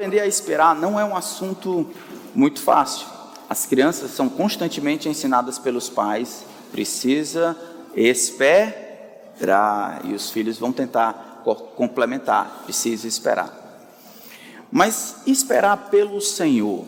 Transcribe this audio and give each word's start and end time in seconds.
Aprender 0.00 0.20
a 0.20 0.26
esperar 0.26 0.74
não 0.74 0.98
é 0.98 1.04
um 1.04 1.14
assunto 1.14 1.86
muito 2.34 2.62
fácil. 2.62 3.06
As 3.50 3.66
crianças 3.66 4.10
são 4.12 4.30
constantemente 4.30 5.10
ensinadas 5.10 5.58
pelos 5.58 5.90
pais, 5.90 6.42
precisa 6.72 7.54
esperar, 7.94 10.00
e 10.06 10.14
os 10.14 10.30
filhos 10.30 10.58
vão 10.58 10.72
tentar 10.72 11.42
complementar, 11.76 12.62
precisa 12.64 13.06
esperar. 13.06 13.52
Mas 14.72 15.16
esperar 15.26 15.90
pelo 15.90 16.18
Senhor. 16.18 16.86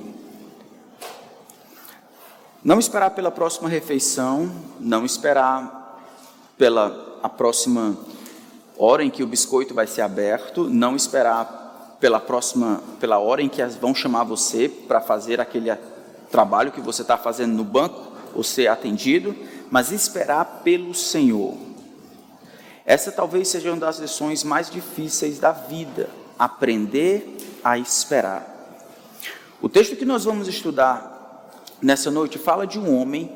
Não 2.64 2.78
esperar 2.78 3.10
pela 3.10 3.30
próxima 3.30 3.68
refeição, 3.68 4.50
não 4.80 5.04
esperar 5.04 6.02
pela 6.56 7.18
a 7.22 7.28
próxima 7.28 7.94
hora 8.78 9.04
em 9.04 9.10
que 9.10 9.22
o 9.22 9.26
biscoito 9.26 9.74
vai 9.74 9.86
ser 9.86 10.00
aberto, 10.00 10.66
não 10.66 10.96
esperar 10.96 11.61
pela 12.02 12.18
próxima, 12.18 12.82
pela 12.98 13.20
hora 13.20 13.40
em 13.40 13.48
que 13.48 13.64
vão 13.80 13.94
chamar 13.94 14.24
você 14.24 14.68
para 14.68 15.00
fazer 15.00 15.40
aquele 15.40 15.72
trabalho 16.32 16.72
que 16.72 16.80
você 16.80 17.02
está 17.02 17.16
fazendo 17.16 17.54
no 17.54 17.62
banco, 17.62 18.10
ou 18.34 18.42
ser 18.42 18.66
atendido, 18.66 19.36
mas 19.70 19.92
esperar 19.92 20.62
pelo 20.64 20.92
Senhor. 20.94 21.54
Essa 22.84 23.12
talvez 23.12 23.46
seja 23.46 23.70
uma 23.70 23.78
das 23.78 24.00
lições 24.00 24.42
mais 24.42 24.68
difíceis 24.68 25.38
da 25.38 25.52
vida, 25.52 26.10
aprender 26.36 27.36
a 27.62 27.78
esperar. 27.78 28.48
O 29.60 29.68
texto 29.68 29.94
que 29.94 30.04
nós 30.04 30.24
vamos 30.24 30.48
estudar 30.48 31.54
nessa 31.80 32.10
noite 32.10 32.36
fala 32.36 32.66
de 32.66 32.80
um 32.80 32.98
homem 32.98 33.30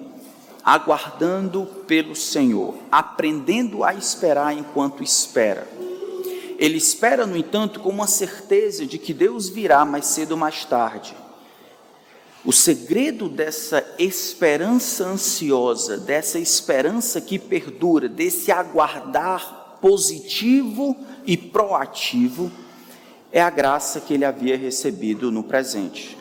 aguardando 0.64 1.67
pelo 1.87 2.17
Senhor, 2.17 2.75
aprendendo 2.91 3.84
a 3.84 3.95
esperar 3.95 4.53
enquanto 4.53 5.05
espera. 5.05 5.69
Ele 6.59 6.78
espera, 6.78 7.27
no 7.27 7.37
entanto, 7.37 7.80
com 7.80 7.91
uma 7.91 8.06
certeza 8.06 8.87
de 8.87 8.98
que 8.98 9.12
Deus 9.12 9.48
virá 9.48 9.84
mais 9.84 10.06
cedo 10.06 10.33
ou 10.33 10.37
mais 10.37 10.64
tarde. 10.64 11.14
O 12.45 12.52
segredo 12.52 13.28
dessa 13.28 13.84
esperança 13.98 15.05
ansiosa, 15.05 15.98
dessa 15.98 16.39
esperança 16.39 17.20
que 17.20 17.39
perdura, 17.39 18.08
desse 18.08 18.53
aguardar 18.53 19.78
positivo 19.81 20.97
e 21.27 21.36
proativo, 21.36 22.50
é 23.33 23.42
a 23.42 23.50
graça 23.50 24.00
que 24.00 24.14
ele 24.14 24.25
havia 24.25 24.56
recebido 24.56 25.31
no 25.31 25.42
presente. 25.42 26.16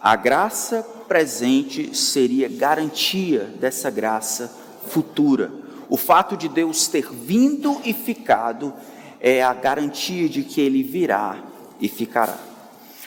A 0.00 0.16
graça 0.16 0.82
presente 1.06 1.94
seria 1.94 2.48
garantia 2.48 3.44
dessa 3.60 3.90
graça 3.90 4.50
futura. 4.88 5.52
O 5.90 5.96
fato 5.96 6.36
de 6.36 6.48
Deus 6.48 6.88
ter 6.88 7.12
vindo 7.12 7.80
e 7.84 7.92
ficado 7.92 8.72
é 9.20 9.42
a 9.42 9.52
garantia 9.52 10.28
de 10.28 10.42
que 10.42 10.60
ele 10.60 10.82
virá 10.82 11.38
e 11.78 11.88
ficará. 11.88 12.38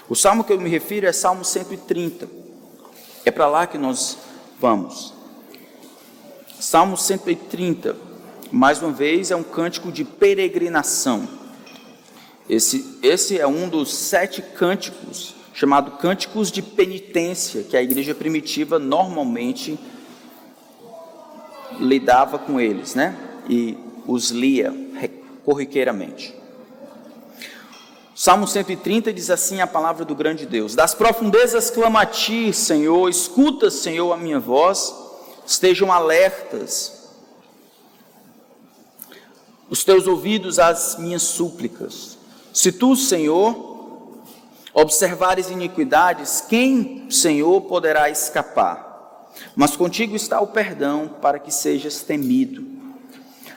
O 0.07 0.15
salmo 0.15 0.43
que 0.43 0.53
eu 0.53 0.59
me 0.59 0.69
refiro 0.69 1.07
é 1.07 1.11
Salmo 1.11 1.43
130. 1.43 2.29
É 3.25 3.31
para 3.31 3.47
lá 3.47 3.65
que 3.65 3.77
nós 3.77 4.17
vamos. 4.59 5.13
Salmo 6.59 6.95
130, 6.95 7.95
mais 8.51 8.81
uma 8.81 8.91
vez, 8.91 9.31
é 9.31 9.35
um 9.35 9.43
cântico 9.43 9.91
de 9.91 10.03
peregrinação. 10.03 11.27
Esse, 12.47 12.99
esse 13.01 13.39
é 13.39 13.47
um 13.47 13.67
dos 13.67 13.93
sete 13.93 14.41
cânticos, 14.41 15.35
chamado 15.53 15.91
Cânticos 15.97 16.51
de 16.51 16.61
Penitência, 16.61 17.63
que 17.63 17.75
a 17.75 17.81
igreja 17.81 18.13
primitiva 18.13 18.77
normalmente 18.77 19.79
lidava 21.79 22.37
com 22.37 22.59
eles, 22.59 22.95
né? 22.95 23.17
E 23.49 23.77
os 24.05 24.29
lia 24.29 24.73
corriqueiramente. 25.43 26.35
Salmo 28.15 28.47
130 28.47 29.11
diz 29.11 29.29
assim 29.29 29.59
a 29.59 29.67
palavra 29.67 30.05
do 30.05 30.15
grande 30.15 30.45
Deus: 30.45 30.75
Das 30.75 30.93
profundezas 30.93 31.69
clama 31.69 32.01
a 32.01 32.05
ti, 32.05 32.53
Senhor, 32.53 33.09
escuta, 33.09 33.71
Senhor, 33.71 34.13
a 34.13 34.17
minha 34.17 34.39
voz, 34.39 34.93
estejam 35.45 35.91
alertas 35.91 37.03
os 39.69 39.83
teus 39.83 40.05
ouvidos 40.05 40.59
às 40.59 40.97
minhas 40.99 41.23
súplicas. 41.23 42.15
Se 42.53 42.71
tu, 42.71 42.95
Senhor, 42.95 44.21
observares 44.71 45.49
iniquidades, 45.49 46.41
quem, 46.47 47.09
Senhor, 47.09 47.61
poderá 47.61 48.07
escapar? 48.07 49.31
Mas 49.55 49.75
contigo 49.75 50.15
está 50.15 50.39
o 50.39 50.45
perdão 50.45 51.07
para 51.19 51.39
que 51.39 51.51
sejas 51.51 52.01
temido. 52.01 52.72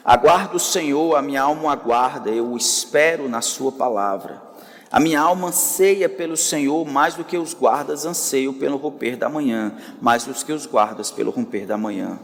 Aguardo 0.06 0.56
o 0.56 0.60
Senhor, 0.60 1.16
a 1.16 1.20
minha 1.20 1.42
alma 1.42 1.72
aguarda, 1.72 2.30
eu 2.30 2.52
o 2.52 2.56
espero 2.56 3.28
na 3.28 3.40
Sua 3.40 3.72
palavra. 3.72 4.40
A 4.88 5.00
minha 5.00 5.18
alma 5.18 5.48
anseia 5.48 6.08
pelo 6.08 6.36
Senhor 6.36 6.86
mais 6.86 7.16
do 7.16 7.24
que 7.24 7.36
os 7.36 7.52
guardas 7.52 8.06
anseiam 8.06 8.54
pelo 8.54 8.76
romper 8.76 9.16
da 9.16 9.28
manhã, 9.28 9.76
mais 10.00 10.24
do 10.24 10.32
que 10.32 10.52
os 10.52 10.64
guardas 10.64 11.10
pelo 11.10 11.32
romper 11.32 11.66
da 11.66 11.76
manhã. 11.76 12.20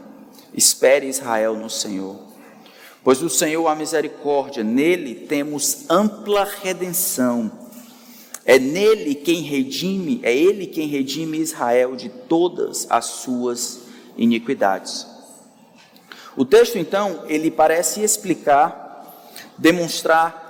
Espere 0.53 1.09
Israel 1.09 1.57
no 1.57 1.69
Senhor. 1.69 2.15
Pois 3.03 3.21
o 3.21 3.29
Senhor 3.29 3.67
a 3.67 3.75
misericórdia, 3.75 4.63
nele 4.63 5.13
temos 5.13 5.83
ampla 5.89 6.47
redenção. 6.63 7.51
É 8.45 8.57
nele 8.57 9.13
quem 9.13 9.41
redime, 9.41 10.21
é 10.23 10.33
ele 10.33 10.67
quem 10.67 10.87
redime 10.87 11.37
Israel 11.37 11.97
de 11.97 12.07
todas 12.07 12.87
as 12.89 13.03
suas 13.07 13.81
iniquidades. 14.15 15.12
O 16.35 16.43
texto 16.43 16.77
então, 16.77 17.23
ele 17.27 17.51
parece 17.51 18.01
explicar, 18.01 19.05
demonstrar 19.57 20.43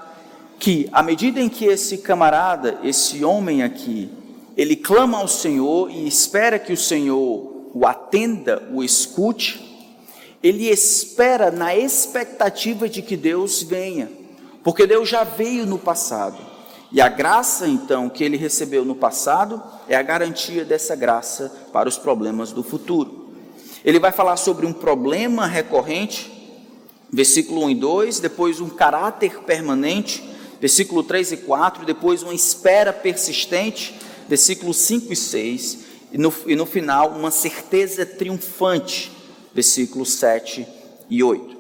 que 0.60 0.90
à 0.94 1.04
medida 1.04 1.42
em 1.42 1.50
que 1.50 1.66
esse 1.66 1.98
camarada, 1.98 2.80
esse 2.84 3.24
homem 3.24 3.64
aqui, 3.64 4.10
ele 4.56 4.76
clama 4.76 5.18
ao 5.18 5.28
Senhor 5.28 5.92
e 5.92 6.08
espera 6.08 6.58
que 6.58 6.72
o 6.72 6.78
Senhor 6.78 7.52
o 7.74 7.86
atenda, 7.88 8.64
o 8.72 8.84
escute, 8.84 9.74
ele 10.42 10.70
espera 10.70 11.50
na 11.50 11.76
expectativa 11.76 12.88
de 12.88 13.02
que 13.02 13.18
Deus 13.18 13.64
venha, 13.64 14.12
porque 14.64 14.86
Deus 14.86 15.10
já 15.10 15.24
veio 15.24 15.66
no 15.66 15.80
passado. 15.80 16.38
E 16.92 17.02
a 17.02 17.10
graça, 17.10 17.68
então, 17.68 18.08
que 18.08 18.24
ele 18.24 18.38
recebeu 18.38 18.86
no 18.86 18.94
passado 18.94 19.62
é 19.88 19.96
a 19.96 20.04
garantia 20.04 20.64
dessa 20.64 20.96
graça 20.96 21.52
para 21.74 21.90
os 21.90 21.98
problemas 21.98 22.52
do 22.52 22.62
futuro. 22.62 23.23
Ele 23.84 24.00
vai 24.00 24.12
falar 24.12 24.38
sobre 24.38 24.66
um 24.66 24.72
problema 24.72 25.46
recorrente, 25.46 26.32
versículo 27.12 27.66
1 27.66 27.70
e 27.72 27.76
2, 27.76 28.20
depois 28.20 28.62
um 28.62 28.70
caráter 28.70 29.42
permanente, 29.42 30.24
versículo 30.60 31.04
3 31.04 31.34
e 31.34 31.38
4, 31.38 31.86
depois 31.86 32.24
uma 32.24 32.34
espera 32.34 32.94
persistente, 32.94 33.94
versículos 34.28 34.78
5 34.78 35.12
e 35.12 35.16
6, 35.16 35.80
e 36.14 36.18
no, 36.18 36.34
e 36.46 36.56
no 36.56 36.66
final 36.66 37.10
uma 37.10 37.30
certeza 37.30 38.06
triunfante, 38.06 39.12
versículos 39.54 40.14
7 40.14 40.66
e 41.10 41.22
8. 41.22 41.58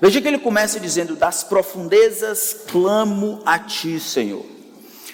Veja 0.00 0.20
que 0.20 0.28
ele 0.28 0.38
começa 0.38 0.80
dizendo: 0.80 1.14
Das 1.14 1.44
profundezas 1.44 2.56
clamo 2.68 3.42
a 3.44 3.58
ti, 3.58 4.00
Senhor. 4.00 4.46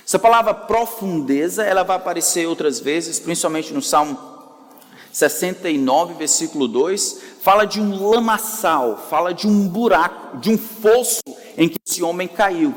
Essa 0.06 0.18
palavra 0.20 0.54
profundeza, 0.54 1.64
ela 1.64 1.82
vai 1.82 1.96
aparecer 1.96 2.46
outras 2.46 2.78
vezes, 2.78 3.18
principalmente 3.18 3.74
no 3.74 3.82
Salmo 3.82 4.35
69, 5.16 6.12
versículo 6.12 6.68
2, 6.68 7.20
fala 7.40 7.64
de 7.64 7.80
um 7.80 8.06
lamaçal, 8.06 8.98
fala 9.08 9.32
de 9.32 9.46
um 9.46 9.66
buraco, 9.66 10.36
de 10.36 10.50
um 10.50 10.58
fosso 10.58 11.22
em 11.56 11.70
que 11.70 11.78
esse 11.86 12.02
homem 12.02 12.28
caiu. 12.28 12.74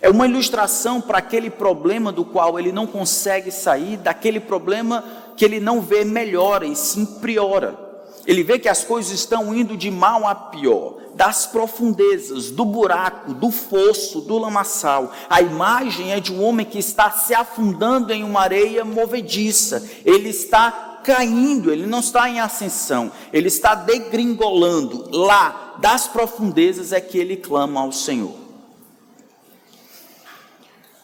É 0.00 0.08
uma 0.08 0.24
ilustração 0.24 1.00
para 1.00 1.18
aquele 1.18 1.50
problema 1.50 2.12
do 2.12 2.24
qual 2.24 2.60
ele 2.60 2.70
não 2.70 2.86
consegue 2.86 3.50
sair, 3.50 3.96
daquele 3.96 4.38
problema 4.38 5.02
que 5.36 5.44
ele 5.44 5.58
não 5.58 5.80
vê 5.80 6.04
melhora 6.04 6.64
e 6.64 6.76
sim 6.76 7.04
piora. 7.04 7.76
Ele 8.24 8.44
vê 8.44 8.56
que 8.56 8.68
as 8.68 8.84
coisas 8.84 9.10
estão 9.10 9.52
indo 9.52 9.76
de 9.76 9.90
mal 9.90 10.28
a 10.28 10.34
pior, 10.34 10.98
das 11.16 11.44
profundezas, 11.44 12.52
do 12.52 12.64
buraco, 12.64 13.34
do 13.34 13.50
fosso, 13.50 14.20
do 14.20 14.38
lamaçal. 14.38 15.12
A 15.28 15.42
imagem 15.42 16.12
é 16.12 16.20
de 16.20 16.32
um 16.32 16.40
homem 16.40 16.64
que 16.64 16.78
está 16.78 17.10
se 17.10 17.34
afundando 17.34 18.12
em 18.12 18.22
uma 18.22 18.42
areia 18.42 18.84
movediça. 18.84 19.84
Ele 20.04 20.28
está 20.28 20.93
caindo, 21.04 21.70
ele 21.70 21.86
não 21.86 22.00
está 22.00 22.28
em 22.28 22.40
ascensão, 22.40 23.12
ele 23.32 23.48
está 23.48 23.74
degringolando. 23.74 25.08
Lá, 25.12 25.76
das 25.80 26.08
profundezas, 26.08 26.92
é 26.92 27.00
que 27.00 27.18
ele 27.18 27.36
clama 27.36 27.80
ao 27.80 27.92
Senhor. 27.92 28.34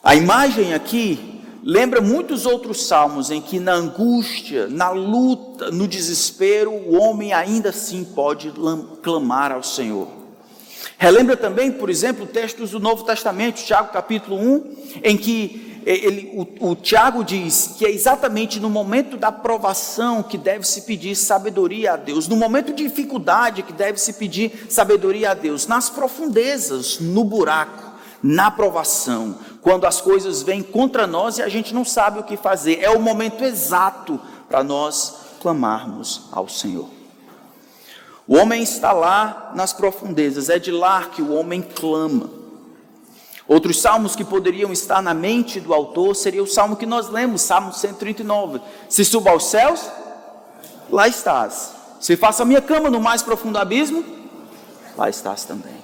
A 0.02 0.16
imagem 0.16 0.72
aqui 0.72 1.42
lembra 1.62 2.00
muitos 2.00 2.46
outros 2.46 2.86
salmos 2.86 3.30
em 3.30 3.40
que 3.40 3.60
na 3.60 3.74
angústia, 3.74 4.66
na 4.66 4.90
luta, 4.90 5.70
no 5.70 5.86
desespero, 5.86 6.72
o 6.72 6.98
homem 6.98 7.32
ainda 7.32 7.68
assim 7.68 8.02
pode 8.02 8.52
clamar 9.02 9.52
ao 9.52 9.62
Senhor. 9.62 10.19
Relembra 11.00 11.34
também, 11.34 11.72
por 11.72 11.88
exemplo, 11.88 12.26
textos 12.26 12.72
do 12.72 12.78
Novo 12.78 13.04
Testamento, 13.04 13.64
Tiago 13.64 13.90
capítulo 13.90 14.36
1, 14.36 14.76
em 15.02 15.16
que 15.16 15.80
eh, 15.86 15.94
ele, 15.94 16.30
o, 16.34 16.72
o 16.72 16.76
Tiago 16.76 17.24
diz 17.24 17.74
que 17.78 17.86
é 17.86 17.90
exatamente 17.90 18.60
no 18.60 18.68
momento 18.68 19.16
da 19.16 19.32
provação 19.32 20.22
que 20.22 20.36
deve 20.36 20.68
se 20.68 20.82
pedir 20.82 21.16
sabedoria 21.16 21.94
a 21.94 21.96
Deus, 21.96 22.28
no 22.28 22.36
momento 22.36 22.74
de 22.74 22.86
dificuldade 22.86 23.62
que 23.62 23.72
deve 23.72 23.98
se 23.98 24.12
pedir 24.12 24.66
sabedoria 24.68 25.30
a 25.30 25.34
Deus, 25.34 25.66
nas 25.66 25.88
profundezas, 25.88 27.00
no 27.00 27.24
buraco, 27.24 27.94
na 28.22 28.50
provação, 28.50 29.38
quando 29.62 29.86
as 29.86 30.02
coisas 30.02 30.42
vêm 30.42 30.62
contra 30.62 31.06
nós 31.06 31.38
e 31.38 31.42
a 31.42 31.48
gente 31.48 31.72
não 31.72 31.82
sabe 31.82 32.18
o 32.18 32.24
que 32.24 32.36
fazer. 32.36 32.78
É 32.82 32.90
o 32.90 33.00
momento 33.00 33.42
exato 33.42 34.20
para 34.50 34.62
nós 34.62 35.16
clamarmos 35.40 36.28
ao 36.30 36.46
Senhor. 36.46 36.99
O 38.30 38.36
homem 38.36 38.62
está 38.62 38.92
lá 38.92 39.50
nas 39.56 39.72
profundezas, 39.72 40.48
é 40.48 40.56
de 40.56 40.70
lá 40.70 41.06
que 41.06 41.20
o 41.20 41.34
homem 41.34 41.60
clama. 41.60 42.30
Outros 43.48 43.80
salmos 43.80 44.14
que 44.14 44.24
poderiam 44.24 44.72
estar 44.72 45.02
na 45.02 45.12
mente 45.12 45.58
do 45.58 45.74
autor 45.74 46.14
seria 46.14 46.40
o 46.40 46.46
salmo 46.46 46.76
que 46.76 46.86
nós 46.86 47.08
lemos, 47.08 47.42
Salmo 47.42 47.72
139. 47.72 48.60
Se 48.88 49.04
suba 49.04 49.32
aos 49.32 49.46
céus, 49.46 49.84
lá 50.88 51.08
estás. 51.08 51.72
Se 51.98 52.16
faça 52.16 52.44
a 52.44 52.46
minha 52.46 52.62
cama 52.62 52.88
no 52.88 53.00
mais 53.00 53.20
profundo 53.20 53.58
abismo, 53.58 54.04
lá 54.96 55.10
estás 55.10 55.44
também. 55.44 55.82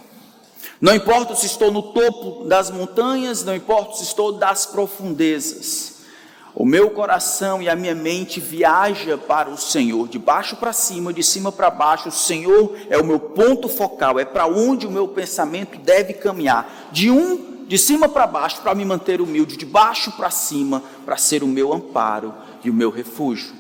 Não 0.81 0.95
importa 0.95 1.35
se 1.35 1.47
estou 1.47 1.73
no 1.73 1.83
topo 1.83 2.45
das 2.45 2.71
montanhas, 2.71 3.43
não 3.43 3.57
importa 3.57 3.97
se 3.97 4.05
estou 4.05 4.31
das 4.31 4.65
profundezas. 4.67 5.96
O 6.59 6.65
meu 6.65 6.89
coração 6.89 7.61
e 7.61 7.69
a 7.69 7.77
minha 7.77 7.95
mente 7.95 8.41
viaja 8.41 9.19
para 9.19 9.51
o 9.51 9.59
Senhor, 9.59 10.09
de 10.09 10.19
baixo 10.19 10.57
para 10.57 10.73
cima, 10.73 11.13
de 11.13 11.23
cima 11.23 11.53
para 11.53 11.69
baixo. 11.69 12.09
O 12.09 12.13
Senhor 12.13 12.75
é 12.89 12.97
o 12.97 13.05
meu 13.05 13.21
ponto 13.21 13.69
focal, 13.69 14.19
é 14.19 14.25
para 14.25 14.47
onde 14.47 14.87
o 14.87 14.91
meu 14.91 15.07
pensamento 15.07 15.79
deve 15.79 16.15
caminhar. 16.15 16.89
De 16.91 17.11
um, 17.11 17.67
de 17.67 17.77
cima 17.77 18.09
para 18.09 18.27
baixo, 18.27 18.63
para 18.63 18.75
me 18.75 18.87
manter 18.87 19.21
humilde, 19.21 19.59
de 19.59 19.67
baixo 19.67 20.13
para 20.13 20.31
cima, 20.31 20.83
para 21.05 21.19
ser 21.19 21.43
o 21.43 21.47
meu 21.47 21.75
amparo 21.75 22.33
e 22.65 22.71
o 22.71 22.75
meu 22.75 22.89
refúgio. 22.89 23.53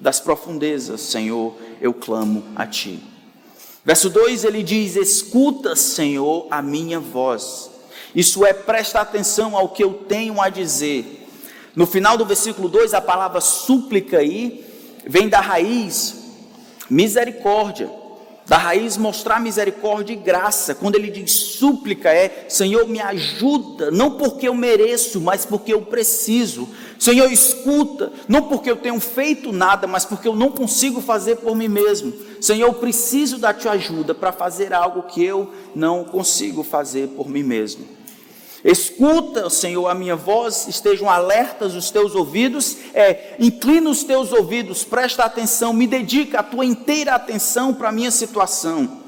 Das 0.00 0.18
profundezas, 0.18 1.00
Senhor, 1.00 1.54
eu 1.80 1.94
clamo 1.94 2.42
a 2.56 2.66
ti. 2.66 3.00
Verso 3.84 4.10
2 4.10 4.42
ele 4.42 4.64
diz: 4.64 4.96
Escuta, 4.96 5.76
Senhor, 5.76 6.48
a 6.50 6.60
minha 6.60 6.98
voz. 6.98 7.70
Isso 8.12 8.44
é, 8.44 8.52
presta 8.52 9.00
atenção 9.00 9.56
ao 9.56 9.68
que 9.68 9.84
eu 9.84 9.94
tenho 9.94 10.40
a 10.40 10.48
dizer 10.48 11.21
no 11.74 11.86
final 11.86 12.16
do 12.16 12.26
versículo 12.26 12.68
2, 12.68 12.92
a 12.94 13.00
palavra 13.00 13.40
súplica 13.40 14.18
aí 14.18 14.64
vem 15.06 15.28
da 15.28 15.40
raiz 15.40 16.22
misericórdia, 16.90 17.90
da 18.46 18.58
raiz 18.58 18.98
mostrar 18.98 19.40
misericórdia 19.40 20.12
e 20.12 20.16
graça. 20.16 20.74
Quando 20.74 20.96
ele 20.96 21.10
diz 21.10 21.32
súplica, 21.32 22.10
é 22.10 22.44
Senhor, 22.48 22.86
me 22.86 23.00
ajuda, 23.00 23.90
não 23.90 24.18
porque 24.18 24.48
eu 24.48 24.54
mereço, 24.54 25.20
mas 25.20 25.46
porque 25.46 25.72
eu 25.72 25.82
preciso. 25.82 26.68
Senhor, 26.98 27.32
escuta, 27.32 28.12
não 28.28 28.42
porque 28.42 28.70
eu 28.70 28.76
tenho 28.76 29.00
feito 29.00 29.52
nada, 29.52 29.86
mas 29.86 30.04
porque 30.04 30.28
eu 30.28 30.36
não 30.36 30.50
consigo 30.50 31.00
fazer 31.00 31.36
por 31.36 31.56
mim 31.56 31.68
mesmo. 31.68 32.12
Senhor, 32.40 32.66
eu 32.66 32.74
preciso 32.74 33.38
da 33.38 33.54
tua 33.54 33.72
ajuda 33.72 34.14
para 34.14 34.32
fazer 34.32 34.74
algo 34.74 35.04
que 35.04 35.24
eu 35.24 35.50
não 35.74 36.04
consigo 36.04 36.62
fazer 36.62 37.08
por 37.08 37.28
mim 37.28 37.42
mesmo. 37.42 38.01
Escuta, 38.64 39.50
Senhor, 39.50 39.88
a 39.88 39.94
minha 39.94 40.14
voz, 40.14 40.68
estejam 40.68 41.10
alertas 41.10 41.74
os 41.74 41.90
teus 41.90 42.14
ouvidos, 42.14 42.76
é, 42.94 43.34
inclina 43.40 43.90
os 43.90 44.04
teus 44.04 44.32
ouvidos, 44.32 44.84
presta 44.84 45.24
atenção, 45.24 45.72
me 45.72 45.86
dedica 45.86 46.38
a 46.38 46.42
tua 46.44 46.64
inteira 46.64 47.14
atenção 47.14 47.74
para 47.74 47.88
a 47.88 47.92
minha 47.92 48.10
situação. 48.12 49.00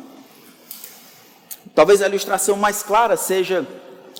Talvez 1.73 2.03
a 2.03 2.09
ilustração 2.09 2.56
mais 2.56 2.83
clara 2.83 3.17
seja 3.17 3.67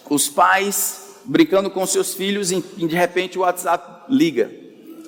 os 0.09 0.29
pais 0.29 1.03
brincando 1.25 1.69
com 1.69 1.85
seus 1.85 2.15
filhos 2.15 2.53
e 2.53 2.61
de 2.61 2.95
repente 2.95 3.37
o 3.37 3.43
WhatsApp 3.43 4.05
liga 4.09 4.53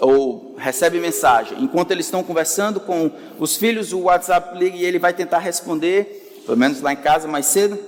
ou 0.00 0.56
recebe 0.58 0.98
mensagem. 0.98 1.62
Enquanto 1.62 1.92
eles 1.92 2.06
estão 2.06 2.24
conversando 2.24 2.80
com 2.80 3.12
os 3.38 3.56
filhos, 3.56 3.92
o 3.92 4.00
WhatsApp 4.00 4.58
liga 4.58 4.76
e 4.76 4.84
ele 4.84 4.98
vai 4.98 5.12
tentar 5.12 5.38
responder, 5.38 6.42
pelo 6.44 6.56
menos 6.56 6.80
lá 6.80 6.92
em 6.92 6.96
casa 6.96 7.28
mais 7.28 7.46
cedo 7.46 7.78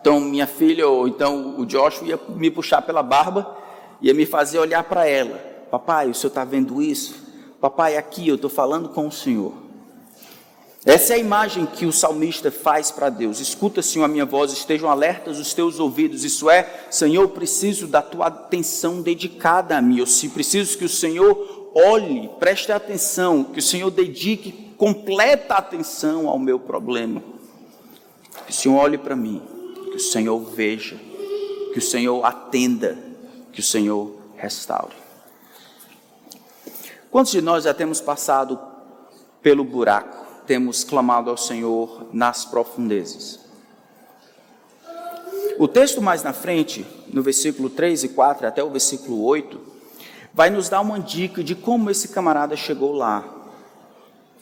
então, 0.00 0.20
minha 0.20 0.46
filha, 0.46 0.86
ou 0.86 1.08
então 1.08 1.58
o 1.58 1.66
Joshua, 1.66 2.06
ia 2.06 2.20
me 2.28 2.52
puxar 2.52 2.82
pela 2.82 3.02
barba, 3.02 3.56
ia 4.00 4.14
me 4.14 4.24
fazer 4.24 4.60
olhar 4.60 4.84
para 4.84 5.08
ela. 5.08 5.36
Papai, 5.72 6.08
o 6.08 6.14
senhor 6.14 6.28
está 6.28 6.44
vendo 6.44 6.80
isso? 6.80 7.16
Papai, 7.60 7.96
aqui 7.96 8.28
eu 8.28 8.36
estou 8.36 8.48
falando 8.48 8.90
com 8.90 9.08
o 9.08 9.12
senhor. 9.12 9.52
Essa 10.86 11.14
é 11.14 11.16
a 11.16 11.18
imagem 11.18 11.66
que 11.66 11.84
o 11.84 11.92
salmista 11.92 12.48
faz 12.52 12.92
para 12.92 13.10
Deus. 13.10 13.40
Escuta, 13.40 13.82
Senhor, 13.82 14.04
a 14.04 14.08
minha 14.08 14.24
voz, 14.24 14.52
estejam 14.52 14.88
alertas 14.88 15.38
os 15.38 15.52
teus 15.52 15.80
ouvidos. 15.80 16.24
Isso 16.24 16.48
é, 16.48 16.86
Senhor, 16.88 17.22
eu 17.22 17.28
preciso 17.28 17.88
da 17.88 18.00
tua 18.00 18.28
atenção 18.28 19.02
dedicada 19.02 19.76
a 19.76 19.82
mim. 19.82 19.98
Eu 19.98 20.06
preciso 20.30 20.78
que 20.78 20.84
o 20.84 20.88
Senhor 20.88 21.72
olhe, 21.74 22.30
preste 22.38 22.70
atenção, 22.70 23.42
que 23.42 23.58
o 23.58 23.62
Senhor 23.62 23.90
dedique 23.90 24.72
completa 24.78 25.54
atenção 25.54 26.28
ao 26.28 26.38
meu 26.38 26.58
problema. 26.58 27.20
Que 28.46 28.52
o 28.52 28.54
Senhor 28.54 28.76
olhe 28.76 28.96
para 28.96 29.16
mim 29.16 29.57
o 29.98 30.00
Senhor 30.00 30.38
veja, 30.38 30.96
que 31.72 31.78
o 31.78 31.82
Senhor 31.82 32.24
atenda, 32.24 32.96
que 33.52 33.58
o 33.58 33.62
Senhor 33.62 34.14
restaure. 34.36 34.94
Quantos 37.10 37.32
de 37.32 37.42
nós 37.42 37.64
já 37.64 37.74
temos 37.74 38.00
passado 38.00 38.60
pelo 39.42 39.64
buraco, 39.64 40.24
temos 40.46 40.84
clamado 40.84 41.30
ao 41.30 41.36
Senhor 41.36 42.06
nas 42.12 42.44
profundezas? 42.44 43.40
O 45.58 45.66
texto 45.66 46.00
mais 46.00 46.22
na 46.22 46.32
frente, 46.32 46.86
no 47.08 47.20
versículo 47.20 47.68
3 47.68 48.04
e 48.04 48.08
4 48.10 48.46
até 48.46 48.62
o 48.62 48.70
versículo 48.70 49.24
8, 49.24 49.60
vai 50.32 50.48
nos 50.48 50.68
dar 50.68 50.80
uma 50.80 51.00
dica 51.00 51.42
de 51.42 51.56
como 51.56 51.90
esse 51.90 52.08
camarada 52.08 52.54
chegou 52.54 52.92
lá. 52.92 53.24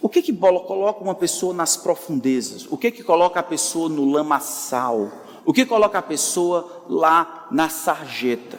O 0.03 0.09
que 0.11 0.21
que 0.21 0.33
coloca 0.35 1.03
uma 1.03 1.15
pessoa 1.15 1.55
nas 1.55 1.79
profundezas? 1.79 2.67
O 2.71 2.77
que 2.77 2.91
que 2.91 3.03
coloca 3.03 3.41
a 3.41 3.43
pessoa 3.43 3.89
no 3.89 4.05
lamaçal? 4.05 5.11
O 5.47 5.53
que 5.53 5.65
coloca 5.65 5.97
a 5.97 6.03
pessoa 6.03 6.85
lá 6.89 7.47
na 7.53 7.69
sarjeta? 7.69 8.59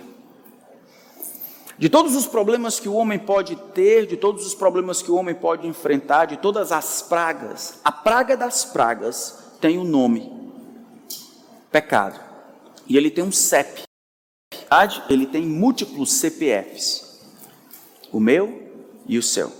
De 1.77 1.89
todos 1.89 2.15
os 2.15 2.25
problemas 2.25 2.79
que 2.79 2.87
o 2.87 2.93
homem 2.93 3.19
pode 3.19 3.57
ter, 3.73 4.07
de 4.07 4.15
todos 4.15 4.47
os 4.47 4.55
problemas 4.55 5.01
que 5.01 5.11
o 5.11 5.15
homem 5.15 5.35
pode 5.35 5.67
enfrentar, 5.67 6.25
de 6.25 6.37
todas 6.37 6.71
as 6.71 7.01
pragas, 7.01 7.81
a 7.83 7.91
praga 7.91 8.37
das 8.37 8.63
pragas 8.63 9.57
tem 9.59 9.77
um 9.77 9.83
nome: 9.83 10.31
pecado. 11.69 12.19
E 12.87 12.95
ele 12.95 13.11
tem 13.11 13.23
um 13.23 13.33
CEP. 13.33 13.83
Ele 15.09 15.25
tem 15.25 15.45
múltiplos 15.45 16.13
CPFs. 16.13 17.21
O 18.13 18.19
meu 18.19 18.71
e 19.05 19.17
o 19.17 19.23
seu. 19.23 19.51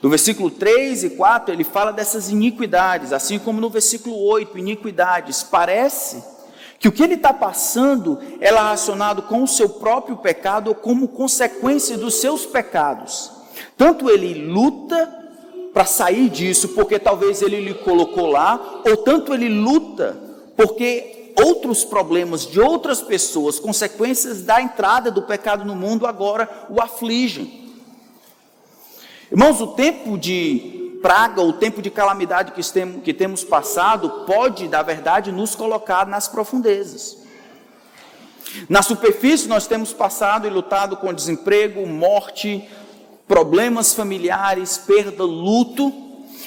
No 0.00 0.08
versículo 0.08 0.50
3 0.50 1.04
e 1.04 1.10
4, 1.10 1.52
ele 1.52 1.64
fala 1.64 1.92
dessas 1.92 2.30
iniquidades, 2.30 3.12
assim 3.12 3.38
como 3.38 3.60
no 3.60 3.68
versículo 3.68 4.16
8, 4.16 4.56
iniquidades. 4.56 5.42
Parece 5.42 6.22
que 6.78 6.86
o 6.86 6.92
que 6.92 7.02
ele 7.02 7.14
está 7.14 7.32
passando 7.32 8.18
é 8.40 8.46
relacionado 8.46 9.22
com 9.22 9.42
o 9.42 9.48
seu 9.48 9.68
próprio 9.68 10.16
pecado 10.18 10.68
ou 10.68 10.74
como 10.74 11.08
consequência 11.08 11.98
dos 11.98 12.14
seus 12.14 12.46
pecados. 12.46 13.32
Tanto 13.76 14.08
ele 14.08 14.46
luta 14.46 15.14
para 15.74 15.84
sair 15.84 16.28
disso, 16.28 16.68
porque 16.68 16.98
talvez 16.98 17.42
ele 17.42 17.60
lhe 17.60 17.74
colocou 17.74 18.26
lá, 18.26 18.82
ou 18.86 18.96
tanto 18.98 19.34
ele 19.34 19.48
luta 19.48 20.16
porque 20.56 21.32
outros 21.40 21.84
problemas 21.84 22.46
de 22.46 22.60
outras 22.60 23.00
pessoas, 23.00 23.60
consequências 23.60 24.42
da 24.42 24.60
entrada 24.60 25.10
do 25.10 25.22
pecado 25.22 25.64
no 25.64 25.74
mundo, 25.74 26.06
agora 26.06 26.66
o 26.68 26.80
afligem. 26.80 27.67
Irmãos, 29.30 29.60
o 29.60 29.66
tempo 29.68 30.16
de 30.16 30.98
praga, 31.02 31.42
o 31.42 31.52
tempo 31.52 31.82
de 31.82 31.90
calamidade 31.90 32.52
que 33.04 33.12
temos 33.12 33.44
passado, 33.44 34.24
pode, 34.24 34.66
na 34.68 34.82
verdade, 34.82 35.30
nos 35.30 35.54
colocar 35.54 36.06
nas 36.06 36.26
profundezas. 36.26 37.18
Na 38.70 38.80
superfície, 38.80 39.46
nós 39.46 39.66
temos 39.66 39.92
passado 39.92 40.46
e 40.46 40.50
lutado 40.50 40.96
com 40.96 41.12
desemprego, 41.12 41.86
morte, 41.86 42.66
problemas 43.26 43.94
familiares, 43.94 44.78
perda, 44.78 45.22
luto, 45.24 45.92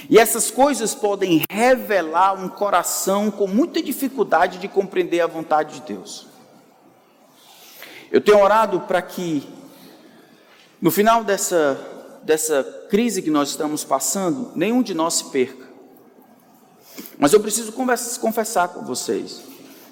e 0.09 0.17
essas 0.17 0.49
coisas 0.49 0.95
podem 0.95 1.43
revelar 1.51 2.33
um 2.33 2.49
coração 2.49 3.29
com 3.29 3.45
muita 3.45 3.81
dificuldade 3.81 4.57
de 4.57 4.67
compreender 4.67 5.21
a 5.21 5.27
vontade 5.27 5.75
de 5.75 5.93
Deus. 5.93 6.25
Eu 8.11 8.19
tenho 8.19 8.39
orado 8.39 8.81
para 8.81 9.03
que, 9.03 9.47
no 10.81 10.89
final 10.89 11.23
dessa 11.23 11.90
dessa 12.23 12.63
crise 12.89 13.21
que 13.21 13.29
nós 13.29 13.49
estamos 13.49 13.83
passando, 13.83 14.51
nenhum 14.55 14.81
de 14.81 14.93
nós 14.93 15.15
se 15.15 15.25
perca. 15.25 15.67
Mas 17.17 17.33
eu 17.33 17.39
preciso 17.39 17.71
confessar 17.73 18.69
com 18.69 18.83
vocês. 18.83 19.41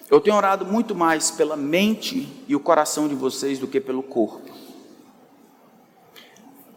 Eu 0.10 0.20
tenho 0.20 0.36
orado 0.36 0.66
muito 0.66 0.96
mais 0.96 1.30
pela 1.30 1.56
mente 1.56 2.28
e 2.48 2.56
o 2.56 2.60
coração 2.60 3.08
de 3.08 3.16
vocês 3.16 3.60
do 3.60 3.68
que 3.68 3.80
pelo 3.80 4.02
corpo. 4.02 4.50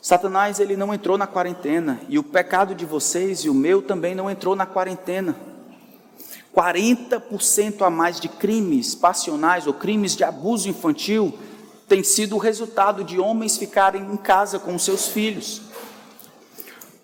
Satanás 0.00 0.58
ele 0.58 0.76
não 0.76 0.92
entrou 0.92 1.16
na 1.16 1.26
quarentena 1.26 2.00
e 2.08 2.18
o 2.18 2.22
pecado 2.22 2.74
de 2.74 2.84
vocês 2.84 3.40
e 3.40 3.48
o 3.48 3.54
meu 3.54 3.80
também 3.80 4.14
não 4.14 4.28
entrou 4.28 4.54
na 4.54 4.66
quarentena. 4.66 5.36
40% 6.54 7.80
a 7.80 7.88
mais 7.88 8.20
de 8.20 8.28
crimes 8.28 8.94
passionais 8.94 9.66
ou 9.66 9.72
crimes 9.72 10.14
de 10.14 10.24
abuso 10.24 10.68
infantil 10.68 11.32
tem 11.92 12.02
sido 12.02 12.36
o 12.36 12.38
resultado 12.38 13.04
de 13.04 13.20
homens 13.20 13.58
ficarem 13.58 14.00
em 14.00 14.16
casa 14.16 14.58
com 14.58 14.78
seus 14.78 15.08
filhos. 15.08 15.60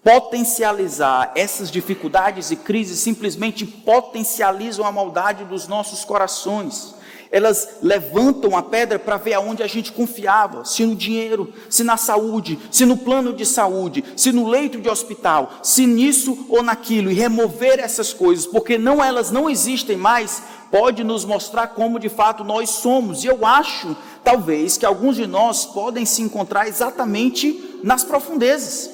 Potencializar 0.02 1.30
essas 1.34 1.70
dificuldades 1.70 2.50
e 2.50 2.56
crises 2.56 2.98
simplesmente 2.98 3.66
potencializam 3.66 4.86
a 4.86 4.90
maldade 4.90 5.44
dos 5.44 5.68
nossos 5.68 6.06
corações. 6.06 6.94
elas 7.30 7.76
levantam 7.82 8.56
a 8.56 8.62
pedra 8.62 8.98
para 8.98 9.18
ver 9.18 9.34
aonde 9.34 9.62
a 9.62 9.66
gente 9.66 9.92
confiava, 9.92 10.64
se 10.64 10.86
no 10.86 10.96
dinheiro, 10.96 11.52
se 11.68 11.84
na 11.84 11.98
saúde, 11.98 12.58
se 12.70 12.86
no 12.86 12.96
plano 12.96 13.34
de 13.34 13.44
saúde, 13.44 14.02
se 14.16 14.32
no 14.32 14.48
leito 14.48 14.80
de 14.80 14.88
hospital, 14.88 15.58
se 15.62 15.86
nisso 15.86 16.46
ou 16.48 16.62
naquilo, 16.62 17.10
e 17.10 17.14
remover 17.14 17.78
essas 17.78 18.14
coisas, 18.14 18.46
porque 18.46 18.78
não 18.78 19.04
elas 19.04 19.30
não 19.30 19.50
existem 19.50 19.96
mais, 19.96 20.42
pode 20.70 21.02
nos 21.04 21.24
mostrar 21.24 21.68
como 21.68 21.98
de 21.98 22.08
fato 22.08 22.44
nós 22.44 22.70
somos. 22.70 23.24
E 23.24 23.26
eu 23.26 23.44
acho, 23.44 23.96
talvez, 24.22 24.76
que 24.76 24.86
alguns 24.86 25.16
de 25.16 25.26
nós 25.26 25.66
podem 25.66 26.04
se 26.04 26.22
encontrar 26.22 26.68
exatamente 26.68 27.80
nas 27.82 28.04
profundezas. 28.04 28.90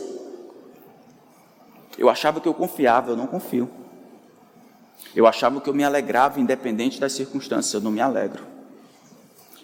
Eu 1.97 2.09
achava 2.09 2.41
que 2.41 2.49
eu 2.49 2.55
confiava, 2.55 3.13
eu 3.13 3.17
não 3.17 3.27
confio. 3.27 3.71
Eu 5.15 5.27
achava 5.27 5.61
que 5.61 5.69
eu 5.69 5.75
me 5.75 5.85
alegrava 5.85 6.41
independente 6.41 6.99
das 6.99 7.13
circunstâncias, 7.13 7.75
eu 7.75 7.81
não 7.81 7.91
me 7.91 8.01
alegro. 8.01 8.43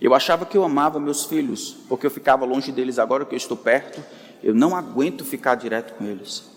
Eu 0.00 0.14
achava 0.14 0.46
que 0.46 0.56
eu 0.56 0.64
amava 0.64 0.98
meus 0.98 1.24
filhos, 1.24 1.76
porque 1.88 2.06
eu 2.06 2.10
ficava 2.10 2.44
longe 2.44 2.72
deles 2.72 2.98
agora 2.98 3.24
que 3.24 3.34
eu 3.34 3.36
estou 3.36 3.56
perto, 3.56 4.02
eu 4.42 4.54
não 4.54 4.74
aguento 4.74 5.24
ficar 5.24 5.56
direto 5.56 5.94
com 5.94 6.04
eles. 6.04 6.48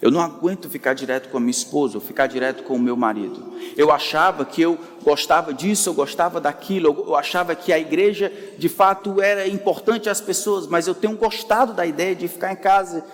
Eu 0.00 0.12
não 0.12 0.20
aguento 0.20 0.70
ficar 0.70 0.94
direto 0.94 1.28
com 1.28 1.38
a 1.38 1.40
minha 1.40 1.50
esposa, 1.50 1.96
ou 1.96 2.00
ficar 2.00 2.28
direto 2.28 2.62
com 2.62 2.74
o 2.74 2.78
meu 2.78 2.96
marido. 2.96 3.52
Eu 3.76 3.90
achava 3.90 4.44
que 4.44 4.62
eu 4.62 4.78
gostava 5.02 5.52
disso, 5.52 5.88
eu 5.88 5.94
gostava 5.94 6.40
daquilo, 6.40 7.04
eu 7.08 7.16
achava 7.16 7.54
que 7.56 7.72
a 7.72 7.78
igreja 7.78 8.32
de 8.56 8.68
fato 8.68 9.20
era 9.20 9.48
importante 9.48 10.08
às 10.08 10.20
pessoas, 10.20 10.68
mas 10.68 10.86
eu 10.86 10.94
tenho 10.94 11.16
gostado 11.16 11.72
da 11.72 11.84
ideia 11.84 12.14
de 12.14 12.28
ficar 12.28 12.52
em 12.52 12.56
casa 12.56 13.04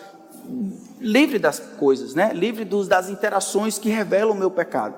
livre 1.01 1.39
das 1.39 1.59
coisas, 1.59 2.15
né? 2.15 2.33
livre 2.35 2.67
dos, 2.67 2.87
das 2.87 3.09
interações 3.09 3.79
que 3.79 3.89
revelam 3.89 4.35
o 4.35 4.39
meu 4.39 4.51
pecado. 4.51 4.95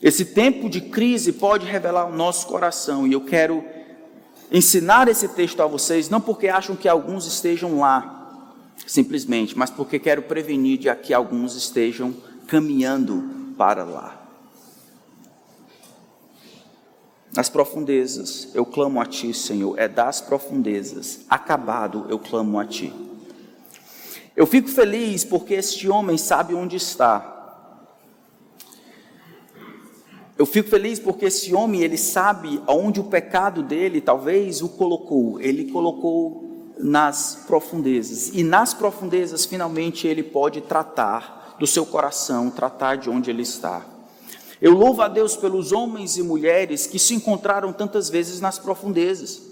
Esse 0.00 0.24
tempo 0.24 0.70
de 0.70 0.82
crise 0.82 1.32
pode 1.32 1.66
revelar 1.66 2.06
o 2.06 2.14
nosso 2.14 2.46
coração, 2.46 3.08
e 3.08 3.12
eu 3.12 3.20
quero 3.20 3.64
ensinar 4.52 5.08
esse 5.08 5.26
texto 5.28 5.60
a 5.60 5.66
vocês, 5.66 6.08
não 6.08 6.20
porque 6.20 6.46
acham 6.46 6.76
que 6.76 6.88
alguns 6.88 7.26
estejam 7.26 7.80
lá, 7.80 8.17
simplesmente, 8.88 9.56
mas 9.56 9.68
porque 9.68 9.98
quero 9.98 10.22
prevenir 10.22 10.78
de 10.78 10.94
que 10.96 11.12
alguns 11.12 11.54
estejam 11.54 12.14
caminhando 12.46 13.54
para 13.56 13.84
lá. 13.84 14.14
Nas 17.36 17.50
profundezas 17.50 18.48
eu 18.54 18.64
clamo 18.64 18.98
a 19.00 19.04
Ti, 19.04 19.34
Senhor, 19.34 19.78
é 19.78 19.86
das 19.86 20.22
profundezas, 20.22 21.20
acabado 21.28 22.06
eu 22.08 22.18
clamo 22.18 22.58
a 22.58 22.64
Ti. 22.64 22.90
Eu 24.34 24.46
fico 24.46 24.68
feliz 24.68 25.22
porque 25.22 25.54
este 25.54 25.88
homem 25.88 26.16
sabe 26.16 26.54
onde 26.54 26.76
está. 26.76 27.34
Eu 30.38 30.46
fico 30.46 30.70
feliz 30.70 30.98
porque 30.98 31.26
esse 31.26 31.52
homem, 31.52 31.82
ele 31.82 31.98
sabe 31.98 32.62
aonde 32.66 33.00
o 33.00 33.04
pecado 33.04 33.62
dele 33.62 34.00
talvez 34.00 34.62
o 34.62 34.68
colocou. 34.68 35.40
Ele 35.40 35.70
colocou 35.72 36.47
nas 36.78 37.44
profundezas. 37.46 38.30
E 38.32 38.42
nas 38.42 38.72
profundezas, 38.72 39.44
finalmente, 39.44 40.06
ele 40.06 40.22
pode 40.22 40.60
tratar 40.60 41.56
do 41.58 41.66
seu 41.66 41.84
coração, 41.84 42.50
tratar 42.50 42.96
de 42.96 43.10
onde 43.10 43.30
ele 43.30 43.42
está. 43.42 43.84
Eu 44.60 44.74
louvo 44.74 45.02
a 45.02 45.08
Deus 45.08 45.36
pelos 45.36 45.72
homens 45.72 46.16
e 46.16 46.22
mulheres 46.22 46.86
que 46.86 46.98
se 46.98 47.14
encontraram 47.14 47.72
tantas 47.72 48.08
vezes 48.08 48.40
nas 48.40 48.58
profundezas. 48.58 49.42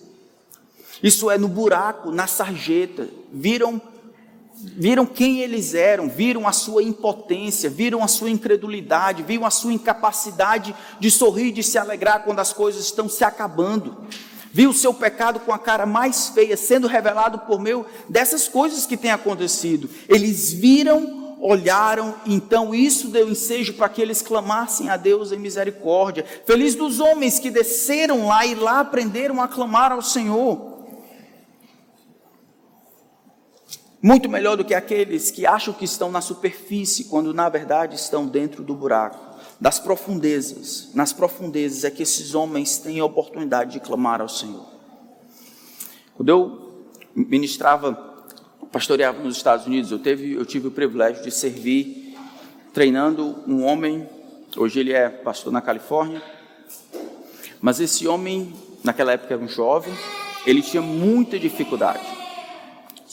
Isso 1.02 1.30
é 1.30 1.38
no 1.38 1.48
buraco, 1.48 2.10
na 2.10 2.26
sarjeta, 2.26 3.08
viram 3.32 3.80
viram 4.58 5.04
quem 5.04 5.40
eles 5.40 5.74
eram, 5.74 6.08
viram 6.08 6.48
a 6.48 6.52
sua 6.52 6.82
impotência, 6.82 7.68
viram 7.68 8.02
a 8.02 8.08
sua 8.08 8.30
incredulidade, 8.30 9.22
viram 9.22 9.44
a 9.44 9.50
sua 9.50 9.72
incapacidade 9.72 10.74
de 10.98 11.10
sorrir, 11.10 11.52
de 11.52 11.62
se 11.62 11.76
alegrar 11.76 12.24
quando 12.24 12.40
as 12.40 12.54
coisas 12.54 12.84
estão 12.84 13.06
se 13.08 13.22
acabando. 13.22 13.96
Viu 14.56 14.70
o 14.70 14.72
seu 14.72 14.94
pecado 14.94 15.38
com 15.40 15.52
a 15.52 15.58
cara 15.58 15.84
mais 15.84 16.30
feia 16.30 16.56
sendo 16.56 16.86
revelado 16.86 17.40
por 17.40 17.60
meio 17.60 17.84
dessas 18.08 18.48
coisas 18.48 18.86
que 18.86 18.96
têm 18.96 19.10
acontecido. 19.10 19.86
Eles 20.08 20.50
viram, 20.50 21.36
olharam, 21.42 22.14
então 22.24 22.74
isso 22.74 23.08
deu 23.08 23.28
ensejo 23.28 23.74
para 23.74 23.90
que 23.90 24.00
eles 24.00 24.22
clamassem 24.22 24.88
a 24.88 24.96
Deus 24.96 25.30
em 25.30 25.38
misericórdia. 25.38 26.24
Feliz 26.46 26.74
dos 26.74 27.00
homens 27.00 27.38
que 27.38 27.50
desceram 27.50 28.28
lá 28.28 28.46
e 28.46 28.54
lá 28.54 28.80
aprenderam 28.80 29.42
a 29.42 29.46
clamar 29.46 29.92
ao 29.92 30.00
Senhor. 30.00 30.74
Muito 34.00 34.30
melhor 34.30 34.56
do 34.56 34.64
que 34.64 34.72
aqueles 34.72 35.30
que 35.30 35.44
acham 35.44 35.74
que 35.74 35.84
estão 35.84 36.10
na 36.10 36.22
superfície, 36.22 37.04
quando 37.04 37.34
na 37.34 37.50
verdade 37.50 37.94
estão 37.94 38.26
dentro 38.26 38.62
do 38.62 38.74
buraco, 38.74 39.25
das 39.60 39.78
profundezas. 39.78 40.90
Nas 40.94 41.12
profundezas 41.12 41.84
é 41.84 41.90
que 41.90 42.02
esses 42.02 42.34
homens 42.34 42.78
têm 42.78 43.00
a 43.00 43.04
oportunidade 43.04 43.72
de 43.72 43.80
clamar 43.80 44.20
ao 44.20 44.28
Senhor. 44.28 44.66
Quando 46.14 46.28
eu 46.28 46.86
ministrava, 47.14 47.94
pastoreava 48.70 49.22
nos 49.22 49.36
Estados 49.36 49.66
Unidos, 49.66 49.90
eu, 49.90 49.98
teve, 49.98 50.32
eu 50.32 50.44
tive 50.44 50.68
o 50.68 50.70
privilégio 50.70 51.22
de 51.22 51.30
servir 51.30 52.16
treinando 52.72 53.42
um 53.46 53.64
homem, 53.64 54.06
hoje 54.56 54.80
ele 54.80 54.92
é 54.92 55.08
pastor 55.08 55.52
na 55.52 55.62
Califórnia, 55.62 56.22
mas 57.60 57.80
esse 57.80 58.06
homem, 58.06 58.52
naquela 58.84 59.12
época 59.12 59.34
era 59.34 59.42
um 59.42 59.48
jovem, 59.48 59.94
ele 60.46 60.60
tinha 60.60 60.82
muita 60.82 61.38
dificuldade 61.38 62.16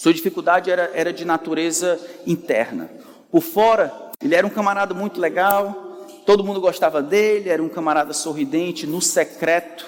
sua 0.04 0.14
dificuldade 0.14 0.70
era, 0.70 0.92
era 0.94 1.14
de 1.14 1.24
natureza 1.24 1.98
interna. 2.28 2.90
Por 3.32 3.42
fora, 3.42 4.12
ele 4.22 4.36
era 4.36 4.46
um 4.46 4.50
camarada 4.50 4.94
muito 4.94 5.18
legal, 5.18 5.83
todo 6.26 6.44
mundo 6.44 6.62
gostava 6.62 7.02
dele, 7.02 7.50
era 7.50 7.62
um 7.62 7.70
camarada 7.70 8.14
sorridente, 8.14 8.88
no 8.88 9.02
secreto, 9.02 9.86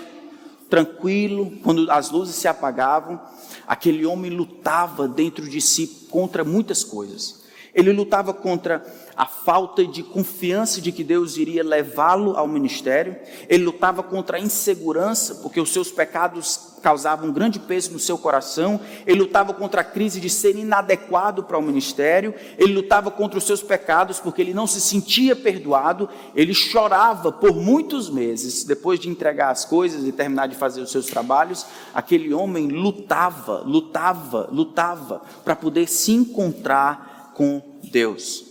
tranquilo, 0.69 1.51
quando 1.63 1.89
as 1.91 2.09
luzes 2.11 2.35
se 2.35 2.47
apagavam, 2.47 3.19
aquele 3.67 4.05
homem 4.05 4.31
lutava 4.31 5.07
dentro 5.07 5.47
de 5.47 5.61
si 5.61 6.07
contra 6.09 6.43
muitas 6.43 6.83
coisas. 6.83 7.44
Ele 7.75 7.91
lutava 7.91 8.33
contra 8.33 8.81
a 9.17 9.25
falta 9.25 9.85
de 9.85 10.01
confiança 10.01 10.81
de 10.81 10.91
que 10.91 11.03
Deus 11.03 11.37
iria 11.37 11.63
levá-lo 11.63 12.37
ao 12.37 12.47
ministério, 12.47 13.15
ele 13.49 13.65
lutava 13.65 14.01
contra 14.01 14.37
a 14.37 14.39
insegurança, 14.39 15.35
porque 15.35 15.59
os 15.59 15.71
seus 15.71 15.91
pecados 15.91 16.73
causavam 16.81 17.29
um 17.29 17.33
grande 17.33 17.59
peso 17.59 17.91
no 17.91 17.99
seu 17.99 18.17
coração, 18.17 18.79
ele 19.07 19.19
lutava 19.19 19.53
contra 19.53 19.81
a 19.81 19.83
crise 19.83 20.21
de 20.21 20.29
ser 20.29 20.55
inadequado 20.55 21.43
para 21.43 21.57
o 21.57 21.61
ministério, 21.61 22.33
ele 22.57 22.73
lutava 22.73 23.09
contra 23.09 23.37
os 23.37 23.43
seus 23.43 23.63
pecados 23.63 24.19
porque 24.19 24.41
ele 24.41 24.53
não 24.53 24.67
se 24.67 24.79
sentia 24.79 25.35
perdoado, 25.35 26.07
ele 26.35 26.53
chorava 26.53 27.31
por 27.31 27.55
muitos 27.55 28.09
meses, 28.09 28.63
depois 28.63 28.99
de 28.99 29.09
entregar 29.09 29.49
as 29.49 29.65
coisas 29.65 30.05
e 30.05 30.11
terminar 30.11 30.47
de 30.47 30.55
fazer 30.55 30.81
os 30.81 30.91
seus 30.91 31.07
trabalhos, 31.07 31.65
aquele 31.93 32.33
homem 32.33 32.67
lutava, 32.67 33.63
lutava, 33.65 34.47
lutava 34.51 35.21
para 35.43 35.55
poder 35.55 35.87
se 35.87 36.11
encontrar 36.11 37.14
com 37.35 37.61
Deus. 37.91 38.45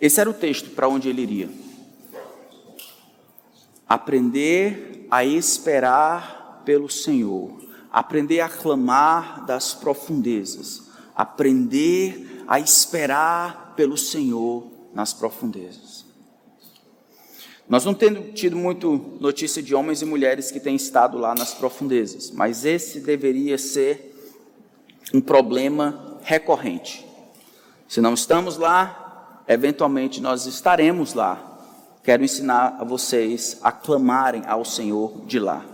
Esse 0.00 0.20
era 0.20 0.30
o 0.30 0.34
texto 0.34 0.70
para 0.70 0.88
onde 0.88 1.08
ele 1.08 1.20
iria. 1.20 1.50
Aprender 3.88 5.06
a 5.10 5.24
esperar 5.24 6.62
pelo 6.64 6.88
Senhor, 6.88 7.60
aprender 7.92 8.40
a 8.40 8.48
clamar 8.48 9.44
das 9.44 9.74
profundezas, 9.74 10.88
aprender 11.14 12.44
a 12.46 12.60
esperar 12.60 13.74
pelo 13.76 13.96
Senhor 13.96 14.66
nas 14.94 15.12
profundezas. 15.12 16.06
Nós 17.68 17.84
não 17.84 17.94
temos 17.94 18.38
tido 18.38 18.56
muito 18.56 19.18
notícia 19.20 19.60
de 19.60 19.74
homens 19.74 20.02
e 20.02 20.04
mulheres 20.04 20.52
que 20.52 20.60
têm 20.60 20.76
estado 20.76 21.18
lá 21.18 21.34
nas 21.34 21.52
profundezas, 21.52 22.30
mas 22.30 22.64
esse 22.64 23.00
deveria 23.00 23.58
ser 23.58 24.14
um 25.12 25.20
problema 25.20 26.15
recorrente. 26.26 27.06
Se 27.86 28.00
não 28.00 28.12
estamos 28.12 28.56
lá, 28.56 29.44
eventualmente 29.46 30.20
nós 30.20 30.44
estaremos 30.44 31.14
lá. 31.14 31.40
Quero 32.02 32.24
ensinar 32.24 32.78
a 32.80 32.84
vocês 32.84 33.58
a 33.62 33.70
clamarem 33.70 34.42
ao 34.44 34.64
Senhor 34.64 35.24
de 35.24 35.38
lá. 35.38 35.64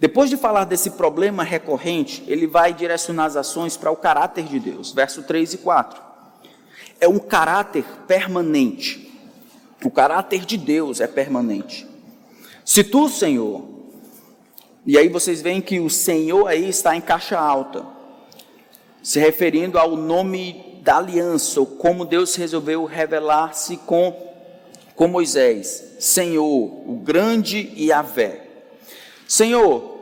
Depois 0.00 0.30
de 0.30 0.38
falar 0.38 0.64
desse 0.64 0.92
problema 0.92 1.42
recorrente, 1.42 2.24
ele 2.26 2.46
vai 2.46 2.72
direcionar 2.72 3.26
as 3.26 3.36
ações 3.36 3.76
para 3.76 3.90
o 3.90 3.96
caráter 3.96 4.44
de 4.44 4.58
Deus, 4.58 4.90
verso 4.92 5.22
3 5.22 5.52
e 5.52 5.58
4. 5.58 6.00
É 6.98 7.06
um 7.06 7.18
caráter 7.18 7.84
permanente. 8.06 9.12
O 9.84 9.90
caráter 9.90 10.46
de 10.46 10.56
Deus 10.56 10.98
é 10.98 11.06
permanente. 11.06 11.86
Se 12.64 12.82
tu, 12.82 13.10
Senhor, 13.10 13.68
e 14.86 14.96
aí 14.96 15.10
vocês 15.10 15.42
veem 15.42 15.60
que 15.60 15.78
o 15.78 15.90
Senhor 15.90 16.46
aí 16.46 16.70
está 16.70 16.96
em 16.96 17.02
caixa 17.02 17.38
alta, 17.38 17.97
se 19.02 19.18
referindo 19.18 19.78
ao 19.78 19.96
nome 19.96 20.80
da 20.82 20.98
aliança, 20.98 21.60
ou 21.60 21.66
como 21.66 22.04
Deus 22.04 22.34
resolveu 22.34 22.84
revelar-se 22.84 23.76
com, 23.76 24.16
com 24.94 25.08
Moisés, 25.08 25.96
Senhor, 25.98 26.44
o 26.44 27.00
grande 27.02 27.72
Yahvé. 27.76 28.46
Senhor, 29.26 29.98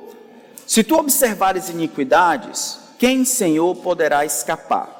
se 0.66 0.82
tu 0.82 0.96
observares 0.96 1.68
iniquidades, 1.68 2.78
quem, 2.98 3.24
Senhor, 3.24 3.74
poderá 3.76 4.24
escapar? 4.24 4.96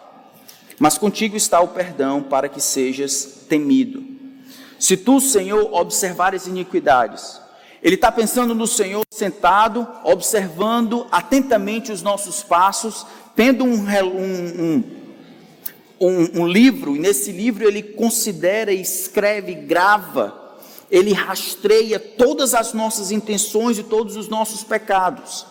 Mas 0.79 0.99
contigo 0.99 1.37
está 1.37 1.61
o 1.61 1.69
perdão 1.69 2.23
para 2.23 2.49
que 2.49 2.61
sejas 2.61 3.45
temido. 3.49 4.05
Se 4.79 4.97
tu, 4.97 5.21
Senhor, 5.21 5.73
observares 5.73 6.47
iniquidades. 6.47 7.41
Ele 7.83 7.95
está 7.95 8.11
pensando 8.11 8.55
no 8.55 8.67
Senhor 8.67 9.05
sentado, 9.11 9.87
observando 10.05 11.07
atentamente 11.11 11.93
os 11.93 12.03
nossos 12.03 12.43
passos, 12.43 13.07
tendo 13.37 13.65
um, 13.65 13.85
um, 13.85 14.85
um, 16.01 16.41
um 16.41 16.49
livro, 16.49 16.97
e 16.97 16.99
nesse 16.99 17.31
livro 17.31 17.69
ele 17.69 17.83
considera, 17.83 18.73
escreve, 18.73 19.55
grava, 19.55 20.57
ele 20.91 21.13
rastreia 21.13 22.01
todas 22.01 22.55
as 22.55 22.73
nossas 22.73 23.11
intenções 23.11 23.79
e 23.79 23.83
todos 23.83 24.17
os 24.17 24.29
nossos 24.29 24.65
pecados. 24.65 25.47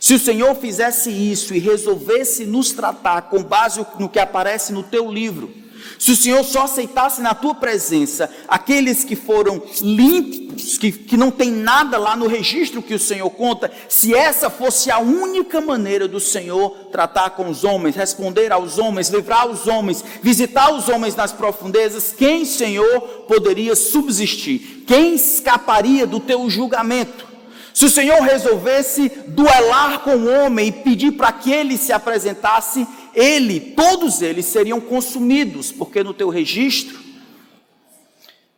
Se 0.00 0.14
o 0.14 0.18
Senhor 0.18 0.54
fizesse 0.56 1.10
isso 1.10 1.54
e 1.54 1.58
resolvesse 1.58 2.44
nos 2.44 2.72
tratar 2.72 3.22
com 3.22 3.42
base 3.42 3.84
no 3.98 4.08
que 4.08 4.18
aparece 4.18 4.72
no 4.72 4.82
teu 4.82 5.10
livro, 5.10 5.50
se 5.98 6.12
o 6.12 6.16
Senhor 6.16 6.44
só 6.44 6.64
aceitasse 6.64 7.20
na 7.20 7.34
tua 7.34 7.54
presença 7.54 8.30
aqueles 8.48 9.04
que 9.04 9.16
foram 9.16 9.62
limpos, 9.80 10.78
que, 10.78 10.92
que 10.92 11.16
não 11.16 11.30
tem 11.30 11.50
nada 11.50 11.98
lá 11.98 12.16
no 12.16 12.26
registro 12.26 12.82
que 12.82 12.94
o 12.94 12.98
Senhor 12.98 13.30
conta, 13.30 13.70
se 13.88 14.14
essa 14.14 14.50
fosse 14.50 14.90
a 14.90 14.98
única 14.98 15.60
maneira 15.60 16.06
do 16.06 16.20
Senhor 16.20 16.70
tratar 16.92 17.30
com 17.30 17.48
os 17.48 17.64
homens, 17.64 17.96
responder 17.96 18.52
aos 18.52 18.78
homens, 18.78 19.08
livrar 19.08 19.46
os 19.46 19.66
homens, 19.66 20.04
visitar 20.22 20.72
os 20.72 20.88
homens 20.88 21.16
nas 21.16 21.32
profundezas, 21.32 22.14
quem, 22.16 22.44
Senhor, 22.44 23.00
poderia 23.28 23.74
subsistir? 23.74 24.84
Quem 24.86 25.14
escaparia 25.14 26.06
do 26.06 26.20
teu 26.20 26.48
julgamento? 26.48 27.26
Se 27.76 27.84
o 27.84 27.90
Senhor 27.90 28.22
resolvesse 28.22 29.12
duelar 29.26 29.98
com 29.98 30.16
o 30.16 30.28
homem 30.30 30.68
e 30.68 30.72
pedir 30.72 31.12
para 31.12 31.30
que 31.30 31.52
ele 31.52 31.76
se 31.76 31.92
apresentasse, 31.92 32.88
ele, 33.16 33.72
todos 33.72 34.20
eles 34.20 34.44
seriam 34.44 34.78
consumidos, 34.78 35.72
porque 35.72 36.04
no 36.04 36.12
teu 36.12 36.28
registro 36.28 37.00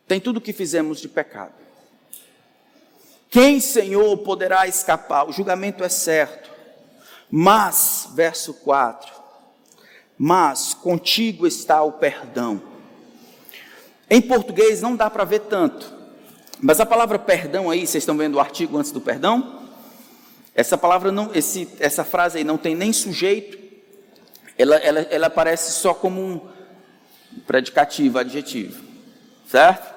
tem 0.05 0.19
tudo 0.19 0.37
o 0.37 0.41
que 0.41 0.51
fizemos 0.51 0.99
de 0.99 1.07
pecado. 1.07 1.53
Quem, 3.29 3.61
Senhor, 3.61 4.17
poderá 4.17 4.67
escapar? 4.67 5.29
O 5.29 5.31
julgamento 5.31 5.81
é 5.81 5.87
certo. 5.87 6.49
Mas, 7.31 8.09
verso 8.13 8.53
4, 8.55 9.13
mas 10.17 10.73
contigo 10.73 11.47
está 11.47 11.81
o 11.81 11.93
perdão. 11.93 12.61
Em 14.09 14.19
português 14.19 14.81
não 14.81 14.95
dá 14.95 15.09
para 15.09 15.23
ver 15.23 15.41
tanto, 15.41 15.93
mas 16.59 16.79
a 16.81 16.85
palavra 16.85 17.17
perdão 17.17 17.69
aí, 17.69 17.87
vocês 17.87 18.01
estão 18.01 18.17
vendo 18.17 18.35
o 18.35 18.39
artigo 18.39 18.77
antes 18.77 18.91
do 18.91 18.99
perdão? 18.99 19.61
Essa 20.55 20.77
palavra 20.77 21.11
não, 21.11 21.33
esse, 21.33 21.69
essa 21.79 22.03
frase 22.03 22.39
aí 22.39 22.43
não 22.43 22.57
tem 22.57 22.75
nem 22.75 22.91
sujeito, 22.91 23.68
ela, 24.59 24.75
ela, 24.75 24.99
ela 25.09 25.27
aparece 25.27 25.71
só 25.71 25.93
como 25.93 26.21
um 26.21 26.41
predicativo, 27.47 28.19
adjetivo, 28.19 28.83
certo? 29.47 29.95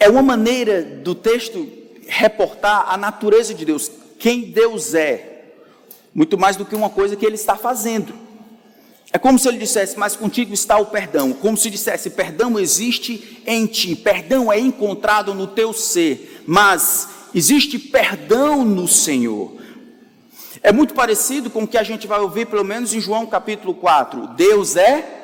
É 0.00 0.08
uma 0.08 0.22
maneira 0.22 0.82
do 0.82 1.14
texto 1.14 1.68
reportar 2.08 2.92
a 2.92 2.96
natureza 2.96 3.54
de 3.54 3.64
Deus, 3.64 3.88
quem 4.18 4.50
Deus 4.50 4.92
é, 4.92 5.52
muito 6.12 6.36
mais 6.36 6.56
do 6.56 6.64
que 6.64 6.74
uma 6.74 6.90
coisa 6.90 7.14
que 7.14 7.24
Ele 7.24 7.36
está 7.36 7.56
fazendo. 7.56 8.26
É 9.12 9.18
como 9.18 9.38
se 9.38 9.48
ele 9.48 9.56
dissesse, 9.56 9.96
mas 9.98 10.16
contigo 10.16 10.52
está 10.52 10.76
o 10.76 10.86
perdão. 10.86 11.32
Como 11.32 11.56
se 11.56 11.70
dissesse, 11.70 12.10
perdão 12.10 12.58
existe 12.58 13.40
em 13.46 13.64
ti, 13.64 13.94
perdão 13.94 14.52
é 14.52 14.58
encontrado 14.58 15.32
no 15.32 15.46
teu 15.46 15.72
ser, 15.72 16.42
mas 16.44 17.08
existe 17.32 17.78
perdão 17.78 18.64
no 18.64 18.88
Senhor. 18.88 19.55
É 20.66 20.72
muito 20.72 20.94
parecido 20.94 21.48
com 21.48 21.62
o 21.62 21.68
que 21.68 21.78
a 21.78 21.84
gente 21.84 22.08
vai 22.08 22.18
ouvir, 22.18 22.46
pelo 22.46 22.64
menos 22.64 22.92
em 22.92 23.00
João 23.00 23.24
capítulo 23.24 23.72
4. 23.72 24.34
Deus 24.34 24.74
é 24.74 25.22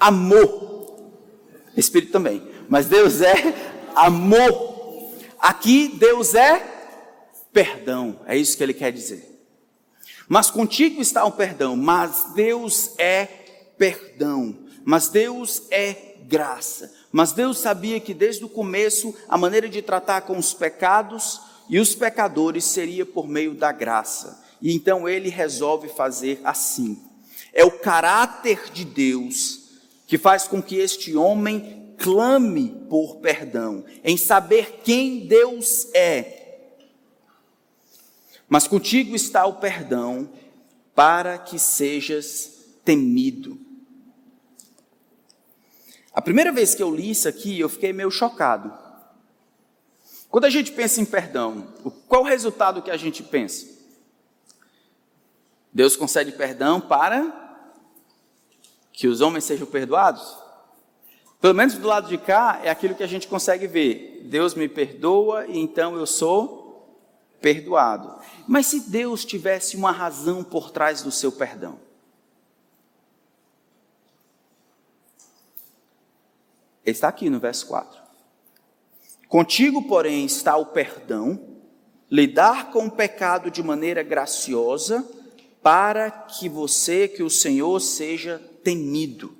amor. 0.00 0.96
Espírito 1.76 2.10
também. 2.10 2.42
Mas 2.68 2.86
Deus 2.86 3.20
é 3.20 3.34
amor. 3.94 5.12
Aqui, 5.38 5.94
Deus 5.96 6.34
é 6.34 6.60
perdão. 7.52 8.18
É 8.26 8.36
isso 8.36 8.56
que 8.56 8.64
ele 8.64 8.74
quer 8.74 8.90
dizer. 8.90 9.46
Mas 10.26 10.50
contigo 10.50 11.00
está 11.00 11.24
o 11.24 11.30
perdão, 11.30 11.76
mas 11.76 12.32
Deus 12.34 12.98
é 12.98 13.26
perdão, 13.78 14.58
mas 14.84 15.06
Deus 15.06 15.68
é 15.70 16.16
graça. 16.24 16.92
Mas 17.12 17.30
Deus 17.30 17.58
sabia 17.58 18.00
que 18.00 18.12
desde 18.12 18.44
o 18.44 18.48
começo 18.48 19.14
a 19.28 19.38
maneira 19.38 19.68
de 19.68 19.80
tratar 19.82 20.22
com 20.22 20.36
os 20.36 20.52
pecados 20.52 21.51
e 21.68 21.78
os 21.78 21.94
pecadores 21.94 22.64
seria 22.64 23.06
por 23.06 23.28
meio 23.28 23.54
da 23.54 23.72
graça. 23.72 24.42
E 24.60 24.74
então 24.74 25.08
ele 25.08 25.28
resolve 25.28 25.88
fazer 25.88 26.40
assim. 26.44 27.00
É 27.52 27.64
o 27.64 27.78
caráter 27.78 28.70
de 28.72 28.84
Deus 28.84 29.70
que 30.06 30.18
faz 30.18 30.46
com 30.46 30.62
que 30.62 30.76
este 30.76 31.16
homem 31.16 31.94
clame 31.98 32.84
por 32.88 33.16
perdão, 33.16 33.84
em 34.02 34.16
saber 34.16 34.80
quem 34.82 35.26
Deus 35.26 35.86
é 35.94 36.42
mas 38.52 38.68
contigo 38.68 39.16
está 39.16 39.46
o 39.46 39.54
perdão 39.54 40.28
para 40.94 41.38
que 41.38 41.58
sejas 41.58 42.66
temido. 42.84 43.58
A 46.12 46.20
primeira 46.20 46.52
vez 46.52 46.74
que 46.74 46.82
eu 46.82 46.94
li 46.94 47.12
isso 47.12 47.26
aqui, 47.26 47.58
eu 47.58 47.70
fiquei 47.70 47.94
meio 47.94 48.10
chocado. 48.10 48.70
Quando 50.32 50.46
a 50.46 50.50
gente 50.50 50.72
pensa 50.72 50.98
em 50.98 51.04
perdão, 51.04 51.74
qual 52.08 52.22
o 52.22 52.26
resultado 52.26 52.80
que 52.80 52.90
a 52.90 52.96
gente 52.96 53.22
pensa? 53.22 53.66
Deus 55.70 55.94
concede 55.94 56.32
perdão 56.32 56.80
para 56.80 57.70
que 58.94 59.06
os 59.06 59.20
homens 59.20 59.44
sejam 59.44 59.66
perdoados? 59.66 60.38
Pelo 61.38 61.52
menos 61.52 61.74
do 61.74 61.86
lado 61.86 62.08
de 62.08 62.16
cá 62.16 62.62
é 62.64 62.70
aquilo 62.70 62.94
que 62.94 63.02
a 63.02 63.06
gente 63.06 63.28
consegue 63.28 63.66
ver. 63.66 64.22
Deus 64.24 64.54
me 64.54 64.70
perdoa 64.70 65.46
e 65.46 65.58
então 65.58 65.96
eu 65.96 66.06
sou 66.06 66.98
perdoado. 67.38 68.18
Mas 68.48 68.68
se 68.68 68.88
Deus 68.88 69.26
tivesse 69.26 69.76
uma 69.76 69.92
razão 69.92 70.42
por 70.42 70.70
trás 70.70 71.02
do 71.02 71.10
seu 71.10 71.30
perdão? 71.30 71.78
Está 76.86 77.08
aqui 77.08 77.28
no 77.28 77.38
verso 77.38 77.66
4. 77.66 78.01
Contigo, 79.32 79.80
porém, 79.84 80.26
está 80.26 80.58
o 80.58 80.66
perdão, 80.66 81.40
lidar 82.10 82.70
com 82.70 82.84
o 82.84 82.90
pecado 82.90 83.50
de 83.50 83.62
maneira 83.62 84.02
graciosa, 84.02 85.08
para 85.62 86.10
que 86.10 86.50
você, 86.50 87.08
que 87.08 87.22
o 87.22 87.30
Senhor, 87.30 87.80
seja 87.80 88.38
temido. 88.62 89.34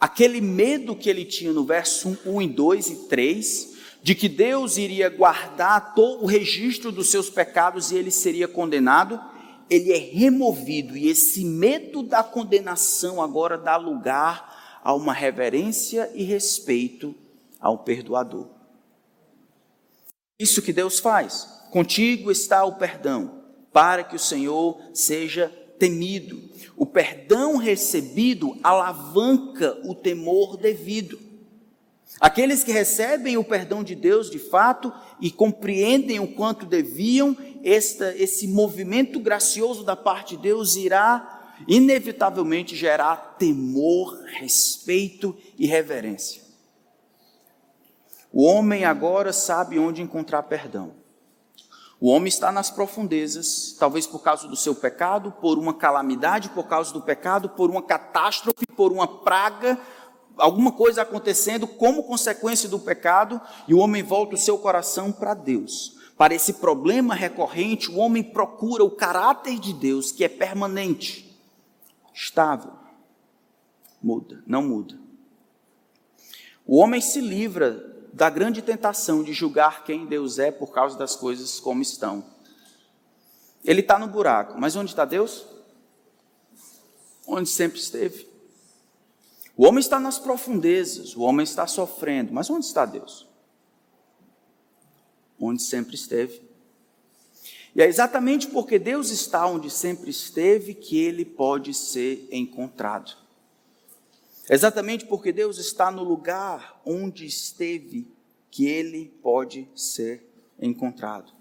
Aquele 0.00 0.40
medo 0.40 0.96
que 0.96 1.08
ele 1.08 1.24
tinha 1.24 1.52
no 1.52 1.64
verso 1.64 2.18
1 2.26 2.42
e 2.42 2.48
2 2.48 2.88
e 2.88 2.96
3, 3.06 3.76
de 4.02 4.12
que 4.12 4.28
Deus 4.28 4.76
iria 4.76 5.08
guardar 5.08 5.94
todo 5.94 6.24
o 6.24 6.26
registro 6.26 6.90
dos 6.90 7.08
seus 7.10 7.30
pecados 7.30 7.92
e 7.92 7.96
ele 7.96 8.10
seria 8.10 8.48
condenado, 8.48 9.20
ele 9.70 9.92
é 9.92 9.98
removido 9.98 10.96
e 10.96 11.06
esse 11.06 11.44
medo 11.44 12.02
da 12.02 12.24
condenação 12.24 13.22
agora 13.22 13.56
dá 13.56 13.76
lugar 13.76 14.80
a 14.82 14.92
uma 14.92 15.12
reverência 15.12 16.10
e 16.12 16.24
respeito 16.24 17.14
ao 17.60 17.78
perdoador. 17.78 18.53
Isso 20.38 20.62
que 20.62 20.72
Deus 20.72 20.98
faz. 20.98 21.48
Contigo 21.70 22.30
está 22.30 22.64
o 22.64 22.76
perdão, 22.76 23.42
para 23.72 24.02
que 24.02 24.16
o 24.16 24.18
Senhor 24.18 24.80
seja 24.92 25.48
temido. 25.78 26.40
O 26.76 26.86
perdão 26.86 27.56
recebido 27.56 28.56
alavanca 28.62 29.78
o 29.84 29.94
temor 29.94 30.56
devido. 30.56 31.18
Aqueles 32.20 32.62
que 32.62 32.72
recebem 32.72 33.36
o 33.36 33.44
perdão 33.44 33.82
de 33.82 33.94
Deus 33.94 34.30
de 34.30 34.38
fato 34.38 34.92
e 35.20 35.30
compreendem 35.30 36.20
o 36.20 36.28
quanto 36.28 36.64
deviam, 36.64 37.36
esta, 37.62 38.14
esse 38.16 38.46
movimento 38.46 39.18
gracioso 39.18 39.84
da 39.84 39.96
parte 39.96 40.36
de 40.36 40.42
Deus 40.42 40.76
irá 40.76 41.54
inevitavelmente 41.66 42.76
gerar 42.76 43.36
temor, 43.38 44.20
respeito 44.26 45.36
e 45.58 45.66
reverência. 45.66 46.43
O 48.36 48.42
homem 48.42 48.84
agora 48.84 49.32
sabe 49.32 49.78
onde 49.78 50.02
encontrar 50.02 50.42
perdão. 50.42 50.90
O 52.00 52.08
homem 52.08 52.26
está 52.26 52.50
nas 52.50 52.68
profundezas, 52.68 53.76
talvez 53.78 54.08
por 54.08 54.24
causa 54.24 54.48
do 54.48 54.56
seu 54.56 54.74
pecado, 54.74 55.30
por 55.30 55.56
uma 55.56 55.72
calamidade, 55.72 56.48
por 56.48 56.66
causa 56.66 56.92
do 56.92 57.00
pecado, 57.00 57.50
por 57.50 57.70
uma 57.70 57.80
catástrofe, 57.80 58.66
por 58.74 58.90
uma 58.90 59.06
praga, 59.06 59.78
alguma 60.36 60.72
coisa 60.72 61.02
acontecendo 61.02 61.64
como 61.68 62.02
consequência 62.02 62.68
do 62.68 62.80
pecado 62.80 63.40
e 63.68 63.72
o 63.72 63.78
homem 63.78 64.02
volta 64.02 64.34
o 64.34 64.38
seu 64.38 64.58
coração 64.58 65.12
para 65.12 65.32
Deus. 65.32 65.96
Para 66.18 66.34
esse 66.34 66.54
problema 66.54 67.14
recorrente, 67.14 67.88
o 67.88 67.98
homem 67.98 68.24
procura 68.24 68.82
o 68.82 68.90
caráter 68.90 69.60
de 69.60 69.72
Deus, 69.72 70.10
que 70.10 70.24
é 70.24 70.28
permanente, 70.28 71.38
estável. 72.12 72.72
Muda, 74.02 74.42
não 74.44 74.60
muda. 74.60 74.98
O 76.66 76.78
homem 76.78 77.00
se 77.00 77.20
livra 77.20 77.93
da 78.14 78.30
grande 78.30 78.62
tentação 78.62 79.24
de 79.24 79.32
julgar 79.32 79.82
quem 79.82 80.06
Deus 80.06 80.38
é 80.38 80.52
por 80.52 80.72
causa 80.72 80.96
das 80.96 81.16
coisas 81.16 81.58
como 81.58 81.82
estão. 81.82 82.24
Ele 83.64 83.80
está 83.80 83.98
no 83.98 84.06
buraco, 84.06 84.54
mas 84.56 84.76
onde 84.76 84.90
está 84.90 85.04
Deus? 85.04 85.44
Onde 87.26 87.48
sempre 87.48 87.80
esteve. 87.80 88.28
O 89.56 89.66
homem 89.66 89.80
está 89.80 89.98
nas 89.98 90.16
profundezas, 90.16 91.16
o 91.16 91.22
homem 91.22 91.42
está 91.42 91.66
sofrendo, 91.66 92.32
mas 92.32 92.48
onde 92.48 92.66
está 92.66 92.86
Deus? 92.86 93.26
Onde 95.38 95.62
sempre 95.62 95.96
esteve. 95.96 96.40
E 97.74 97.82
é 97.82 97.86
exatamente 97.88 98.46
porque 98.46 98.78
Deus 98.78 99.10
está 99.10 99.44
onde 99.44 99.68
sempre 99.70 100.08
esteve 100.08 100.72
que 100.72 100.96
ele 101.00 101.24
pode 101.24 101.74
ser 101.74 102.28
encontrado. 102.30 103.23
Exatamente 104.48 105.06
porque 105.06 105.32
Deus 105.32 105.58
está 105.58 105.90
no 105.90 106.02
lugar 106.02 106.80
onde 106.84 107.24
esteve 107.24 108.06
que 108.50 108.66
ele 108.66 109.12
pode 109.22 109.68
ser 109.74 110.26
encontrado. 110.60 111.32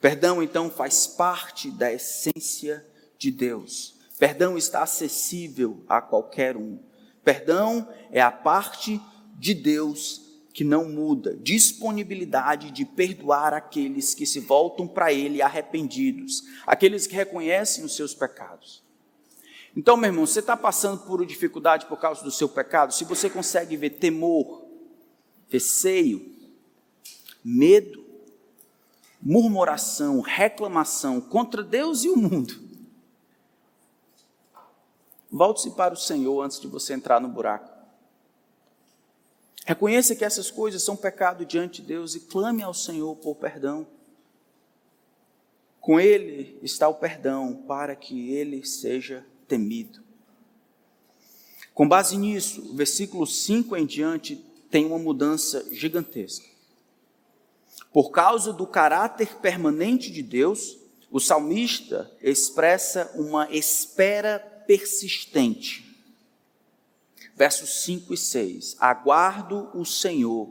Perdão, 0.00 0.42
então, 0.42 0.70
faz 0.70 1.06
parte 1.06 1.70
da 1.70 1.92
essência 1.92 2.84
de 3.18 3.30
Deus. 3.30 3.96
Perdão 4.18 4.56
está 4.56 4.82
acessível 4.82 5.84
a 5.88 6.00
qualquer 6.00 6.56
um. 6.56 6.78
Perdão 7.24 7.88
é 8.10 8.20
a 8.20 8.30
parte 8.30 9.00
de 9.38 9.54
Deus 9.54 10.22
que 10.52 10.64
não 10.64 10.88
muda, 10.88 11.34
disponibilidade 11.36 12.70
de 12.70 12.84
perdoar 12.84 13.54
aqueles 13.54 14.14
que 14.14 14.26
se 14.26 14.38
voltam 14.38 14.86
para 14.86 15.12
Ele 15.12 15.40
arrependidos, 15.40 16.42
aqueles 16.66 17.06
que 17.06 17.14
reconhecem 17.14 17.84
os 17.84 17.96
seus 17.96 18.14
pecados. 18.14 18.84
Então, 19.74 19.96
meu 19.96 20.08
irmão, 20.08 20.26
você 20.26 20.40
está 20.40 20.56
passando 20.56 21.00
por 21.00 21.24
dificuldade 21.24 21.86
por 21.86 21.98
causa 21.98 22.22
do 22.22 22.30
seu 22.30 22.48
pecado? 22.48 22.92
Se 22.92 23.04
você 23.04 23.30
consegue 23.30 23.76
ver 23.76 23.90
temor, 23.90 24.66
receio, 25.48 26.34
medo, 27.42 28.04
murmuração, 29.20 30.20
reclamação 30.20 31.20
contra 31.20 31.62
Deus 31.62 32.04
e 32.04 32.10
o 32.10 32.16
mundo, 32.16 32.54
volte-se 35.30 35.70
para 35.70 35.94
o 35.94 35.96
Senhor 35.96 36.42
antes 36.42 36.60
de 36.60 36.66
você 36.66 36.92
entrar 36.92 37.18
no 37.18 37.28
buraco. 37.28 37.72
Reconheça 39.64 40.14
que 40.14 40.24
essas 40.24 40.50
coisas 40.50 40.82
são 40.82 40.96
pecado 40.96 41.46
diante 41.46 41.80
de 41.80 41.88
Deus 41.88 42.14
e 42.14 42.20
clame 42.20 42.62
ao 42.62 42.74
Senhor 42.74 43.16
por 43.16 43.36
perdão. 43.36 43.86
Com 45.80 45.98
Ele 45.98 46.58
está 46.62 46.88
o 46.88 46.94
perdão 46.94 47.54
para 47.66 47.96
que 47.96 48.34
Ele 48.34 48.64
seja 48.66 49.24
temido. 49.52 50.02
Com 51.74 51.86
base 51.86 52.16
nisso, 52.16 52.70
o 52.72 52.74
versículo 52.74 53.26
5 53.26 53.76
em 53.76 53.84
diante 53.84 54.36
tem 54.70 54.86
uma 54.86 54.98
mudança 54.98 55.66
gigantesca. 55.70 56.46
Por 57.92 58.10
causa 58.10 58.50
do 58.50 58.66
caráter 58.66 59.36
permanente 59.36 60.10
de 60.10 60.22
Deus, 60.22 60.78
o 61.10 61.20
salmista 61.20 62.10
expressa 62.22 63.12
uma 63.14 63.50
espera 63.50 64.38
persistente. 64.66 65.84
Versos 67.36 67.82
5 67.82 68.14
e 68.14 68.16
6: 68.16 68.76
Aguardo 68.80 69.68
o 69.74 69.84
Senhor, 69.84 70.50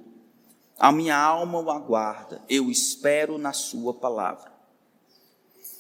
a 0.77 0.91
minha 0.91 1.17
alma 1.17 1.59
o 1.59 1.71
aguarda, 1.71 2.39
eu 2.47 2.69
espero 2.69 3.39
na 3.39 3.51
Sua 3.51 3.95
palavra. 3.95 4.51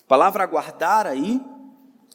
A 0.05 0.07
palavra 0.07 0.43
aguardar 0.43 1.05
aí 1.05 1.39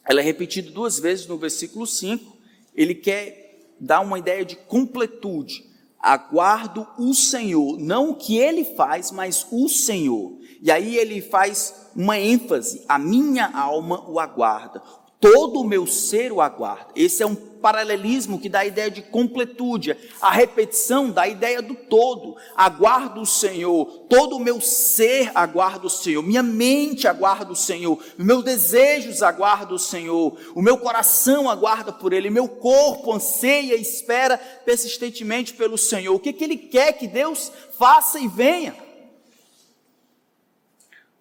ela 0.07 0.21
é 0.21 0.23
repetida 0.23 0.71
duas 0.71 0.99
vezes 0.99 1.27
no 1.27 1.37
versículo 1.37 1.85
5. 1.85 2.37
Ele 2.75 2.95
quer 2.95 3.73
dar 3.79 3.99
uma 4.01 4.17
ideia 4.17 4.45
de 4.45 4.55
completude. 4.55 5.65
Aguardo 5.99 6.87
o 6.97 7.13
Senhor, 7.13 7.77
não 7.77 8.11
o 8.11 8.15
que 8.15 8.37
ele 8.37 8.63
faz, 8.63 9.11
mas 9.11 9.45
o 9.51 9.67
Senhor. 9.67 10.37
E 10.61 10.71
aí 10.71 10.95
ele 10.95 11.21
faz 11.21 11.89
uma 11.95 12.17
ênfase: 12.17 12.85
a 12.87 12.97
minha 12.97 13.47
alma 13.47 14.09
o 14.09 14.19
aguarda 14.19 14.81
todo 15.19 15.61
o 15.61 15.67
meu 15.67 15.85
ser 15.87 16.31
o 16.31 16.41
aguarda. 16.41 16.91
Esse 16.95 17.23
é 17.23 17.25
um 17.25 17.35
paralelismo 17.57 18.39
que 18.39 18.49
dá 18.49 18.59
a 18.59 18.65
ideia 18.65 18.89
de 18.89 19.01
completude, 19.01 19.95
a 20.21 20.31
repetição 20.31 21.09
da 21.09 21.27
ideia 21.27 21.61
do 21.61 21.75
todo. 21.75 22.35
Aguardo 22.55 23.21
o 23.21 23.25
Senhor, 23.25 23.85
todo 24.09 24.35
o 24.35 24.39
meu 24.39 24.61
ser 24.61 25.31
aguarda 25.35 25.87
o 25.87 25.89
Senhor, 25.89 26.21
minha 26.21 26.43
mente 26.43 27.07
aguarda 27.07 27.51
o 27.51 27.55
Senhor, 27.55 28.01
meus 28.17 28.43
desejos 28.43 29.21
aguardam 29.21 29.75
o 29.75 29.79
Senhor, 29.79 30.37
o 30.55 30.61
meu 30.61 30.77
coração 30.77 31.49
aguarda 31.49 31.91
por 31.91 32.13
Ele, 32.13 32.29
meu 32.29 32.47
corpo 32.47 33.13
anseia 33.13 33.75
e 33.75 33.81
espera 33.81 34.37
persistentemente 34.37 35.53
pelo 35.53 35.77
Senhor. 35.77 36.15
O 36.15 36.19
que, 36.19 36.33
que 36.33 36.43
Ele 36.43 36.57
quer 36.57 36.93
que 36.93 37.07
Deus 37.07 37.51
faça 37.77 38.19
e 38.19 38.27
venha? 38.27 38.75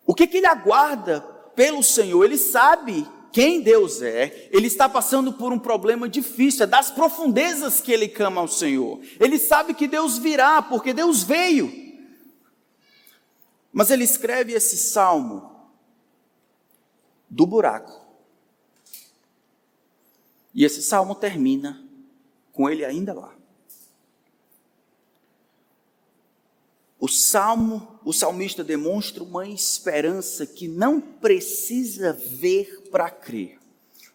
O 0.06 0.14
que, 0.14 0.26
que 0.26 0.36
Ele 0.36 0.46
aguarda 0.46 1.20
pelo 1.54 1.82
Senhor? 1.82 2.24
Ele 2.24 2.38
sabe 2.38 3.06
quem 3.36 3.60
Deus 3.60 4.00
é, 4.00 4.48
ele 4.50 4.66
está 4.66 4.88
passando 4.88 5.30
por 5.30 5.52
um 5.52 5.58
problema 5.58 6.08
difícil, 6.08 6.62
é 6.62 6.66
das 6.66 6.90
profundezas 6.90 7.82
que 7.82 7.92
ele 7.92 8.08
clama 8.08 8.40
ao 8.40 8.48
Senhor. 8.48 8.98
Ele 9.20 9.38
sabe 9.38 9.74
que 9.74 9.86
Deus 9.86 10.16
virá, 10.16 10.62
porque 10.62 10.94
Deus 10.94 11.22
veio. 11.22 11.70
Mas 13.70 13.90
ele 13.90 14.04
escreve 14.04 14.54
esse 14.54 14.78
salmo 14.78 15.70
do 17.28 17.46
buraco. 17.46 18.06
E 20.54 20.64
esse 20.64 20.80
salmo 20.82 21.14
termina 21.14 21.86
com 22.54 22.70
ele 22.70 22.86
ainda 22.86 23.12
lá. 23.12 23.34
O 26.98 27.06
salmo, 27.06 28.00
o 28.02 28.14
salmista 28.14 28.64
demonstra 28.64 29.22
uma 29.22 29.46
esperança 29.46 30.46
que 30.46 30.66
não 30.66 30.98
precisa 30.98 32.14
ver 32.14 32.85
para 32.96 33.10
crer. 33.10 33.58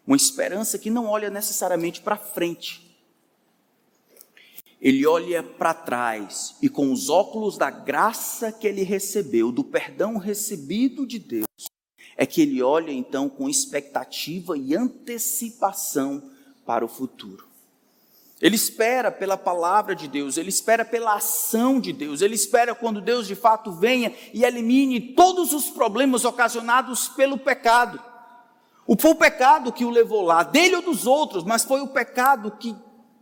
Uma 0.07 0.17
esperança 0.17 0.79
que 0.79 0.89
não 0.89 1.05
olha 1.05 1.29
necessariamente 1.29 2.01
para 2.01 2.17
frente. 2.17 2.97
Ele 4.81 5.05
olha 5.05 5.43
para 5.43 5.71
trás 5.71 6.55
e 6.63 6.67
com 6.67 6.91
os 6.91 7.07
óculos 7.07 7.59
da 7.59 7.69
graça 7.69 8.51
que 8.51 8.65
ele 8.65 8.81
recebeu, 8.81 9.51
do 9.51 9.63
perdão 9.63 10.17
recebido 10.17 11.05
de 11.05 11.19
Deus, 11.19 11.45
é 12.17 12.25
que 12.25 12.41
ele 12.41 12.59
olha 12.63 12.91
então 12.91 13.29
com 13.29 13.47
expectativa 13.47 14.57
e 14.57 14.75
antecipação 14.75 16.31
para 16.65 16.83
o 16.83 16.87
futuro. 16.87 17.47
Ele 18.41 18.55
espera 18.55 19.11
pela 19.11 19.37
palavra 19.37 19.95
de 19.95 20.07
Deus, 20.07 20.37
ele 20.37 20.49
espera 20.49 20.83
pela 20.83 21.13
ação 21.13 21.79
de 21.79 21.93
Deus, 21.93 22.21
ele 22.21 22.33
espera 22.33 22.73
quando 22.73 22.99
Deus 22.99 23.27
de 23.27 23.35
fato 23.35 23.71
venha 23.71 24.11
e 24.33 24.43
elimine 24.43 25.13
todos 25.13 25.53
os 25.53 25.69
problemas 25.69 26.25
ocasionados 26.25 27.07
pelo 27.09 27.37
pecado. 27.37 28.09
Foi 28.99 29.11
o 29.11 29.15
pecado 29.15 29.71
que 29.71 29.85
o 29.85 29.89
levou 29.89 30.21
lá, 30.21 30.43
dele 30.43 30.75
ou 30.75 30.81
dos 30.81 31.07
outros, 31.07 31.43
mas 31.43 31.63
foi 31.63 31.81
o 31.81 31.87
pecado 31.87 32.51
que 32.51 32.75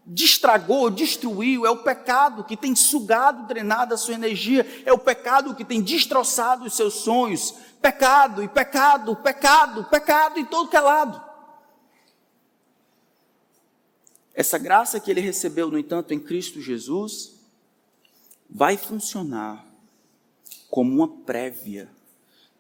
destragou, 0.05 0.89
destruiu, 0.89 1.65
é 1.65 1.69
o 1.69 1.83
pecado 1.83 2.43
que 2.43 2.57
tem 2.57 2.75
sugado, 2.75 3.45
drenado 3.45 3.93
a 3.93 3.97
sua 3.97 4.15
energia, 4.15 4.65
é 4.83 4.91
o 4.91 4.97
pecado 4.97 5.53
que 5.53 5.63
tem 5.63 5.81
destroçado 5.81 6.65
os 6.65 6.73
seus 6.73 6.95
sonhos. 6.95 7.53
Pecado 7.79 8.43
e 8.43 8.47
pecado, 8.47 9.15
pecado, 9.15 9.85
pecado 9.85 10.39
em 10.39 10.45
todo 10.45 10.69
que 10.69 10.75
é 10.75 10.81
lado. 10.81 11.29
Essa 14.33 14.57
graça 14.57 14.99
que 14.99 15.11
ele 15.11 15.21
recebeu, 15.21 15.69
no 15.69 15.77
entanto, 15.77 16.13
em 16.13 16.19
Cristo 16.19 16.59
Jesus, 16.59 17.39
vai 18.49 18.77
funcionar 18.77 19.65
como 20.69 20.91
uma 20.91 21.07
prévia 21.07 21.89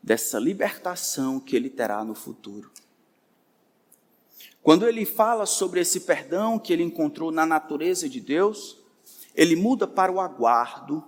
dessa 0.01 0.37
libertação 0.37 1.39
que 1.39 1.55
ele 1.55 1.69
terá 1.69 2.03
no 2.03 2.13
futuro. 2.13 2.71
Quando 4.69 4.87
ele 4.87 5.03
fala 5.03 5.47
sobre 5.47 5.79
esse 5.79 6.01
perdão 6.01 6.59
que 6.59 6.71
ele 6.71 6.83
encontrou 6.83 7.31
na 7.31 7.43
natureza 7.43 8.07
de 8.07 8.21
Deus, 8.21 8.77
ele 9.33 9.55
muda 9.55 9.87
para 9.87 10.11
o 10.11 10.19
aguardo, 10.19 11.03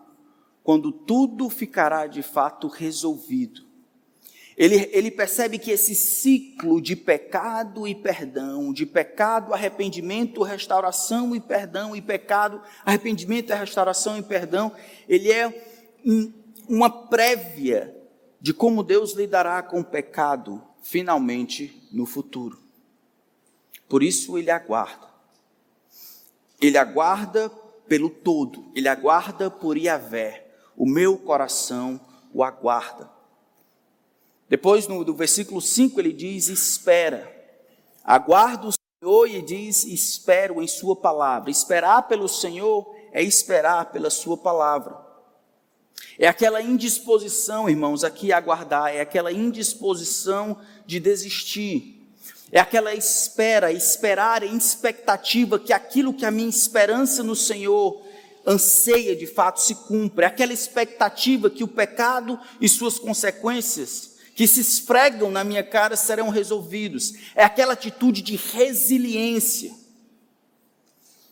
quando 0.64 0.92
tudo 0.92 1.48
ficará 1.48 2.08
de 2.08 2.24
fato 2.24 2.68
resolvido. 2.68 3.64
Ele, 4.58 4.90
ele 4.92 5.12
percebe 5.12 5.60
que 5.60 5.70
esse 5.70 5.94
ciclo 5.94 6.82
de 6.82 6.96
pecado 6.96 7.88
e 7.88 7.94
perdão, 7.94 8.74
de 8.74 8.84
pecado, 8.84 9.54
arrependimento, 9.54 10.42
restauração 10.42 11.36
e 11.36 11.40
perdão, 11.40 11.96
e 11.96 12.02
pecado, 12.02 12.60
arrependimento, 12.84 13.54
restauração 13.54 14.18
e 14.18 14.24
perdão, 14.24 14.72
ele 15.08 15.32
é 15.32 15.48
um, 16.04 16.34
uma 16.68 16.90
prévia 16.90 17.96
de 18.42 18.56
como 18.56 18.82
Deus 18.82 19.14
lidará 19.14 19.62
com 19.62 19.82
o 19.82 19.86
pecado 19.86 20.60
finalmente 20.82 21.88
no 21.92 22.08
futuro. 22.08 22.61
Por 23.92 24.02
isso 24.02 24.38
ele 24.38 24.50
aguarda. 24.50 25.06
Ele 26.62 26.78
aguarda 26.78 27.50
pelo 27.90 28.10
todo, 28.10 28.72
ele 28.74 28.88
aguarda 28.88 29.52
por 29.52 29.78
Iavé. 29.78 30.48
O 30.78 30.86
meu 30.86 31.18
coração 31.18 32.00
o 32.34 32.42
aguarda. 32.42 33.12
Depois, 34.48 34.88
no 34.88 35.04
do 35.04 35.14
versículo 35.14 35.60
5, 35.60 36.00
ele 36.00 36.14
diz: 36.14 36.48
Espera, 36.48 37.30
aguardo 38.02 38.70
o 38.70 38.72
Senhor 38.72 39.28
e 39.28 39.42
diz: 39.42 39.84
Espero 39.84 40.62
em 40.62 40.68
Sua 40.70 40.96
palavra. 40.96 41.52
Esperar 41.52 42.08
pelo 42.08 42.30
Senhor 42.30 42.96
é 43.12 43.22
esperar 43.22 43.92
pela 43.92 44.10
Sua 44.10 44.38
palavra. 44.38 44.98
É 46.18 46.30
aquela 46.30 46.62
indisposição, 46.62 47.70
irmãos, 47.70 48.06
aqui 48.06 48.32
aguardar, 48.32 48.96
é 48.96 49.02
aquela 49.02 49.34
indisposição 49.34 50.58
de 50.86 50.98
desistir. 50.98 52.01
É 52.52 52.60
aquela 52.60 52.94
espera, 52.94 53.72
esperar 53.72 54.44
em 54.44 54.58
expectativa 54.58 55.58
que 55.58 55.72
aquilo 55.72 56.14
que 56.14 56.26
a 56.26 56.32
minha 56.32 56.50
esperança 56.50 57.24
no 57.24 57.36
Senhor 57.36 58.02
anseia 58.46 59.16
de 59.16 59.26
fato 59.26 59.62
se 59.62 59.76
cumpra. 59.76 60.26
É 60.26 60.28
aquela 60.28 60.52
expectativa 60.52 61.50
que 61.50 61.64
o 61.64 61.68
pecado 61.68 62.40
e 62.60 62.68
suas 62.68 63.00
consequências 63.00 64.12
que 64.36 64.48
se 64.48 64.60
esfregam 64.60 65.30
na 65.30 65.44
minha 65.44 65.64
cara 65.64 65.96
serão 65.96 66.30
resolvidos. 66.30 67.14
É 67.36 67.44
aquela 67.44 67.74
atitude 67.74 68.22
de 68.22 68.36
resiliência. 68.36 69.72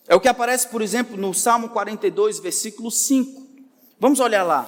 É 0.07 0.15
o 0.15 0.19
que 0.19 0.27
aparece, 0.27 0.67
por 0.67 0.81
exemplo, 0.81 1.17
no 1.17 1.33
Salmo 1.33 1.69
42, 1.69 2.39
versículo 2.39 2.89
5. 2.89 3.47
Vamos 3.99 4.19
olhar 4.19 4.43
lá. 4.43 4.67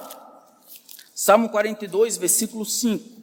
Salmo 1.14 1.48
42, 1.48 2.16
versículo 2.16 2.64
5. 2.64 3.21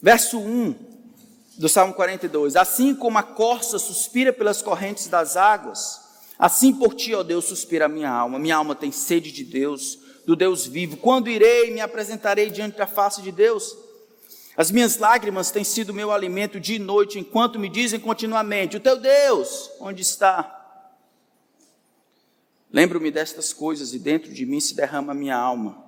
Verso 0.00 0.38
1 0.38 0.74
do 1.58 1.68
Salmo 1.68 1.92
42: 1.92 2.56
Assim 2.56 2.94
como 2.94 3.18
a 3.18 3.22
corça 3.22 3.78
suspira 3.78 4.32
pelas 4.32 4.62
correntes 4.62 5.08
das 5.08 5.36
águas, 5.36 6.00
assim 6.38 6.72
por 6.72 6.94
ti, 6.94 7.14
ó 7.14 7.22
Deus, 7.22 7.46
suspira 7.46 7.86
a 7.86 7.88
minha 7.88 8.10
alma. 8.10 8.38
Minha 8.38 8.56
alma 8.56 8.74
tem 8.74 8.92
sede 8.92 9.32
de 9.32 9.44
Deus, 9.44 9.98
do 10.24 10.36
Deus 10.36 10.66
vivo. 10.66 10.96
Quando 10.96 11.28
irei, 11.28 11.72
me 11.72 11.80
apresentarei 11.80 12.50
diante 12.50 12.78
da 12.78 12.86
face 12.86 13.20
de 13.20 13.32
Deus. 13.32 13.76
As 14.56 14.70
minhas 14.70 14.98
lágrimas 14.98 15.50
têm 15.50 15.64
sido 15.64 15.94
meu 15.94 16.12
alimento 16.12 16.60
dia 16.60 16.76
e 16.76 16.80
noite, 16.80 17.18
enquanto 17.18 17.58
me 17.58 17.68
dizem 17.68 17.98
continuamente: 17.98 18.76
O 18.76 18.80
teu 18.80 18.96
Deus, 18.96 19.70
onde 19.80 20.02
está? 20.02 20.54
Lembro-me 22.70 23.10
destas 23.10 23.52
coisas 23.52 23.94
e 23.94 23.98
dentro 23.98 24.32
de 24.32 24.44
mim 24.44 24.60
se 24.60 24.74
derrama 24.74 25.12
a 25.12 25.14
minha 25.14 25.36
alma, 25.36 25.82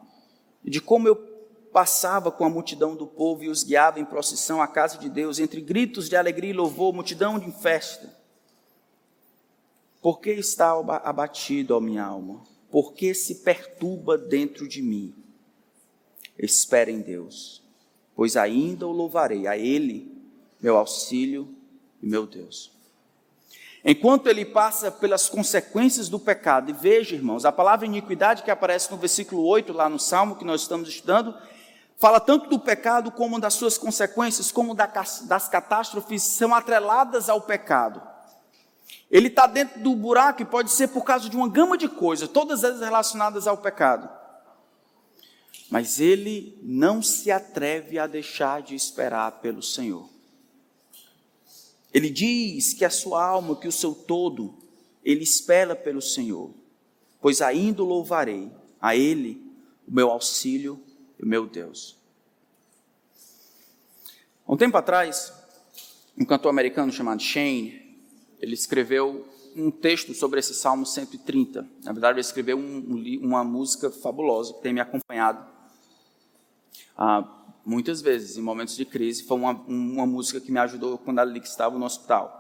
e 0.65 0.71
de 0.71 0.81
como 0.81 1.07
eu 1.07 1.30
passava 1.73 2.31
com 2.31 2.45
a 2.45 2.51
multidão 2.51 2.97
do 2.97 3.07
povo 3.07 3.45
e 3.45 3.49
os 3.49 3.63
guiava 3.63 4.01
em 4.01 4.05
procissão 4.05 4.61
à 4.61 4.67
casa 4.67 4.99
de 4.99 5.09
Deus, 5.09 5.39
entre 5.39 5.61
gritos 5.61 6.09
de 6.09 6.17
alegria 6.17 6.51
e 6.51 6.55
louvor, 6.55 6.93
multidão 6.93 7.39
de 7.39 7.51
festa. 7.53 8.19
Por 10.01 10.21
que 10.21 10.31
está 10.31 10.73
abatido, 11.05 11.77
ó 11.77 11.81
minha 11.81 12.05
alma? 12.05 12.43
Por 12.71 12.93
que 12.93 13.13
se 13.15 13.37
perturba 13.37 14.17
dentro 14.17 14.67
de 14.67 14.81
mim? 14.81 15.15
Espere 16.39 16.91
em 16.91 17.01
Deus, 17.01 17.63
pois 18.15 18.37
ainda 18.37 18.87
o 18.87 18.93
louvarei, 18.93 19.47
a 19.47 19.59
Ele, 19.59 20.11
meu 20.61 20.77
auxílio 20.77 21.55
e 22.03 22.07
meu 22.07 22.27
Deus. 22.27 22.73
Enquanto 23.85 24.27
ele 24.27 24.45
passa 24.45 24.91
pelas 24.91 25.29
consequências 25.29 26.09
do 26.09 26.19
pecado, 26.19 26.71
e 26.71 26.73
veja, 26.73 27.15
irmãos, 27.15 27.47
a 27.47 27.53
palavra 27.53 27.87
iniquidade 27.87 28.43
que 28.43 28.51
aparece 28.51 28.91
no 28.91 28.99
versículo 28.99 29.43
8, 29.47 29.73
lá 29.73 29.89
no 29.89 29.99
Salmo 29.99 30.37
que 30.37 30.45
nós 30.45 30.61
estamos 30.63 30.89
estudando, 30.89 31.35
fala 32.01 32.19
tanto 32.19 32.49
do 32.49 32.59
pecado 32.59 33.13
como 33.13 33.39
das 33.39 33.53
suas 33.53 33.77
consequências, 33.77 34.51
como 34.51 34.75
das 34.75 35.49
catástrofes 35.49 36.23
são 36.23 36.55
atreladas 36.55 37.29
ao 37.29 37.43
pecado. 37.43 38.01
Ele 39.11 39.29
está 39.29 39.47
dentro 39.47 39.81
do 39.83 39.95
buraco 39.95 40.41
e 40.41 40.47
pode 40.47 40.71
ser 40.71 40.89
por 40.89 41.05
causa 41.05 41.29
de 41.29 41.37
uma 41.37 41.49
gama 41.49 41.77
de 41.77 41.89
coisas, 41.89 42.27
todas 42.27 42.65
elas 42.65 42.81
relacionadas 42.81 43.47
ao 43.47 43.59
pecado. 43.59 44.09
Mas 45.69 46.01
ele 46.01 46.59
não 46.63 47.03
se 47.03 47.31
atreve 47.31 47.99
a 47.99 48.07
deixar 48.07 48.63
de 48.63 48.75
esperar 48.75 49.33
pelo 49.41 49.63
Senhor. 49.63 50.09
Ele 51.93 52.09
diz 52.09 52.73
que 52.73 52.85
a 52.85 52.91
sua 52.91 53.23
alma, 53.23 53.57
que 53.57 53.69
o 53.69 53.73
seu 53.73 53.95
todo, 53.95 54.55
ele 55.05 55.23
espera 55.23 55.77
pelo 55.77 56.01
Senhor, 56.01 56.51
pois 57.21 57.43
ainda 57.43 57.83
louvarei 57.83 58.51
a 58.81 58.97
Ele, 58.97 59.45
o 59.87 59.93
meu 59.93 60.11
auxílio 60.11 60.83
meu 61.27 61.47
Deus. 61.47 61.99
Um 64.49 64.57
tempo 64.57 64.77
atrás, 64.77 65.33
um 66.19 66.25
cantor 66.25 66.51
americano 66.51 66.93
chamado 66.93 67.23
Shane, 67.23 67.99
ele 68.41 68.55
escreveu 68.55 69.27
um 69.55 69.71
texto 69.71 70.15
sobre 70.15 70.41
esse 70.41 70.55
Salmo 70.55 70.87
130. 70.87 71.67
Na 71.85 71.93
verdade, 71.93 72.15
ele 72.15 72.21
escreveu 72.21 72.57
um, 72.57 72.77
um, 72.77 73.21
uma 73.23 73.45
música 73.45 73.91
fabulosa 73.91 74.55
que 74.55 74.63
tem 74.63 74.73
me 74.73 74.81
acompanhado 74.81 75.47
ah, 76.97 77.27
muitas 77.65 78.01
vezes 78.01 78.37
em 78.37 78.43
momentos 78.43 78.77
de 78.77 78.85
crise. 78.85 79.25
Foi 79.25 79.37
uma, 79.37 79.53
uma 79.53 80.07
música 80.07 80.41
que 80.41 80.53
me 80.53 80.59
ajudou 80.59 80.99
quando 80.99 81.21
ele 81.21 81.39
estava 81.39 81.79
no 81.79 81.85
hospital. 81.85 82.39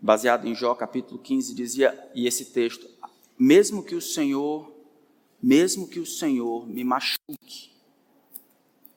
Baseado 0.00 0.46
em 0.46 0.54
Jó 0.54 0.74
capítulo 0.74 1.18
15, 1.18 1.54
dizia, 1.54 2.10
e 2.14 2.26
esse 2.26 2.46
texto: 2.46 2.88
Mesmo 3.38 3.82
que 3.82 3.94
o 3.94 4.00
Senhor 4.00 4.72
mesmo 5.42 5.88
que 5.88 6.00
o 6.00 6.06
Senhor 6.06 6.66
me 6.66 6.82
machuque, 6.84 7.70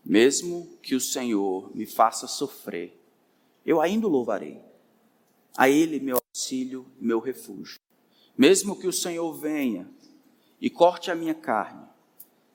mesmo 0.03 0.67
que 0.81 0.95
o 0.95 0.99
Senhor 0.99 1.75
me 1.75 1.85
faça 1.85 2.27
sofrer, 2.27 2.99
eu 3.65 3.79
ainda 3.79 4.07
o 4.07 4.09
louvarei. 4.09 4.59
A 5.55 5.69
Ele 5.69 5.99
meu 5.99 6.17
auxílio, 6.17 6.85
meu 6.99 7.19
refúgio. 7.19 7.79
Mesmo 8.37 8.75
que 8.75 8.87
o 8.87 8.93
Senhor 8.93 9.33
venha 9.33 9.87
e 10.59 10.69
corte 10.69 11.11
a 11.11 11.15
minha 11.15 11.35
carne, 11.35 11.85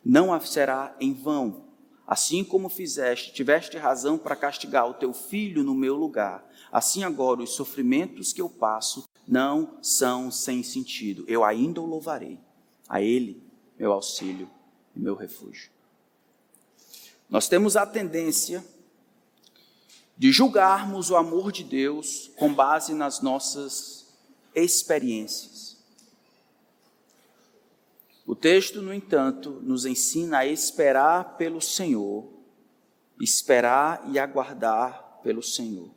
não 0.04 0.38
será 0.40 0.96
em 0.98 1.12
vão. 1.12 1.66
Assim 2.06 2.44
como 2.44 2.68
fizeste, 2.68 3.32
tiveste 3.32 3.76
razão 3.76 4.16
para 4.16 4.36
castigar 4.36 4.88
o 4.88 4.94
teu 4.94 5.12
filho 5.12 5.62
no 5.62 5.74
meu 5.74 5.96
lugar. 5.96 6.48
Assim 6.70 7.02
agora 7.02 7.42
os 7.42 7.54
sofrimentos 7.54 8.32
que 8.32 8.40
eu 8.40 8.48
passo 8.48 9.08
não 9.26 9.78
são 9.82 10.30
sem 10.30 10.62
sentido. 10.62 11.24
Eu 11.26 11.44
ainda 11.44 11.80
o 11.80 11.86
louvarei. 11.86 12.38
A 12.88 13.02
Ele 13.02 13.42
meu 13.78 13.92
auxílio 13.92 14.50
e 14.94 14.98
meu 14.98 15.14
refúgio. 15.14 15.70
Nós 17.28 17.48
temos 17.48 17.76
a 17.76 17.84
tendência 17.84 18.64
de 20.16 20.32
julgarmos 20.32 21.10
o 21.10 21.16
amor 21.16 21.52
de 21.52 21.62
Deus 21.62 22.30
com 22.36 22.52
base 22.52 22.94
nas 22.94 23.20
nossas 23.20 24.06
experiências. 24.54 25.76
O 28.26 28.34
texto, 28.34 28.82
no 28.82 28.92
entanto, 28.92 29.60
nos 29.62 29.84
ensina 29.84 30.38
a 30.38 30.46
esperar 30.46 31.36
pelo 31.36 31.60
Senhor, 31.60 32.26
esperar 33.20 34.02
e 34.10 34.18
aguardar 34.18 35.20
pelo 35.22 35.42
Senhor. 35.42 35.90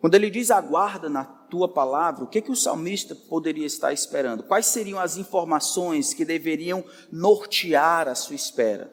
Quando 0.00 0.14
ele 0.14 0.30
diz 0.30 0.50
aguarda 0.50 1.08
na 1.08 1.24
tua 1.48 1.68
palavra, 1.68 2.24
o 2.24 2.26
que, 2.26 2.40
que 2.40 2.50
o 2.50 2.56
salmista 2.56 3.14
poderia 3.14 3.66
estar 3.66 3.92
esperando? 3.92 4.42
Quais 4.42 4.66
seriam 4.66 4.98
as 4.98 5.16
informações 5.16 6.14
que 6.14 6.24
deveriam 6.24 6.84
nortear 7.10 8.08
a 8.08 8.14
sua 8.14 8.36
espera? 8.36 8.92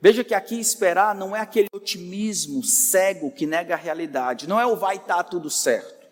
Veja 0.00 0.22
que 0.22 0.34
aqui 0.34 0.58
esperar 0.58 1.14
não 1.14 1.34
é 1.34 1.40
aquele 1.40 1.68
otimismo 1.72 2.62
cego 2.62 3.30
que 3.30 3.46
nega 3.46 3.74
a 3.74 3.78
realidade, 3.78 4.48
não 4.48 4.60
é 4.60 4.66
o 4.66 4.76
vai 4.76 4.96
estar 4.96 5.16
tá 5.16 5.24
tudo 5.24 5.48
certo, 5.48 6.06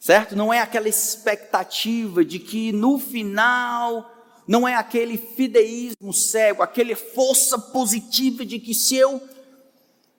certo? 0.00 0.34
Não 0.34 0.52
é 0.52 0.60
aquela 0.60 0.88
expectativa 0.88 2.24
de 2.24 2.38
que 2.38 2.72
no 2.72 2.98
final, 2.98 4.10
não 4.46 4.66
é 4.66 4.74
aquele 4.74 5.18
fideísmo 5.18 6.12
cego, 6.12 6.62
aquele 6.62 6.94
força 6.94 7.58
positiva 7.58 8.44
de 8.44 8.58
que 8.58 8.72
se 8.72 8.96
eu 8.96 9.20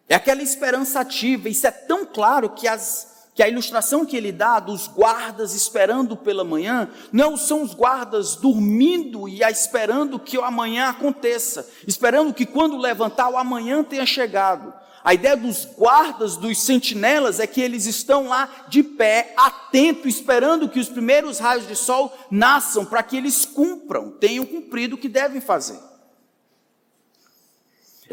é 0.08 0.15
aquela 0.15 0.41
esperança 0.41 0.99
ativa. 0.99 1.49
Isso 1.49 1.65
é 1.65 1.71
tão 1.71 2.06
claro 2.06 2.49
que, 2.49 2.67
as, 2.67 3.14
que 3.36 3.43
a 3.43 3.50
ilustração 3.50 4.06
que 4.06 4.15
ele 4.15 4.32
dá 4.32 4.62
dos 4.62 4.88
guardas 4.88 5.54
esperando 5.54 6.15
pela 6.15 6.45
manhã, 6.45 6.89
não 7.12 7.36
são 7.36 7.62
os 7.62 7.74
guardas 7.74 8.38
dormindo 8.38 9.28
e 9.28 9.43
esperando 9.43 10.17
que 10.17 10.38
o 10.38 10.43
amanhã 10.43 10.88
aconteça, 10.88 11.69
esperando 11.86 12.34
que 12.34 12.45
quando 12.45 12.78
levantar 12.78 13.30
o 13.30 13.38
amanhã 13.38 13.84
tenha 13.84 14.06
chegado. 14.06 14.74
A 15.04 15.13
ideia 15.13 15.36
dos 15.36 15.65
guardas, 15.65 16.38
dos 16.38 16.60
sentinelas, 16.63 17.41
é 17.41 17.45
que 17.45 17.60
eles 17.62 17.86
estão 17.86 18.30
lá 18.30 18.50
de 18.69 18.82
pé, 18.82 19.34
atento, 19.38 20.08
esperando 20.08 20.69
que 20.69 20.80
os 20.80 20.88
primeiros 20.88 21.38
raios 21.38 21.67
de 21.67 21.76
sol 21.76 22.17
nasçam 22.32 22.86
para 22.86 23.04
que 23.04 23.17
eles 23.17 23.45
cumpram, 23.45 24.12
tenham 24.12 24.45
cumprido 24.45 24.95
o 24.95 24.98
que 24.98 25.10
devem 25.10 25.41
fazer. 25.41 25.78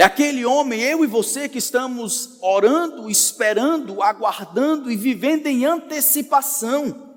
É 0.03 0.05
aquele 0.05 0.45
homem, 0.45 0.81
eu 0.81 1.05
e 1.05 1.07
você, 1.07 1.49
que 1.49 1.59
estamos 1.59 2.37
orando, 2.41 3.09
esperando, 3.09 4.03
aguardando 4.03 4.91
e 4.91 4.97
vivendo 4.97 5.47
em 5.47 5.65
antecipação. 5.65 7.13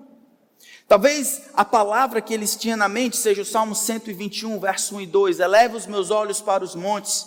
Talvez 0.88 1.46
a 1.56 1.66
palavra 1.66 2.22
que 2.22 2.32
eles 2.32 2.56
tinham 2.56 2.78
na 2.78 2.88
mente 2.88 3.18
seja 3.18 3.42
o 3.42 3.46
Salmo 3.46 3.74
121, 3.74 4.60
verso 4.60 4.98
1 4.98 5.02
e 5.02 5.08
2: 5.08 5.40
Eleva 5.40 5.76
os 5.76 5.88
meus 5.88 6.12
olhos 6.12 6.42
para 6.42 6.64
os 6.64 6.76
montes, 6.76 7.26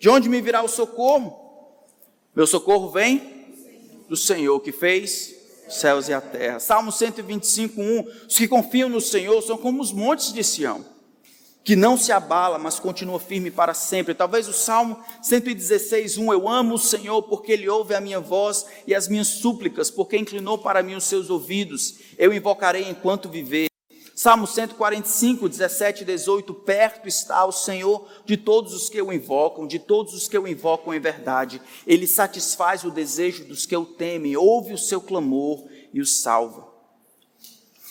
de 0.00 0.08
onde 0.08 0.26
me 0.26 0.40
virá 0.40 0.62
o 0.62 0.68
socorro? 0.68 1.38
Meu 2.34 2.46
socorro 2.46 2.88
vem 2.88 3.52
do 4.08 4.16
Senhor 4.16 4.58
que 4.60 4.72
fez 4.72 5.34
os 5.68 5.80
céus 5.80 6.08
e 6.08 6.14
a 6.14 6.20
terra. 6.22 6.58
Salmo 6.58 6.90
125, 6.90 7.78
1: 7.78 8.04
Os 8.26 8.36
que 8.38 8.48
confiam 8.48 8.88
no 8.88 9.02
Senhor 9.02 9.42
são 9.42 9.58
como 9.58 9.82
os 9.82 9.92
montes 9.92 10.32
de 10.32 10.42
Sião 10.42 10.93
que 11.64 11.74
não 11.74 11.96
se 11.96 12.12
abala, 12.12 12.58
mas 12.58 12.78
continua 12.78 13.18
firme 13.18 13.50
para 13.50 13.72
sempre. 13.72 14.14
Talvez 14.14 14.46
o 14.46 14.52
Salmo 14.52 15.02
116, 15.22 16.18
1, 16.18 16.32
eu 16.32 16.46
amo 16.46 16.74
o 16.74 16.78
Senhor 16.78 17.22
porque 17.22 17.52
Ele 17.52 17.68
ouve 17.68 17.94
a 17.94 18.00
minha 18.00 18.20
voz 18.20 18.66
e 18.86 18.94
as 18.94 19.08
minhas 19.08 19.28
súplicas, 19.28 19.90
porque 19.90 20.18
inclinou 20.18 20.58
para 20.58 20.82
mim 20.82 20.94
os 20.94 21.04
seus 21.04 21.30
ouvidos. 21.30 21.94
Eu 22.18 22.34
invocarei 22.34 22.86
enquanto 22.86 23.30
viver. 23.30 23.68
Salmo 24.14 24.46
145, 24.46 25.48
17 25.48 26.02
e 26.02 26.04
18: 26.04 26.54
Perto 26.54 27.08
está 27.08 27.44
o 27.46 27.50
Senhor 27.50 28.06
de 28.26 28.36
todos 28.36 28.74
os 28.74 28.88
que 28.90 29.00
o 29.00 29.12
invocam, 29.12 29.66
de 29.66 29.78
todos 29.78 30.14
os 30.14 30.28
que 30.28 30.38
o 30.38 30.46
invocam 30.46 30.94
em 30.94 31.00
verdade. 31.00 31.60
Ele 31.86 32.06
satisfaz 32.06 32.84
o 32.84 32.90
desejo 32.90 33.44
dos 33.44 33.66
que 33.66 33.76
o 33.76 33.86
temem, 33.86 34.36
ouve 34.36 34.74
o 34.74 34.78
seu 34.78 35.00
clamor 35.00 35.64
e 35.92 36.00
o 36.00 36.06
salva. 36.06 36.63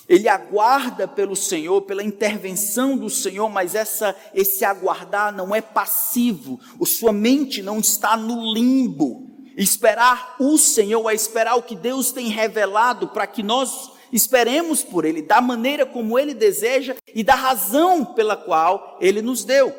Ele 0.07 0.27
aguarda 0.27 1.07
pelo 1.07 1.35
Senhor, 1.35 1.81
pela 1.83 2.03
intervenção 2.03 2.97
do 2.97 3.09
Senhor, 3.09 3.49
mas 3.49 3.73
essa, 3.73 4.15
esse 4.33 4.65
aguardar 4.65 5.33
não 5.33 5.55
é 5.55 5.61
passivo, 5.61 6.59
o 6.77 6.85
sua 6.85 7.13
mente 7.13 7.61
não 7.61 7.79
está 7.79 8.17
no 8.17 8.53
limbo. 8.53 9.31
Esperar 9.55 10.35
o 10.39 10.57
Senhor 10.57 11.09
é 11.09 11.13
esperar 11.13 11.55
o 11.55 11.63
que 11.63 11.75
Deus 11.75 12.11
tem 12.11 12.27
revelado 12.27 13.07
para 13.09 13.27
que 13.27 13.43
nós 13.43 13.91
esperemos 14.11 14.83
por 14.83 15.05
Ele, 15.05 15.21
da 15.21 15.39
maneira 15.39 15.85
como 15.85 16.19
Ele 16.19 16.33
deseja 16.33 16.95
e 17.13 17.23
da 17.23 17.35
razão 17.35 18.03
pela 18.03 18.35
qual 18.35 18.97
Ele 18.99 19.21
nos 19.21 19.45
deu. 19.45 19.73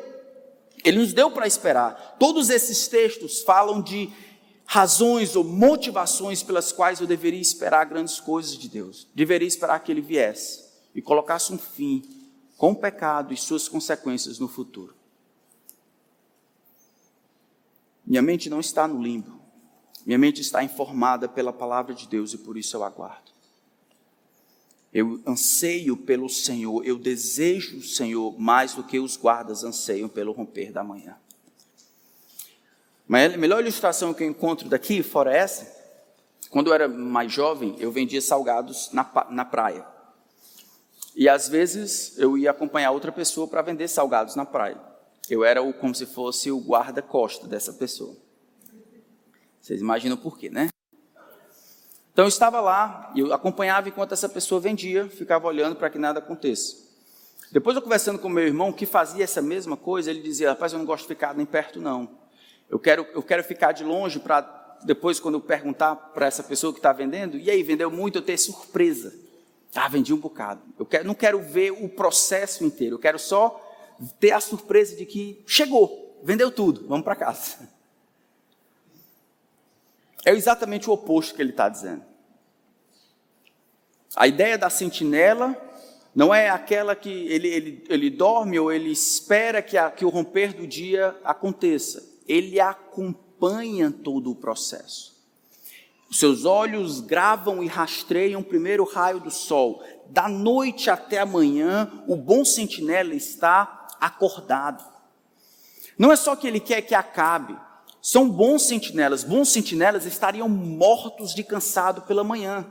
Ele 0.83 0.99
nos 0.99 1.13
deu 1.13 1.31
para 1.31 1.47
esperar. 1.47 2.15
Todos 2.19 2.49
esses 2.49 2.87
textos 2.87 3.41
falam 3.41 3.81
de 3.81 4.09
razões 4.65 5.35
ou 5.35 5.43
motivações 5.43 6.41
pelas 6.41 6.71
quais 6.71 6.99
eu 6.99 7.07
deveria 7.07 7.39
esperar 7.39 7.85
grandes 7.85 8.19
coisas 8.19 8.57
de 8.57 8.67
Deus. 8.67 9.07
Deveria 9.13 9.47
esperar 9.47 9.79
que 9.79 9.91
Ele 9.91 10.01
viesse 10.01 10.65
e 10.93 11.01
colocasse 11.01 11.53
um 11.53 11.57
fim 11.57 12.03
com 12.57 12.71
o 12.71 12.75
pecado 12.75 13.33
e 13.33 13.37
suas 13.37 13.67
consequências 13.67 14.39
no 14.39 14.47
futuro. 14.47 14.95
Minha 18.05 18.21
mente 18.21 18.49
não 18.49 18.59
está 18.59 18.87
no 18.87 19.01
limbo. 19.01 19.39
Minha 20.05 20.19
mente 20.19 20.41
está 20.41 20.63
informada 20.63 21.27
pela 21.27 21.51
palavra 21.51 21.93
de 21.93 22.07
Deus 22.07 22.33
e 22.33 22.37
por 22.37 22.57
isso 22.57 22.77
eu 22.77 22.83
aguardo. 22.83 23.31
Eu 24.93 25.19
anseio 25.27 25.97
pelo 25.97 26.29
Senhor, 26.29 26.85
eu 26.85 26.97
desejo 26.97 27.79
o 27.79 27.83
Senhor 27.83 28.39
mais 28.39 28.73
do 28.73 28.83
que 28.83 28.99
os 28.99 29.17
guardas 29.17 29.63
anseiam 29.63 30.07
pelo 30.07 30.31
romper 30.31 30.71
da 30.71 30.83
manhã. 30.83 31.17
Mas 33.07 33.33
a 33.33 33.37
melhor 33.37 33.61
ilustração 33.61 34.13
que 34.13 34.23
eu 34.23 34.27
encontro 34.27 34.67
daqui, 34.67 35.03
fora 35.03 35.35
essa, 35.35 35.73
quando 36.49 36.67
eu 36.67 36.73
era 36.73 36.87
mais 36.87 37.31
jovem, 37.31 37.75
eu 37.79 37.91
vendia 37.91 38.21
salgados 38.21 38.89
na, 38.91 39.27
na 39.29 39.45
praia. 39.45 39.85
E 41.15 41.29
às 41.29 41.47
vezes 41.47 42.17
eu 42.17 42.37
ia 42.37 42.51
acompanhar 42.51 42.91
outra 42.91 43.11
pessoa 43.11 43.47
para 43.47 43.61
vender 43.61 43.87
salgados 43.87 44.35
na 44.35 44.45
praia. 44.45 44.77
Eu 45.29 45.43
era 45.43 45.61
o, 45.61 45.73
como 45.73 45.95
se 45.95 46.05
fosse 46.05 46.51
o 46.51 46.59
guarda-costa 46.59 47.47
dessa 47.47 47.73
pessoa. 47.73 48.15
Vocês 49.61 49.81
imaginam 49.81 50.17
por 50.17 50.37
quê, 50.37 50.49
né? 50.49 50.69
Então 52.11 52.25
eu 52.25 52.29
estava 52.29 52.61
lá, 52.61 53.11
eu 53.15 53.33
acompanhava 53.33 53.89
enquanto 53.89 54.13
essa 54.13 54.29
pessoa 54.29 54.61
vendia, 54.61 55.09
ficava 55.09 55.47
olhando 55.47 55.75
para 55.75 55.89
que 55.89 55.97
nada 55.97 56.19
aconteça. 56.19 56.77
Depois 57.51 57.75
eu 57.75 57.81
conversando 57.81 58.19
com 58.19 58.29
meu 58.29 58.45
irmão, 58.45 58.71
que 58.71 58.85
fazia 58.85 59.23
essa 59.23 59.41
mesma 59.41 59.75
coisa, 59.75 60.11
ele 60.11 60.21
dizia: 60.21 60.49
Rapaz, 60.49 60.73
eu 60.73 60.79
não 60.79 60.85
gosto 60.85 61.03
de 61.03 61.09
ficar 61.09 61.35
nem 61.35 61.45
perto, 61.45 61.81
não. 61.81 62.09
Eu 62.69 62.79
quero, 62.79 63.07
eu 63.13 63.21
quero 63.21 63.43
ficar 63.43 63.71
de 63.71 63.83
longe 63.83 64.19
para 64.19 64.55
depois, 64.83 65.19
quando 65.19 65.35
eu 65.35 65.41
perguntar 65.41 65.95
para 65.95 66.27
essa 66.27 66.43
pessoa 66.43 66.71
que 66.71 66.79
está 66.79 66.93
vendendo, 66.93 67.37
e 67.37 67.49
aí, 67.49 67.63
vendeu 67.63 67.89
muito, 67.89 68.17
eu 68.17 68.21
ter 68.21 68.37
surpresa. 68.37 69.13
Ah, 69.73 69.87
vendi 69.87 70.13
um 70.13 70.17
bocado. 70.17 70.61
Eu 70.77 70.85
quero, 70.85 71.05
não 71.05 71.15
quero 71.15 71.39
ver 71.39 71.71
o 71.71 71.89
processo 71.89 72.63
inteiro, 72.63 72.95
eu 72.95 72.99
quero 72.99 73.17
só 73.17 73.61
ter 74.19 74.31
a 74.31 74.39
surpresa 74.39 74.95
de 74.95 75.05
que 75.05 75.41
chegou, 75.47 76.19
vendeu 76.23 76.51
tudo, 76.51 76.87
vamos 76.87 77.03
para 77.03 77.15
casa. 77.15 77.69
É 80.23 80.31
exatamente 80.31 80.89
o 80.89 80.93
oposto 80.93 81.35
que 81.35 81.41
ele 81.41 81.51
está 81.51 81.67
dizendo. 81.67 82.03
A 84.15 84.27
ideia 84.27 84.57
da 84.57 84.69
sentinela 84.69 85.55
não 86.13 86.33
é 86.33 86.49
aquela 86.49 86.95
que 86.95 87.09
ele, 87.09 87.47
ele, 87.47 87.85
ele 87.89 88.09
dorme 88.09 88.57
ou 88.57 88.71
ele 88.71 88.91
espera 88.91 89.61
que, 89.61 89.77
a, 89.77 89.91
que 89.91 90.05
o 90.05 90.09
romper 90.09 90.53
do 90.53 90.65
dia 90.65 91.15
aconteça. 91.23 92.14
Ele 92.27 92.59
acompanha 92.59 93.91
todo 93.91 94.31
o 94.31 94.35
processo. 94.35 95.15
Seus 96.11 96.45
olhos 96.45 97.01
gravam 97.01 97.63
e 97.63 97.67
rastreiam 97.67 98.41
o 98.41 98.45
primeiro 98.45 98.83
raio 98.83 99.19
do 99.19 99.31
sol. 99.31 99.83
Da 100.07 100.29
noite 100.29 100.89
até 100.89 101.19
a 101.19 101.25
manhã, 101.25 102.03
o 102.07 102.15
bom 102.15 102.45
sentinela 102.45 103.13
está 103.13 103.87
acordado. 103.99 104.83
Não 105.97 106.11
é 106.11 106.15
só 106.15 106.35
que 106.35 106.47
ele 106.47 106.59
quer 106.59 106.81
que 106.81 106.93
acabe, 106.93 107.57
são 108.05 108.29
bons 108.29 108.67
sentinelas. 108.67 109.23
Bons 109.23 109.49
sentinelas 109.49 110.05
estariam 110.05 110.47
mortos 110.47 111.33
de 111.33 111.43
cansado 111.43 112.03
pela 112.03 112.23
manhã. 112.23 112.63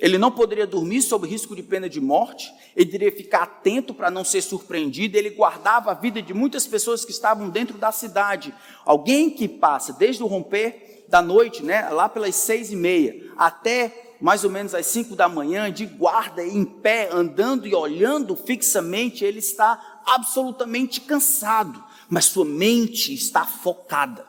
Ele 0.00 0.18
não 0.18 0.30
poderia 0.30 0.66
dormir 0.66 1.02
sob 1.02 1.26
risco 1.26 1.54
de 1.54 1.62
pena 1.62 1.88
de 1.88 2.00
morte, 2.00 2.52
ele 2.74 2.90
deveria 2.90 3.16
ficar 3.16 3.44
atento 3.44 3.94
para 3.94 4.10
não 4.10 4.24
ser 4.24 4.42
surpreendido, 4.42 5.16
ele 5.16 5.30
guardava 5.30 5.92
a 5.92 5.94
vida 5.94 6.20
de 6.20 6.34
muitas 6.34 6.66
pessoas 6.66 7.04
que 7.04 7.12
estavam 7.12 7.48
dentro 7.48 7.78
da 7.78 7.92
cidade. 7.92 8.52
Alguém 8.84 9.30
que 9.30 9.46
passa 9.46 9.92
desde 9.92 10.22
o 10.22 10.26
romper 10.26 11.04
da 11.08 11.22
noite, 11.22 11.62
né, 11.62 11.88
lá 11.90 12.08
pelas 12.08 12.34
seis 12.34 12.72
e 12.72 12.76
meia, 12.76 13.32
até 13.36 14.16
mais 14.20 14.42
ou 14.42 14.50
menos 14.50 14.74
às 14.74 14.86
cinco 14.86 15.14
da 15.14 15.28
manhã, 15.28 15.70
de 15.70 15.86
guarda, 15.86 16.44
em 16.44 16.64
pé, 16.64 17.10
andando 17.12 17.66
e 17.66 17.74
olhando 17.74 18.34
fixamente, 18.34 19.24
ele 19.24 19.38
está 19.38 20.02
absolutamente 20.06 21.00
cansado, 21.02 21.82
mas 22.08 22.26
sua 22.26 22.44
mente 22.44 23.12
está 23.12 23.44
focada. 23.44 24.26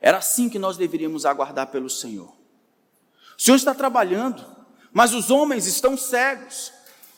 Era 0.00 0.18
assim 0.18 0.48
que 0.48 0.58
nós 0.58 0.76
deveríamos 0.76 1.26
aguardar 1.26 1.68
pelo 1.68 1.90
Senhor. 1.90 2.35
O 3.38 3.42
Senhor 3.42 3.56
está 3.56 3.74
trabalhando, 3.74 4.44
mas 4.92 5.12
os 5.12 5.30
homens 5.30 5.66
estão 5.66 5.96
cegos, 5.96 6.72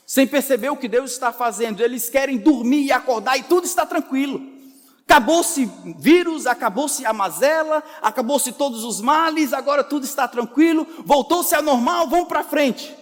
sem 0.07 0.27
perceber 0.27 0.71
o 0.71 0.77
que 0.77 0.89
Deus 0.89 1.13
está 1.13 1.33
fazendo. 1.33 1.83
Eles 1.83 2.11
querem 2.11 2.37
dormir 2.37 2.85
e 2.85 2.93
acordar 2.93 3.39
e 3.39 3.45
tudo 3.45 3.67
está 3.67 3.87
tranquilo. 3.87 4.59
Acabou-se 5.05 5.65
vírus, 5.99 6.47
acabou-se 6.47 7.07
a 7.07 7.13
mazela, 7.15 7.83
acabou-se 8.03 8.53
todos 8.53 8.85
os 8.85 9.01
males, 9.01 9.55
agora 9.55 9.83
tudo 9.83 10.05
está 10.05 10.29
tranquilo, 10.29 10.87
voltou-se 11.05 11.55
a 11.55 11.63
normal, 11.63 12.09
vamos 12.09 12.29
para 12.29 12.45
frente. 12.45 12.95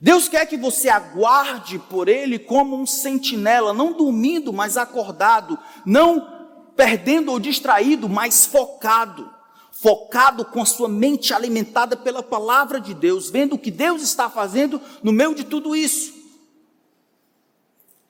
Deus 0.00 0.28
quer 0.28 0.44
que 0.46 0.56
você 0.56 0.88
aguarde 0.88 1.78
por 1.78 2.08
Ele 2.08 2.38
como 2.38 2.76
um 2.76 2.84
sentinela, 2.84 3.72
não 3.72 3.92
dormindo, 3.92 4.52
mas 4.52 4.76
acordado, 4.76 5.58
não 5.84 6.48
perdendo 6.74 7.30
ou 7.30 7.38
distraído, 7.38 8.08
mas 8.08 8.44
focado. 8.44 9.35
Focado 9.80 10.44
com 10.44 10.62
a 10.62 10.66
sua 10.66 10.88
mente 10.88 11.34
alimentada 11.34 11.96
pela 11.96 12.22
palavra 12.22 12.80
de 12.80 12.94
Deus, 12.94 13.30
vendo 13.30 13.54
o 13.54 13.58
que 13.58 13.70
Deus 13.70 14.02
está 14.02 14.30
fazendo 14.30 14.80
no 15.02 15.12
meio 15.12 15.34
de 15.34 15.44
tudo 15.44 15.76
isso. 15.76 16.14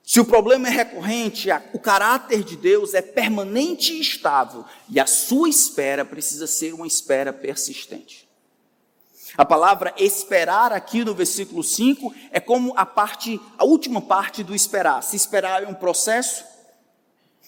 Se 0.01 0.21
o 0.21 0.25
problema 0.25 0.69
é 0.69 0.71
recorrente, 0.71 1.49
o 1.73 1.79
caráter 1.79 2.41
de 2.41 2.55
Deus 2.55 2.93
é 2.93 3.01
permanente 3.01 3.91
e 3.91 3.99
estável, 3.99 4.63
e 4.89 4.97
a 4.97 5.05
sua 5.05 5.49
espera 5.49 6.05
precisa 6.05 6.47
ser 6.47 6.73
uma 6.73 6.87
espera 6.87 7.33
persistente. 7.33 8.25
A 9.37 9.43
palavra 9.43 9.93
esperar 9.97 10.71
aqui 10.71 11.03
no 11.03 11.13
versículo 11.13 11.61
5 11.61 12.15
é 12.31 12.39
como 12.39 12.73
a 12.77 12.85
parte, 12.85 13.39
a 13.57 13.65
última 13.65 13.99
parte 13.99 14.41
do 14.41 14.55
esperar. 14.55 15.03
Se 15.03 15.17
esperar 15.17 15.63
é 15.63 15.67
um 15.67 15.73
processo, 15.73 16.45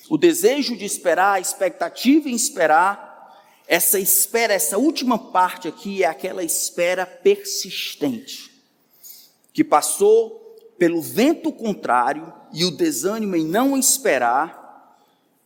o 0.09 0.17
desejo 0.17 0.75
de 0.75 0.83
esperar, 0.83 1.35
a 1.35 1.39
expectativa 1.39 2.27
em 2.27 2.35
esperar, 2.35 3.08
essa 3.71 3.99
espera, 3.99 4.51
essa 4.51 4.79
última 4.79 5.31
parte 5.31 5.67
aqui 5.67 6.03
é 6.03 6.07
aquela 6.07 6.43
espera 6.43 7.05
persistente, 7.05 8.51
que 9.53 9.63
passou 9.63 10.31
pelo 10.79 11.03
vento 11.03 11.51
contrário 11.51 12.33
e 12.51 12.65
o 12.65 12.71
desânimo 12.71 13.35
em 13.35 13.45
não 13.45 13.77
esperar, 13.77 14.57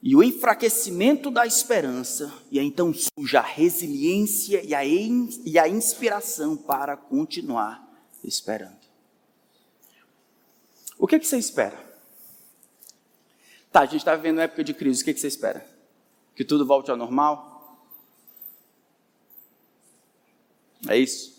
e 0.01 0.15
o 0.15 0.23
enfraquecimento 0.23 1.29
da 1.29 1.45
esperança, 1.45 2.31
e 2.49 2.59
então 2.59 2.93
surge 2.93 3.35
a 3.35 3.41
resiliência 3.41 4.61
e 4.63 4.73
a, 4.73 4.85
e 4.85 5.59
a 5.59 5.67
inspiração 5.67 6.55
para 6.55 6.95
continuar 6.95 7.85
esperando. 8.23 8.83
O 10.97 11.07
que, 11.07 11.15
é 11.15 11.19
que 11.19 11.27
você 11.27 11.37
espera? 11.37 11.77
Tá, 13.69 13.81
a 13.81 13.85
gente 13.85 13.97
está 13.97 14.15
vivendo 14.15 14.37
uma 14.37 14.43
época 14.43 14.63
de 14.63 14.73
crise, 14.73 15.01
o 15.01 15.05
que, 15.05 15.13
que 15.13 15.19
você 15.19 15.27
espera? 15.27 15.65
Que 16.33 16.45
tudo 16.45 16.65
volte 16.65 16.89
ao 16.89 16.95
normal? 16.95 17.52
É 20.87 20.97
isso? 20.97 21.33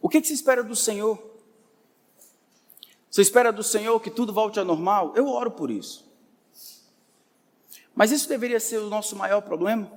O 0.00 0.08
que, 0.08 0.20
que 0.20 0.26
você 0.26 0.34
espera 0.34 0.62
do 0.62 0.76
Senhor? 0.76 1.18
Você 3.10 3.22
espera 3.22 3.52
do 3.52 3.62
Senhor 3.62 3.98
que 4.00 4.10
tudo 4.10 4.32
volte 4.32 4.58
ao 4.58 4.64
normal? 4.64 5.14
Eu 5.16 5.28
oro 5.28 5.50
por 5.50 5.70
isso. 5.70 6.04
Mas 7.94 8.10
isso 8.10 8.28
deveria 8.28 8.58
ser 8.58 8.78
o 8.78 8.90
nosso 8.90 9.14
maior 9.14 9.40
problema? 9.40 9.90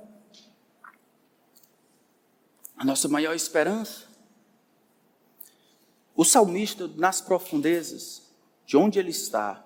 A 2.76 2.84
nossa 2.84 3.08
maior 3.08 3.34
esperança? 3.34 4.06
O 6.14 6.24
salmista, 6.24 6.88
nas 6.96 7.20
profundezas, 7.20 8.22
de 8.64 8.76
onde 8.76 8.98
ele 8.98 9.10
está, 9.10 9.64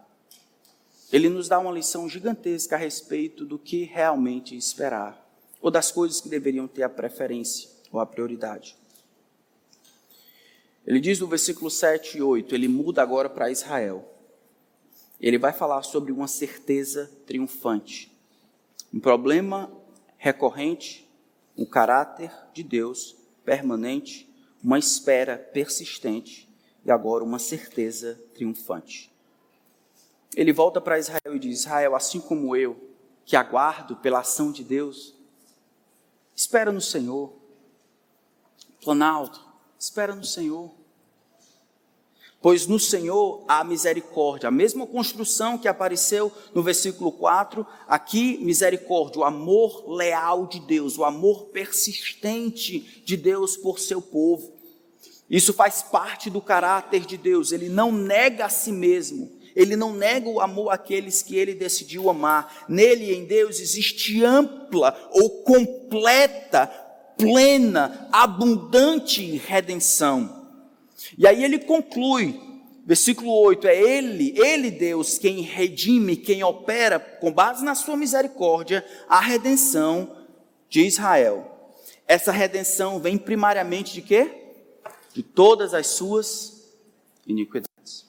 ele 1.12 1.28
nos 1.28 1.46
dá 1.46 1.58
uma 1.58 1.70
lição 1.70 2.08
gigantesca 2.08 2.74
a 2.74 2.78
respeito 2.78 3.44
do 3.44 3.58
que 3.58 3.84
realmente 3.84 4.56
esperar, 4.56 5.24
ou 5.60 5.70
das 5.70 5.92
coisas 5.92 6.20
que 6.20 6.28
deveriam 6.28 6.66
ter 6.66 6.82
a 6.82 6.88
preferência 6.88 7.71
ou 7.92 8.00
a 8.00 8.06
prioridade. 8.06 8.76
Ele 10.84 10.98
diz 10.98 11.20
no 11.20 11.28
versículo 11.28 11.70
7 11.70 12.18
e 12.18 12.22
8, 12.22 12.54
ele 12.54 12.66
muda 12.66 13.02
agora 13.02 13.28
para 13.28 13.50
Israel. 13.50 14.08
Ele 15.20 15.38
vai 15.38 15.52
falar 15.52 15.82
sobre 15.82 16.10
uma 16.10 16.26
certeza 16.26 17.08
triunfante, 17.26 18.10
um 18.92 18.98
problema 18.98 19.70
recorrente, 20.16 21.08
um 21.56 21.64
caráter 21.64 22.32
de 22.52 22.64
Deus 22.64 23.14
permanente, 23.44 24.28
uma 24.62 24.78
espera 24.78 25.36
persistente 25.36 26.48
e 26.84 26.90
agora 26.90 27.22
uma 27.22 27.38
certeza 27.38 28.20
triunfante. 28.34 29.12
Ele 30.34 30.52
volta 30.52 30.80
para 30.80 30.98
Israel 30.98 31.36
e 31.36 31.38
diz: 31.38 31.60
Israel, 31.60 31.94
assim 31.94 32.20
como 32.20 32.56
eu, 32.56 32.76
que 33.24 33.36
aguardo 33.36 33.96
pela 33.96 34.20
ação 34.20 34.50
de 34.50 34.64
Deus, 34.64 35.14
espera 36.34 36.72
no 36.72 36.80
Senhor. 36.80 37.41
Planalto, 38.82 39.40
espera 39.78 40.14
no 40.14 40.24
Senhor. 40.24 40.70
Pois 42.40 42.66
no 42.66 42.80
Senhor 42.80 43.44
há 43.46 43.62
misericórdia. 43.62 44.48
A 44.48 44.50
mesma 44.50 44.84
construção 44.84 45.56
que 45.56 45.68
apareceu 45.68 46.32
no 46.52 46.60
versículo 46.60 47.12
4, 47.12 47.64
aqui 47.86 48.38
misericórdia, 48.38 49.20
o 49.20 49.24
amor 49.24 49.88
leal 49.88 50.48
de 50.48 50.58
Deus, 50.58 50.98
o 50.98 51.04
amor 51.04 51.44
persistente 51.46 53.02
de 53.04 53.16
Deus 53.16 53.56
por 53.56 53.78
seu 53.78 54.02
povo. 54.02 54.52
Isso 55.30 55.54
faz 55.54 55.82
parte 55.82 56.28
do 56.28 56.40
caráter 56.40 57.06
de 57.06 57.16
Deus, 57.16 57.52
ele 57.52 57.68
não 57.68 57.92
nega 57.92 58.46
a 58.46 58.50
si 58.50 58.72
mesmo, 58.72 59.30
ele 59.54 59.76
não 59.76 59.94
nega 59.94 60.28
o 60.28 60.40
amor 60.40 60.70
àqueles 60.70 61.22
que 61.22 61.36
ele 61.36 61.54
decidiu 61.54 62.10
amar. 62.10 62.64
Nele, 62.68 63.14
em 63.14 63.24
Deus, 63.24 63.60
existe 63.60 64.24
ampla 64.24 65.10
ou 65.12 65.42
completa, 65.42 66.66
plena, 67.22 68.08
abundante 68.10 69.36
redenção. 69.36 70.48
E 71.16 71.26
aí 71.26 71.44
ele 71.44 71.60
conclui, 71.60 72.40
versículo 72.84 73.30
8: 73.30 73.68
é 73.68 73.80
Ele, 73.80 74.34
Ele, 74.36 74.70
Deus, 74.70 75.18
quem 75.18 75.40
redime, 75.40 76.16
quem 76.16 76.42
opera, 76.42 76.98
com 76.98 77.32
base 77.32 77.64
na 77.64 77.76
Sua 77.76 77.96
misericórdia, 77.96 78.84
a 79.08 79.20
redenção 79.20 80.16
de 80.68 80.84
Israel. 80.84 81.48
Essa 82.08 82.32
redenção 82.32 82.98
vem 82.98 83.16
primariamente 83.16 83.94
de 83.94 84.02
quê? 84.02 84.54
De 85.14 85.22
todas 85.22 85.74
as 85.74 85.86
suas 85.86 86.74
iniquidades. 87.26 88.04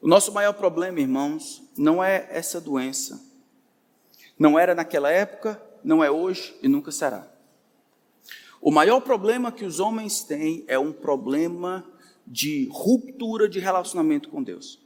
O 0.00 0.08
nosso 0.08 0.32
maior 0.32 0.54
problema, 0.54 1.00
irmãos, 1.00 1.62
não 1.76 2.02
é 2.02 2.26
essa 2.30 2.60
doença. 2.60 3.20
Não 4.38 4.58
era 4.58 4.74
naquela 4.74 5.10
época, 5.10 5.60
não 5.84 6.02
é 6.02 6.10
hoje 6.10 6.56
e 6.62 6.68
nunca 6.68 6.90
será. 6.90 7.28
O 8.60 8.70
maior 8.70 9.00
problema 9.00 9.52
que 9.52 9.64
os 9.64 9.78
homens 9.78 10.22
têm 10.22 10.64
é 10.66 10.78
um 10.78 10.92
problema 10.92 11.84
de 12.26 12.66
ruptura 12.72 13.46
de 13.46 13.60
relacionamento 13.60 14.30
com 14.30 14.42
Deus. 14.42 14.80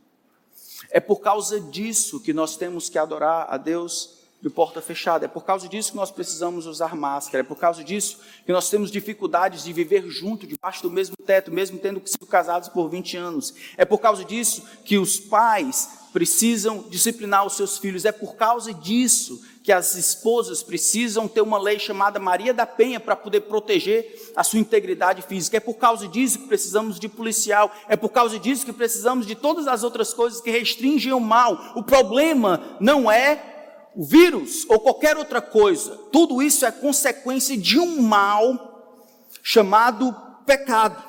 É 0.90 0.98
por 0.98 1.20
causa 1.20 1.60
disso 1.60 2.20
que 2.20 2.32
nós 2.32 2.56
temos 2.56 2.88
que 2.88 2.98
adorar 2.98 3.46
a 3.48 3.56
Deus 3.56 4.18
de 4.40 4.48
porta 4.48 4.80
fechada. 4.80 5.24
É 5.24 5.28
por 5.28 5.44
causa 5.44 5.68
disso 5.68 5.92
que 5.92 5.96
nós 5.96 6.10
precisamos 6.10 6.66
usar 6.66 6.94
máscara. 6.94 7.42
É 7.42 7.46
por 7.46 7.56
causa 7.56 7.82
disso 7.82 8.18
que 8.46 8.52
nós 8.52 8.70
temos 8.70 8.90
dificuldades 8.90 9.64
de 9.64 9.72
viver 9.72 10.08
junto, 10.08 10.46
debaixo 10.46 10.82
do 10.82 10.90
mesmo 10.90 11.16
teto, 11.16 11.52
mesmo 11.52 11.78
tendo 11.78 12.00
sido 12.04 12.26
casados 12.26 12.68
por 12.68 12.88
20 12.88 13.16
anos. 13.16 13.54
É 13.76 13.84
por 13.84 13.98
causa 13.98 14.24
disso 14.24 14.62
que 14.84 14.96
os 14.98 15.18
pais 15.18 16.08
precisam 16.12 16.84
disciplinar 16.88 17.44
os 17.44 17.54
seus 17.54 17.78
filhos. 17.78 18.04
É 18.04 18.12
por 18.12 18.36
causa 18.36 18.72
disso 18.72 19.44
que 19.68 19.72
as 19.72 19.94
esposas 19.96 20.62
precisam 20.62 21.28
ter 21.28 21.42
uma 21.42 21.58
lei 21.58 21.78
chamada 21.78 22.18
Maria 22.18 22.54
da 22.54 22.64
Penha 22.64 22.98
para 22.98 23.14
poder 23.14 23.42
proteger 23.42 24.32
a 24.34 24.42
sua 24.42 24.58
integridade 24.58 25.20
física. 25.20 25.58
É 25.58 25.60
por 25.60 25.74
causa 25.74 26.08
disso 26.08 26.38
que 26.38 26.46
precisamos 26.46 26.98
de 26.98 27.06
policial. 27.06 27.70
É 27.86 27.94
por 27.94 28.08
causa 28.08 28.38
disso 28.38 28.64
que 28.64 28.72
precisamos 28.72 29.26
de 29.26 29.34
todas 29.34 29.68
as 29.68 29.82
outras 29.82 30.14
coisas 30.14 30.40
que 30.40 30.50
restringem 30.50 31.12
o 31.12 31.20
mal. 31.20 31.74
O 31.76 31.82
problema 31.82 32.78
não 32.80 33.12
é 33.12 33.90
o 33.94 34.02
vírus 34.02 34.64
ou 34.70 34.80
qualquer 34.80 35.18
outra 35.18 35.42
coisa, 35.42 35.98
tudo 36.10 36.40
isso 36.40 36.64
é 36.64 36.72
consequência 36.72 37.54
de 37.54 37.78
um 37.78 38.00
mal 38.00 39.04
chamado 39.42 40.16
pecado. 40.46 41.04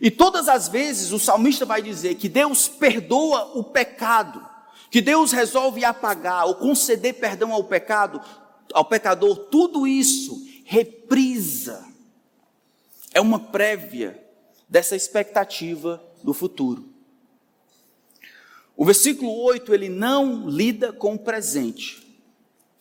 E 0.00 0.08
todas 0.08 0.48
as 0.48 0.68
vezes 0.68 1.10
o 1.10 1.18
salmista 1.18 1.66
vai 1.66 1.82
dizer 1.82 2.14
que 2.14 2.28
Deus 2.28 2.68
perdoa 2.68 3.58
o 3.58 3.64
pecado, 3.64 4.53
que 4.94 5.02
Deus 5.02 5.32
resolve 5.32 5.84
apagar 5.84 6.46
ou 6.46 6.54
conceder 6.54 7.14
perdão 7.14 7.52
ao 7.52 7.64
pecado, 7.64 8.20
ao 8.72 8.84
pecador, 8.84 9.36
tudo 9.50 9.88
isso 9.88 10.46
reprisa. 10.64 11.84
É 13.12 13.20
uma 13.20 13.40
prévia 13.40 14.24
dessa 14.68 14.94
expectativa 14.94 16.00
do 16.22 16.32
futuro. 16.32 16.88
O 18.76 18.84
versículo 18.84 19.34
8, 19.42 19.74
ele 19.74 19.88
não 19.88 20.48
lida 20.48 20.92
com 20.92 21.14
o 21.14 21.18
presente. 21.18 22.06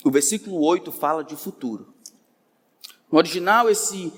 O 0.04 0.12
versículo 0.12 0.64
8 0.64 0.92
fala 0.92 1.24
de 1.24 1.36
futuro. 1.36 1.96
No 3.12 3.18
original, 3.18 3.72
esse, 3.72 4.14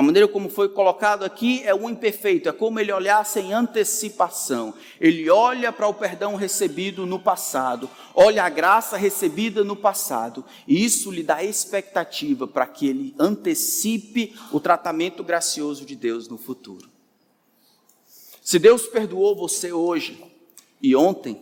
a 0.00 0.02
maneira 0.02 0.26
como 0.26 0.48
foi 0.48 0.70
colocado 0.70 1.26
aqui 1.26 1.62
é 1.62 1.74
o 1.74 1.90
imperfeito, 1.90 2.48
é 2.48 2.52
como 2.52 2.80
ele 2.80 2.90
olhar 2.90 3.22
sem 3.26 3.52
antecipação. 3.52 4.72
Ele 4.98 5.28
olha 5.28 5.70
para 5.70 5.86
o 5.86 5.92
perdão 5.92 6.36
recebido 6.36 7.04
no 7.04 7.18
passado, 7.18 7.90
olha 8.14 8.42
a 8.42 8.48
graça 8.48 8.96
recebida 8.96 9.62
no 9.62 9.76
passado, 9.76 10.42
e 10.66 10.82
isso 10.82 11.10
lhe 11.10 11.22
dá 11.22 11.44
expectativa 11.44 12.46
para 12.46 12.66
que 12.66 12.88
ele 12.88 13.14
antecipe 13.18 14.34
o 14.50 14.58
tratamento 14.58 15.22
gracioso 15.22 15.84
de 15.84 15.94
Deus 15.94 16.28
no 16.28 16.38
futuro. 16.38 16.88
Se 18.40 18.58
Deus 18.58 18.86
perdoou 18.86 19.36
você 19.36 19.70
hoje, 19.70 20.24
e 20.82 20.96
ontem, 20.96 21.38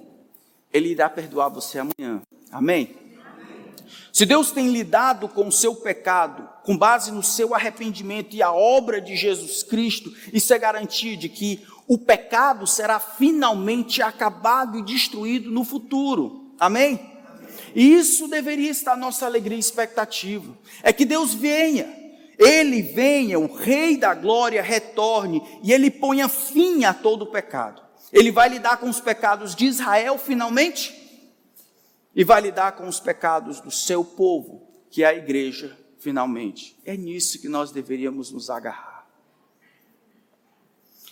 Ele 0.72 0.88
irá 0.88 1.08
perdoar 1.08 1.48
você 1.48 1.78
amanhã. 1.78 2.20
Amém? 2.50 2.96
Se 4.12 4.26
Deus 4.26 4.50
tem 4.50 4.66
lidado 4.66 5.28
com 5.28 5.46
o 5.46 5.52
seu 5.52 5.76
pecado, 5.76 6.57
com 6.68 6.76
base 6.76 7.10
no 7.10 7.22
seu 7.22 7.54
arrependimento 7.54 8.36
e 8.36 8.42
a 8.42 8.52
obra 8.52 9.00
de 9.00 9.16
Jesus 9.16 9.62
Cristo, 9.62 10.14
isso 10.34 10.52
é 10.52 10.58
garantia 10.58 11.16
de 11.16 11.26
que 11.26 11.66
o 11.86 11.96
pecado 11.96 12.66
será 12.66 13.00
finalmente 13.00 14.02
acabado 14.02 14.78
e 14.78 14.84
destruído 14.84 15.50
no 15.50 15.64
futuro. 15.64 16.52
Amém? 16.60 17.00
E 17.74 17.94
isso 17.94 18.28
deveria 18.28 18.70
estar 18.70 18.98
nossa 18.98 19.24
alegria 19.24 19.56
e 19.56 19.60
expectativa. 19.60 20.52
É 20.82 20.92
que 20.92 21.06
Deus 21.06 21.32
venha, 21.32 21.88
Ele 22.38 22.82
venha, 22.82 23.38
o 23.38 23.50
Rei 23.50 23.96
da 23.96 24.14
Glória 24.14 24.60
retorne 24.60 25.42
e 25.62 25.72
Ele 25.72 25.90
ponha 25.90 26.28
fim 26.28 26.84
a 26.84 26.92
todo 26.92 27.22
o 27.22 27.32
pecado. 27.32 27.80
Ele 28.12 28.30
vai 28.30 28.50
lidar 28.50 28.76
com 28.76 28.90
os 28.90 29.00
pecados 29.00 29.54
de 29.54 29.64
Israel 29.64 30.18
finalmente 30.18 30.94
e 32.14 32.22
vai 32.24 32.42
lidar 32.42 32.72
com 32.72 32.86
os 32.86 33.00
pecados 33.00 33.58
do 33.58 33.70
seu 33.70 34.04
povo, 34.04 34.68
que 34.90 35.02
é 35.02 35.06
a 35.06 35.14
igreja, 35.14 35.74
finalmente. 35.98 36.78
É 36.84 36.96
nisso 36.96 37.40
que 37.40 37.48
nós 37.48 37.70
deveríamos 37.70 38.30
nos 38.30 38.50
agarrar. 38.50 39.06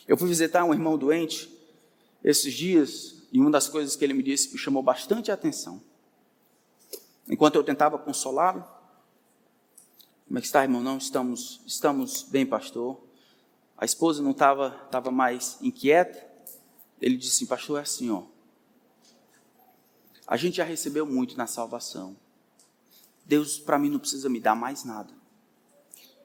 Eu 0.07 0.17
fui 0.17 0.29
visitar 0.29 0.65
um 0.65 0.73
irmão 0.73 0.97
doente 0.97 1.53
esses 2.23 2.55
dias 2.55 3.27
e 3.33 3.41
uma 3.41 3.51
das 3.51 3.69
coisas 3.69 3.97
que 3.97 4.05
ele 4.05 4.15
me 4.15 4.23
disse 4.23 4.53
me 4.53 4.59
chamou 4.59 4.83
bastante 4.83 5.31
atenção. 5.31 5.83
Enquanto 7.29 7.57
eu 7.57 7.65
tentava 7.65 7.99
consolá-lo, 7.99 8.65
como 10.27 10.39
é 10.39 10.41
que 10.41 10.47
está, 10.47 10.63
irmão? 10.63 10.83
Não, 10.83 10.99
estamos, 10.99 11.61
estamos 11.67 12.23
bem, 12.23 12.45
pastor. 12.45 13.01
A 13.77 13.85
esposa 13.85 14.23
não 14.23 14.31
estava, 14.31 14.81
estava 14.87 15.11
mais 15.11 15.59
inquieta. 15.61 16.25
Ele 17.01 17.17
disse 17.17 17.37
assim, 17.37 17.47
pastor, 17.47 17.79
é 17.79 17.83
assim, 17.83 18.11
ó. 18.11 18.25
A 20.27 20.37
gente 20.37 20.57
já 20.57 20.65
recebeu 20.65 21.07
muito 21.07 21.37
na 21.37 21.47
salvação. 21.47 22.17
Deus, 23.27 23.59
para 23.59 23.79
mim, 23.79 23.91
não 23.91 23.99
precisa 23.99 24.29
me 24.29 24.39
dar 24.39 24.55
mais 24.55 24.85
nada. 24.85 25.13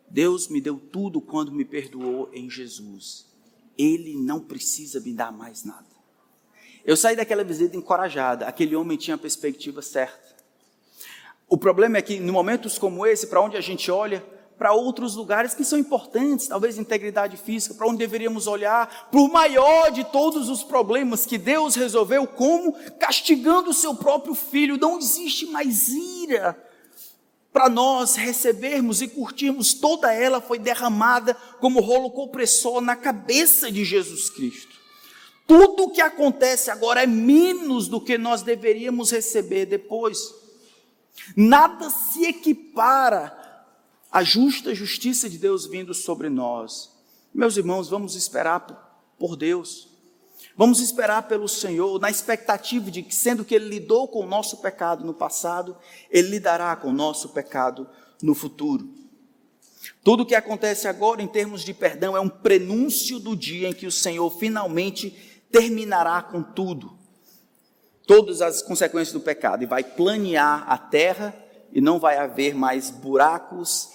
Deus 0.08 0.47
me 0.47 0.62
deu 0.62 0.78
tudo 0.78 1.20
quando 1.20 1.52
me 1.52 1.66
perdoou 1.66 2.30
em 2.32 2.49
Jesus. 2.49 3.26
Ele 3.78 4.16
não 4.16 4.39
precisa 4.39 4.99
me 4.99 5.12
dar 5.12 5.32
mais 5.32 5.64
nada. 5.64 5.88
Eu 6.86 6.95
saí 6.95 7.16
daquela 7.16 7.43
visita 7.43 7.76
encorajada. 7.76 8.45
Aquele 8.45 8.76
homem 8.76 8.97
tinha 8.97 9.16
a 9.16 9.18
perspectiva 9.18 9.82
certa. 9.82 10.36
O 11.47 11.58
problema 11.58 11.97
é 11.97 12.02
que, 12.02 12.14
em 12.14 12.32
momentos 12.32 12.78
como 12.78 13.06
esse, 13.06 13.28
para 13.28 13.41
onde 13.41 13.58
a 13.58 13.62
gente 13.62 13.89
olha, 13.89 14.24
para 14.58 14.74
outros 14.74 15.16
lugares 15.16 15.56
que 15.56 15.64
são 15.64 15.80
importantes, 15.80 16.47
talvez 16.47 16.78
integridade 16.78 17.36
física, 17.36 17.74
para 17.74 17.88
onde 17.88 17.97
deveríamos 17.97 18.45
olhar, 18.45 19.10
para 19.10 19.20
o 19.20 19.32
maior 19.32 19.91
de 19.91 20.04
todos 20.04 20.49
os 20.49 20.64
problemas 20.64 21.26
que 21.26 21.38
Deus 21.38 21.74
resolveu, 21.74 22.28
como 22.28 22.74
castigando 22.99 23.72
o 23.72 23.74
seu 23.74 23.95
próprio 23.95 24.36
filho. 24.36 24.78
Não 24.78 24.99
existe 24.99 25.47
mais 25.47 25.88
ira 25.88 26.70
para 27.52 27.70
nós 27.70 28.16
recebermos 28.16 29.02
e 29.02 29.08
curtirmos, 29.08 29.74
toda 29.74 30.14
ela 30.14 30.39
foi 30.39 30.58
derramada 30.58 31.34
como 31.60 31.82
rolo 31.82 32.10
compressor 32.12 32.80
na 32.80 32.95
cabeça 32.95 33.72
de 33.72 33.84
Jesus 33.84 34.30
Cristo. 34.30 34.80
Tudo 35.45 35.84
o 35.84 35.91
que 35.91 35.99
acontece 35.99 36.72
agora 36.72 37.04
é 37.04 37.08
menos 37.08 37.89
do 37.89 37.99
que 37.99 38.18
nós 38.18 38.41
deveríamos 38.41 39.12
receber 39.12 39.66
depois. 39.66 40.34
Nada 41.36 41.89
se 41.89 42.26
equipara 42.26 43.38
a 44.10 44.24
justa 44.24 44.74
justiça 44.74 45.30
de 45.30 45.38
Deus 45.38 45.66
vindo 45.66 45.93
sobre 45.93 46.30
nós. 46.30 46.91
Meus 47.34 47.58
irmãos, 47.58 47.89
vamos 47.89 48.16
esperar 48.16 48.62
por 49.20 49.36
Deus. 49.36 49.90
Vamos 50.62 50.80
esperar 50.80 51.24
pelo 51.24 51.47
Senhor, 51.47 51.99
na 51.99 52.12
expectativa 52.12 52.91
de 52.91 53.01
que, 53.01 53.16
sendo 53.16 53.43
que 53.43 53.55
Ele 53.55 53.68
lidou 53.68 54.07
com 54.07 54.20
o 54.20 54.28
nosso 54.28 54.57
pecado 54.57 55.03
no 55.03 55.12
passado, 55.12 55.76
Ele 56.07 56.28
lidará 56.30 56.76
com 56.76 56.89
o 56.89 56.93
nosso 56.93 57.30
pecado 57.30 57.89
no 58.22 58.36
futuro. 58.36 58.88
Tudo 60.03 60.22
o 60.22 60.26
que 60.26 60.36
acontece 60.36 60.88
agora 60.88 61.20
em 61.20 61.28
termos 61.28 61.64
de 61.64 61.74
perdão 61.74 62.16
é 62.16 62.20
um 62.20 62.30
prenúncio 62.30 63.18
do 63.18 63.36
dia 63.36 63.70
em 63.70 63.74
que 63.74 63.88
o 63.88 63.91
Senhor 63.91 64.30
finalmente 64.38 65.41
terminará 65.51 66.22
com 66.22 66.43
tudo, 66.43 66.95
todas 68.05 68.39
as 68.39 68.62
consequências 68.62 69.14
do 69.14 69.20
pecado, 69.20 69.64
e 69.64 69.66
vai 69.66 69.84
planear 69.84 70.72
a 70.72 70.78
terra, 70.78 71.36
e 71.74 71.82
não 71.82 71.97
vai 71.97 72.18
haver 72.18 72.53
mais 72.53 72.91
buracos 72.91 73.93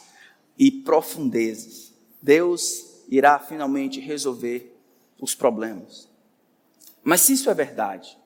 e 0.58 0.72
profundezas. 0.72 1.94
Deus 2.20 3.04
irá 3.08 3.38
finalmente 3.38 4.00
resolver 4.00 4.76
os 5.20 5.32
problemas. 5.32 6.15
Mas 7.06 7.20
se 7.20 7.34
isso 7.34 7.48
é 7.48 7.54
verdade, 7.54 8.18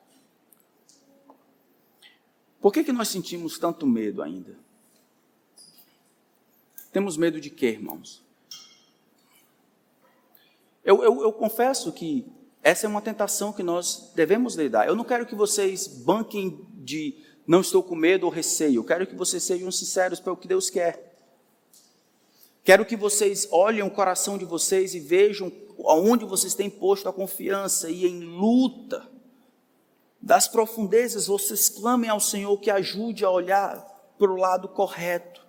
por 2.59 2.73
que, 2.73 2.83
que 2.83 2.91
nós 2.91 3.09
sentimos 3.09 3.59
tanto 3.59 3.85
medo 3.85 4.23
ainda? 4.23 4.57
Temos 6.91 7.15
medo 7.15 7.39
de 7.39 7.51
quê, 7.51 7.67
irmãos? 7.67 8.23
Eu, 10.83 11.03
eu, 11.03 11.21
eu, 11.21 11.31
confesso 11.31 11.91
que 11.91 12.25
essa 12.63 12.87
é 12.87 12.89
uma 12.89 13.03
tentação 13.03 13.53
que 13.53 13.61
nós 13.61 14.11
devemos 14.15 14.55
lidar. 14.55 14.87
Eu 14.87 14.95
não 14.95 15.03
quero 15.03 15.27
que 15.27 15.35
vocês 15.35 15.85
banquem 15.87 16.67
de 16.73 17.23
não 17.45 17.61
estou 17.61 17.83
com 17.83 17.95
medo 17.95 18.25
ou 18.25 18.31
receio. 18.31 18.77
Eu 18.77 18.83
quero 18.83 19.05
que 19.05 19.13
vocês 19.13 19.43
sejam 19.43 19.71
sinceros 19.71 20.19
para 20.19 20.33
o 20.33 20.37
que 20.37 20.47
Deus 20.47 20.71
quer. 20.71 21.10
Quero 22.63 22.85
que 22.85 22.95
vocês 22.95 23.47
olhem 23.51 23.81
o 23.81 23.89
coração 23.89 24.37
de 24.37 24.45
vocês 24.45 24.93
e 24.93 24.99
vejam 24.99 25.51
aonde 25.85 26.25
vocês 26.25 26.53
têm 26.53 26.69
posto 26.69 27.09
a 27.09 27.13
confiança 27.13 27.89
e 27.89 28.05
em 28.05 28.19
luta 28.19 29.09
das 30.21 30.47
profundezas 30.47 31.25
vocês 31.25 31.67
clamem 31.67 32.09
ao 32.09 32.19
Senhor 32.19 32.55
que 32.59 32.69
ajude 32.69 33.25
a 33.25 33.31
olhar 33.31 33.83
para 34.19 34.31
o 34.31 34.35
lado 34.35 34.67
correto, 34.67 35.41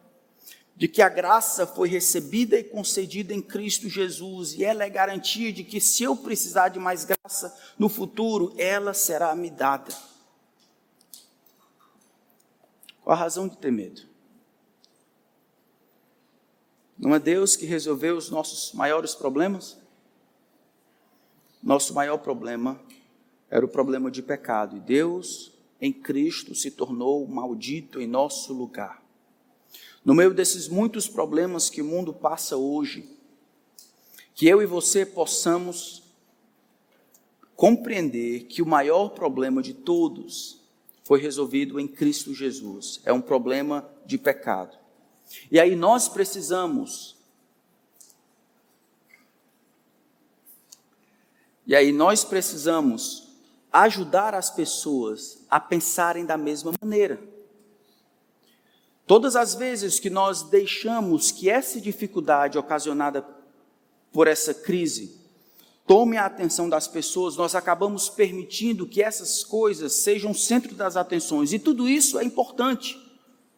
de 0.75 0.89
que 0.89 1.03
a 1.03 1.09
graça 1.11 1.67
foi 1.67 1.89
recebida 1.89 2.59
e 2.59 2.65
concedida 2.65 3.35
em 3.35 3.43
Cristo 3.43 3.87
Jesus, 3.91 4.55
e 4.55 4.65
ela 4.65 4.85
é 4.85 4.89
garantia 4.89 5.53
de 5.53 5.63
que 5.63 5.79
se 5.79 6.03
eu 6.03 6.17
precisar 6.17 6.71
de 6.71 6.79
mais 6.79 7.05
graça 7.05 7.55
no 7.79 7.91
futuro, 7.91 8.55
ela 8.57 8.95
será 8.95 9.37
me 9.37 9.51
dada. 9.51 9.95
Qual 13.03 13.15
a 13.15 13.19
razão 13.21 13.47
de 13.47 13.59
ter 13.59 13.71
medo? 13.71 14.12
Não 16.99 17.15
é 17.15 17.19
Deus 17.19 17.57
que 17.57 17.67
resolveu 17.67 18.17
os 18.17 18.31
nossos 18.31 18.73
maiores 18.73 19.15
problemas? 19.15 19.79
Nosso 21.63 21.95
maior 21.95 22.19
problema 22.19 22.81
era 23.51 23.65
o 23.65 23.69
problema 23.69 24.11
de 24.11 24.23
pecado, 24.23 24.77
e 24.77 24.81
Deus, 24.81 25.53
em 25.81 25.93
Cristo, 25.93 26.55
se 26.55 26.71
tornou 26.71 27.27
maldito 27.27 28.01
em 28.01 28.07
nosso 28.07 28.53
lugar. 28.53 29.03
No 30.05 30.15
meio 30.15 30.35
desses 30.35 30.69
muitos 30.69 31.07
problemas 31.07 31.71
que 31.71 31.83
o 31.83 31.85
mundo 31.85 32.13
passa 32.13 32.57
hoje, 32.57 33.09
que 34.35 34.49
eu 34.49 34.61
e 34.63 34.67
você 34.67 35.07
possamos 35.07 36.03
compreender 37.55 38.45
que 38.45 38.63
o 38.63 38.67
maior 38.67 39.11
problema 39.11 39.63
de 39.63 39.73
todos 39.73 40.61
foi 41.05 41.21
resolvido 41.21 41.79
em 41.79 41.87
Cristo 41.87 42.35
Jesus. 42.35 43.01
É 43.05 43.13
um 43.13 43.21
problema 43.21 43.89
de 44.05 44.19
pecado. 44.19 44.82
E 45.51 45.59
aí 45.59 45.75
nós 45.75 46.09
precisamos 46.09 47.17
E 51.67 51.77
aí 51.77 51.93
nós 51.93 52.25
precisamos 52.25 53.29
ajudar 53.73 54.35
as 54.35 54.51
pessoas 54.51 55.39
a 55.49 55.61
pensarem 55.61 56.27
da 56.27 56.37
mesma 56.37 56.73
maneira. 56.81 57.19
Todas 59.07 59.37
as 59.37 59.55
vezes 59.55 59.99
que 59.99 60.11
nós 60.11 60.43
deixamos 60.43 61.31
que 61.31 61.49
essa 61.49 61.81
dificuldade 61.81 62.59
ocasionada 62.59 63.27
por 64.13 64.27
essa 64.27 64.53
crise 64.53 65.21
tome 65.87 66.17
a 66.17 66.27
atenção 66.27 66.69
das 66.69 66.87
pessoas, 66.87 67.37
nós 67.37 67.55
acabamos 67.55 68.09
permitindo 68.09 68.87
que 68.87 69.03
essas 69.03 69.43
coisas 69.43 69.93
sejam 69.95 70.33
centro 70.33 70.75
das 70.75 70.97
atenções. 70.97 71.53
E 71.53 71.59
tudo 71.59 71.89
isso 71.89 72.19
é 72.19 72.25
importante. 72.25 73.02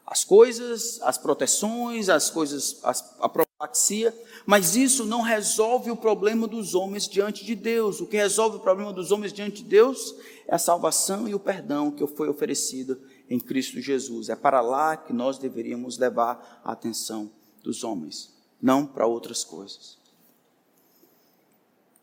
As 0.07 0.22
coisas, 0.22 1.00
as 1.02 1.16
proteções, 1.16 2.09
as 2.09 2.28
coisas, 2.28 2.78
a 3.18 3.28
profilaxia, 3.28 4.14
mas 4.44 4.76
isso 4.76 5.07
não 5.07 5.22
resolve 5.22 5.90
o 5.90 5.96
problema 5.96 6.46
dos 6.46 6.74
homens 6.74 7.09
diante 7.09 7.44
de 7.44 7.55
Deus. 7.55 8.00
O 8.00 8.07
que 8.07 8.16
resolve 8.16 8.59
o 8.59 8.61
problema 8.61 8.92
dos 8.92 9.11
homens 9.11 9.32
diante 9.32 9.62
de 9.62 9.68
Deus 9.68 10.14
é 10.46 10.55
a 10.55 10.59
salvação 10.59 11.26
e 11.26 11.34
o 11.34 11.40
perdão 11.40 11.90
que 11.90 12.07
foi 12.07 12.28
oferecido 12.28 13.00
em 13.30 13.40
Cristo 13.40 13.80
Jesus. 13.80 14.28
É 14.28 14.36
para 14.36 14.61
lá 14.61 14.96
que 14.96 15.12
nós 15.12 15.38
deveríamos 15.38 15.96
levar 15.96 16.61
a 16.62 16.72
atenção 16.72 17.30
dos 17.62 17.82
homens, 17.82 18.30
não 18.61 18.84
para 18.86 19.07
outras 19.07 19.42
coisas. 19.42 19.98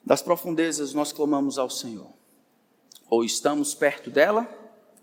Das 0.04 0.24
profundezas 0.24 0.93
nós 0.93 1.12
clamamos 1.12 1.60
ao 1.60 1.70
Senhor. 1.70 2.10
Ou 3.08 3.24
estamos 3.24 3.76
perto 3.76 4.10
dela, 4.10 4.49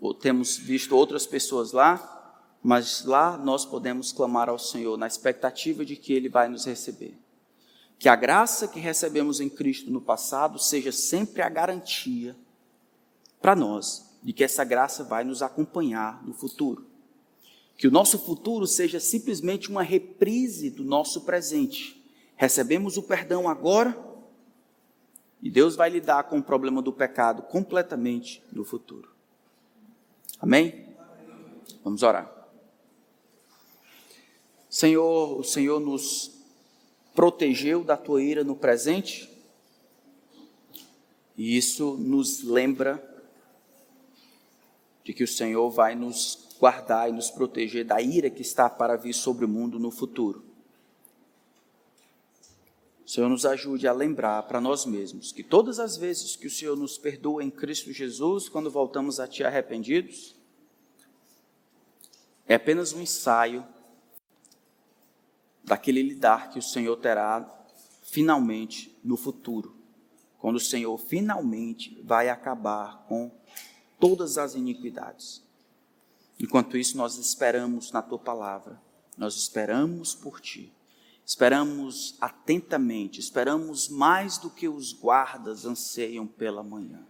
ou 0.01 0.13
temos 0.13 0.57
visto 0.57 0.95
outras 0.95 1.25
pessoas 1.25 1.71
lá, 1.71 2.18
mas 2.61 3.05
lá 3.05 3.37
nós 3.37 3.65
podemos 3.65 4.11
clamar 4.11 4.49
ao 4.49 4.59
Senhor 4.59 4.97
na 4.97 5.07
expectativa 5.07 5.85
de 5.85 5.95
que 5.95 6.13
Ele 6.13 6.29
vai 6.29 6.47
nos 6.47 6.65
receber. 6.65 7.17
Que 7.97 8.09
a 8.09 8.15
graça 8.15 8.67
que 8.67 8.79
recebemos 8.79 9.39
em 9.39 9.49
Cristo 9.49 9.91
no 9.91 10.01
passado 10.01 10.59
seja 10.59 10.91
sempre 10.91 11.41
a 11.41 11.49
garantia 11.49 12.35
para 13.41 13.55
nós 13.55 14.09
de 14.21 14.33
que 14.33 14.43
essa 14.43 14.63
graça 14.63 15.03
vai 15.03 15.23
nos 15.23 15.41
acompanhar 15.41 16.25
no 16.25 16.33
futuro. 16.33 16.85
Que 17.77 17.87
o 17.87 17.91
nosso 17.91 18.19
futuro 18.19 18.67
seja 18.67 18.99
simplesmente 18.99 19.69
uma 19.69 19.83
reprise 19.83 20.69
do 20.69 20.83
nosso 20.83 21.21
presente. 21.21 22.03
Recebemos 22.35 22.97
o 22.97 23.03
perdão 23.03 23.47
agora 23.47 23.97
e 25.41 25.49
Deus 25.49 25.75
vai 25.75 25.89
lidar 25.89 26.23
com 26.23 26.39
o 26.39 26.43
problema 26.43 26.81
do 26.81 26.91
pecado 26.91 27.41
completamente 27.43 28.43
no 28.51 28.65
futuro. 28.65 29.09
Amém? 30.41 30.87
Vamos 31.83 32.03
orar. 32.03 32.38
Senhor, 34.69 35.39
o 35.39 35.43
Senhor 35.43 35.79
nos 35.79 36.31
protegeu 37.15 37.83
da 37.83 37.97
tua 37.97 38.21
ira 38.21 38.43
no 38.43 38.55
presente, 38.55 39.27
e 41.35 41.57
isso 41.57 41.97
nos 41.97 42.43
lembra 42.43 43.03
de 45.03 45.11
que 45.13 45.23
o 45.23 45.27
Senhor 45.27 45.69
vai 45.71 45.95
nos 45.95 46.49
guardar 46.59 47.09
e 47.09 47.13
nos 47.13 47.31
proteger 47.31 47.83
da 47.83 47.99
ira 47.99 48.29
que 48.29 48.43
está 48.43 48.69
para 48.69 48.95
vir 48.95 49.13
sobre 49.13 49.43
o 49.43 49.47
mundo 49.47 49.79
no 49.79 49.89
futuro. 49.89 50.43
O 53.03 53.09
Senhor 53.09 53.27
nos 53.27 53.43
ajude 53.43 53.87
a 53.87 53.91
lembrar 53.91 54.43
para 54.43 54.61
nós 54.61 54.85
mesmos 54.85 55.31
que 55.31 55.41
todas 55.41 55.79
as 55.79 55.97
vezes 55.97 56.35
que 56.35 56.45
o 56.45 56.51
Senhor 56.51 56.77
nos 56.77 56.95
perdoa 56.95 57.43
em 57.43 57.49
Cristo 57.49 57.91
Jesus, 57.91 58.47
quando 58.47 58.69
voltamos 58.69 59.19
a 59.19 59.27
Ti 59.27 59.43
arrependidos, 59.43 60.35
é 62.47 62.53
apenas 62.53 62.93
um 62.93 63.01
ensaio 63.01 63.65
daquele 65.69 66.01
lidar 66.01 66.49
que 66.49 66.57
o 66.57 66.63
Senhor 66.63 66.97
terá 66.97 67.47
finalmente 68.01 68.97
no 69.03 69.15
futuro, 69.15 69.75
quando 70.39 70.55
o 70.55 70.59
Senhor 70.59 70.97
finalmente 70.97 72.01
vai 72.03 72.27
acabar 72.27 73.05
com 73.07 73.31
todas 73.99 74.39
as 74.39 74.55
iniquidades. 74.55 75.43
Enquanto 76.39 76.75
isso, 76.75 76.97
nós 76.97 77.19
esperamos 77.19 77.91
na 77.91 78.01
tua 78.01 78.17
palavra, 78.17 78.81
nós 79.15 79.35
esperamos 79.35 80.15
por 80.15 80.41
ti, 80.41 80.73
esperamos 81.23 82.17
atentamente, 82.19 83.19
esperamos 83.19 83.89
mais 83.89 84.39
do 84.39 84.49
que 84.49 84.67
os 84.67 84.91
guardas 84.91 85.65
anseiam 85.65 86.25
pela 86.25 86.63
manhã, 86.63 87.05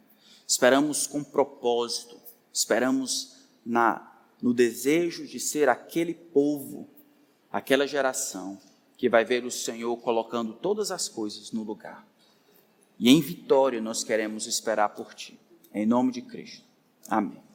esperamos 0.46 1.08
com 1.08 1.24
propósito, 1.24 2.20
esperamos 2.52 3.38
na, 3.66 4.22
no 4.42 4.54
desejo 4.54 5.26
de 5.26 5.40
ser 5.40 5.70
aquele 5.70 6.14
povo 6.14 6.99
aquela 7.52 7.88
geração 7.88 8.60
que 8.98 9.10
vai 9.10 9.24
ver 9.24 9.46
o 9.46 9.52
Senhor 9.52 9.96
colocando 9.98 10.54
todas 10.54 10.92
as 10.92 11.08
coisas 11.08 11.52
no 11.52 11.64
lugar. 11.64 12.06
E 13.00 13.10
em 13.10 13.22
vitória 13.22 13.80
nós 13.80 14.04
queremos 14.04 14.46
esperar 14.46 14.90
por 14.90 15.14
Ti. 15.14 15.40
Em 15.74 15.86
nome 15.86 16.12
de 16.12 16.22
Cristo. 16.22 16.66
Amém. 17.08 17.49